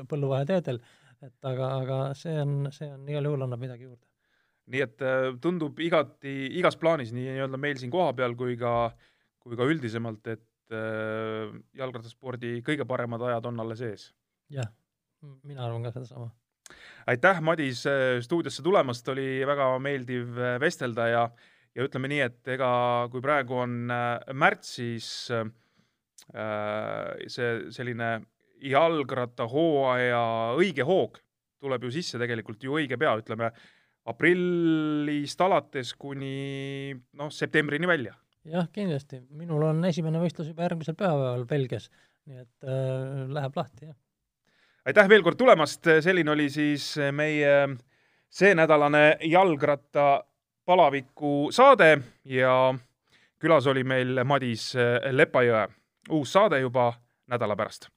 põlluvaheteedel, 0.10 0.82
et 1.28 1.52
aga, 1.52 1.70
aga 1.84 2.00
see 2.18 2.34
on, 2.42 2.58
see 2.74 2.90
on 2.90 3.06
igal 3.12 3.30
juhul 3.30 3.46
annab 3.46 3.62
midagi 3.62 3.86
juurde. 3.86 4.08
nii 4.74 4.86
et 4.88 5.06
tundub 5.44 5.78
igati, 5.84 6.34
igas 6.58 6.80
plaanis, 6.80 7.12
nii 7.14 7.30
nii-öelda 7.30 7.60
meil 7.60 7.78
siin 7.78 7.92
kohapeal 7.94 8.34
kui 8.40 8.56
ka 8.58 8.74
äh, 8.88 9.13
kui 9.44 9.60
ka 9.60 9.68
üldisemalt, 9.68 10.28
et 10.32 10.76
äh, 10.76 11.52
jalgrattaspordi 11.78 12.62
kõige 12.66 12.88
paremad 12.90 13.24
ajad 13.30 13.50
on 13.52 13.64
alles 13.64 13.84
ees. 13.86 14.06
jah, 14.54 14.70
mina 15.44 15.66
arvan 15.68 15.84
ka 15.84 15.94
sedasama. 15.96 16.30
aitäh, 17.08 17.42
Madis, 17.42 17.86
äh, 17.90 18.20
stuudiosse 18.24 18.64
tulemast, 18.64 19.08
oli 19.14 19.44
väga 19.48 19.74
meeldiv 19.80 20.38
äh, 20.38 20.60
vestelda 20.64 21.10
ja 21.12 21.26
ja 21.74 21.88
ütleme 21.88 22.06
nii, 22.12 22.22
et 22.22 22.50
ega 22.54 22.70
kui 23.10 23.22
praegu 23.22 23.56
on 23.64 23.90
märtsis 24.38 25.08
äh, 25.34 25.48
see 27.28 27.72
selline 27.74 28.10
jalgrattahooaja 28.64 30.22
õige 30.62 30.86
hoog 30.88 31.18
tuleb 31.64 31.88
ju 31.88 31.94
sisse 31.96 32.20
tegelikult 32.22 32.64
ju 32.64 32.76
õige 32.80 33.00
pea, 33.00 33.16
ütleme 33.20 33.50
aprillist 34.10 35.42
alates 35.44 35.94
kuni 36.00 36.94
noh, 37.16 37.32
septembrini 37.32 37.88
välja 37.88 38.16
jah, 38.46 38.68
kindlasti, 38.74 39.22
minul 39.38 39.64
on 39.70 39.84
esimene 39.88 40.22
võistlus 40.22 40.50
juba 40.52 40.68
järgmisel 40.68 40.98
pühapäeval 41.00 41.46
Belgias, 41.50 41.90
nii 42.28 42.44
et 42.44 42.68
äh, 42.68 43.24
läheb 43.34 43.58
lahti, 43.58 43.90
jah. 43.92 43.98
aitäh 44.90 45.10
veel 45.10 45.24
kord 45.24 45.40
tulemast, 45.40 45.90
selline 46.06 46.34
oli 46.34 46.50
siis 46.54 46.94
meie 47.12 47.54
seenädalane 48.34 49.06
jalgratta 49.30 50.24
palaviku 50.66 51.52
saade 51.52 51.98
ja 52.26 52.74
külas 53.40 53.68
oli 53.68 53.84
meil 53.84 54.24
Madis 54.24 54.72
Lepajõe. 55.12 55.68
uus 56.10 56.34
saade 56.34 56.60
juba 56.60 56.94
nädala 57.28 57.56
pärast. 57.56 57.90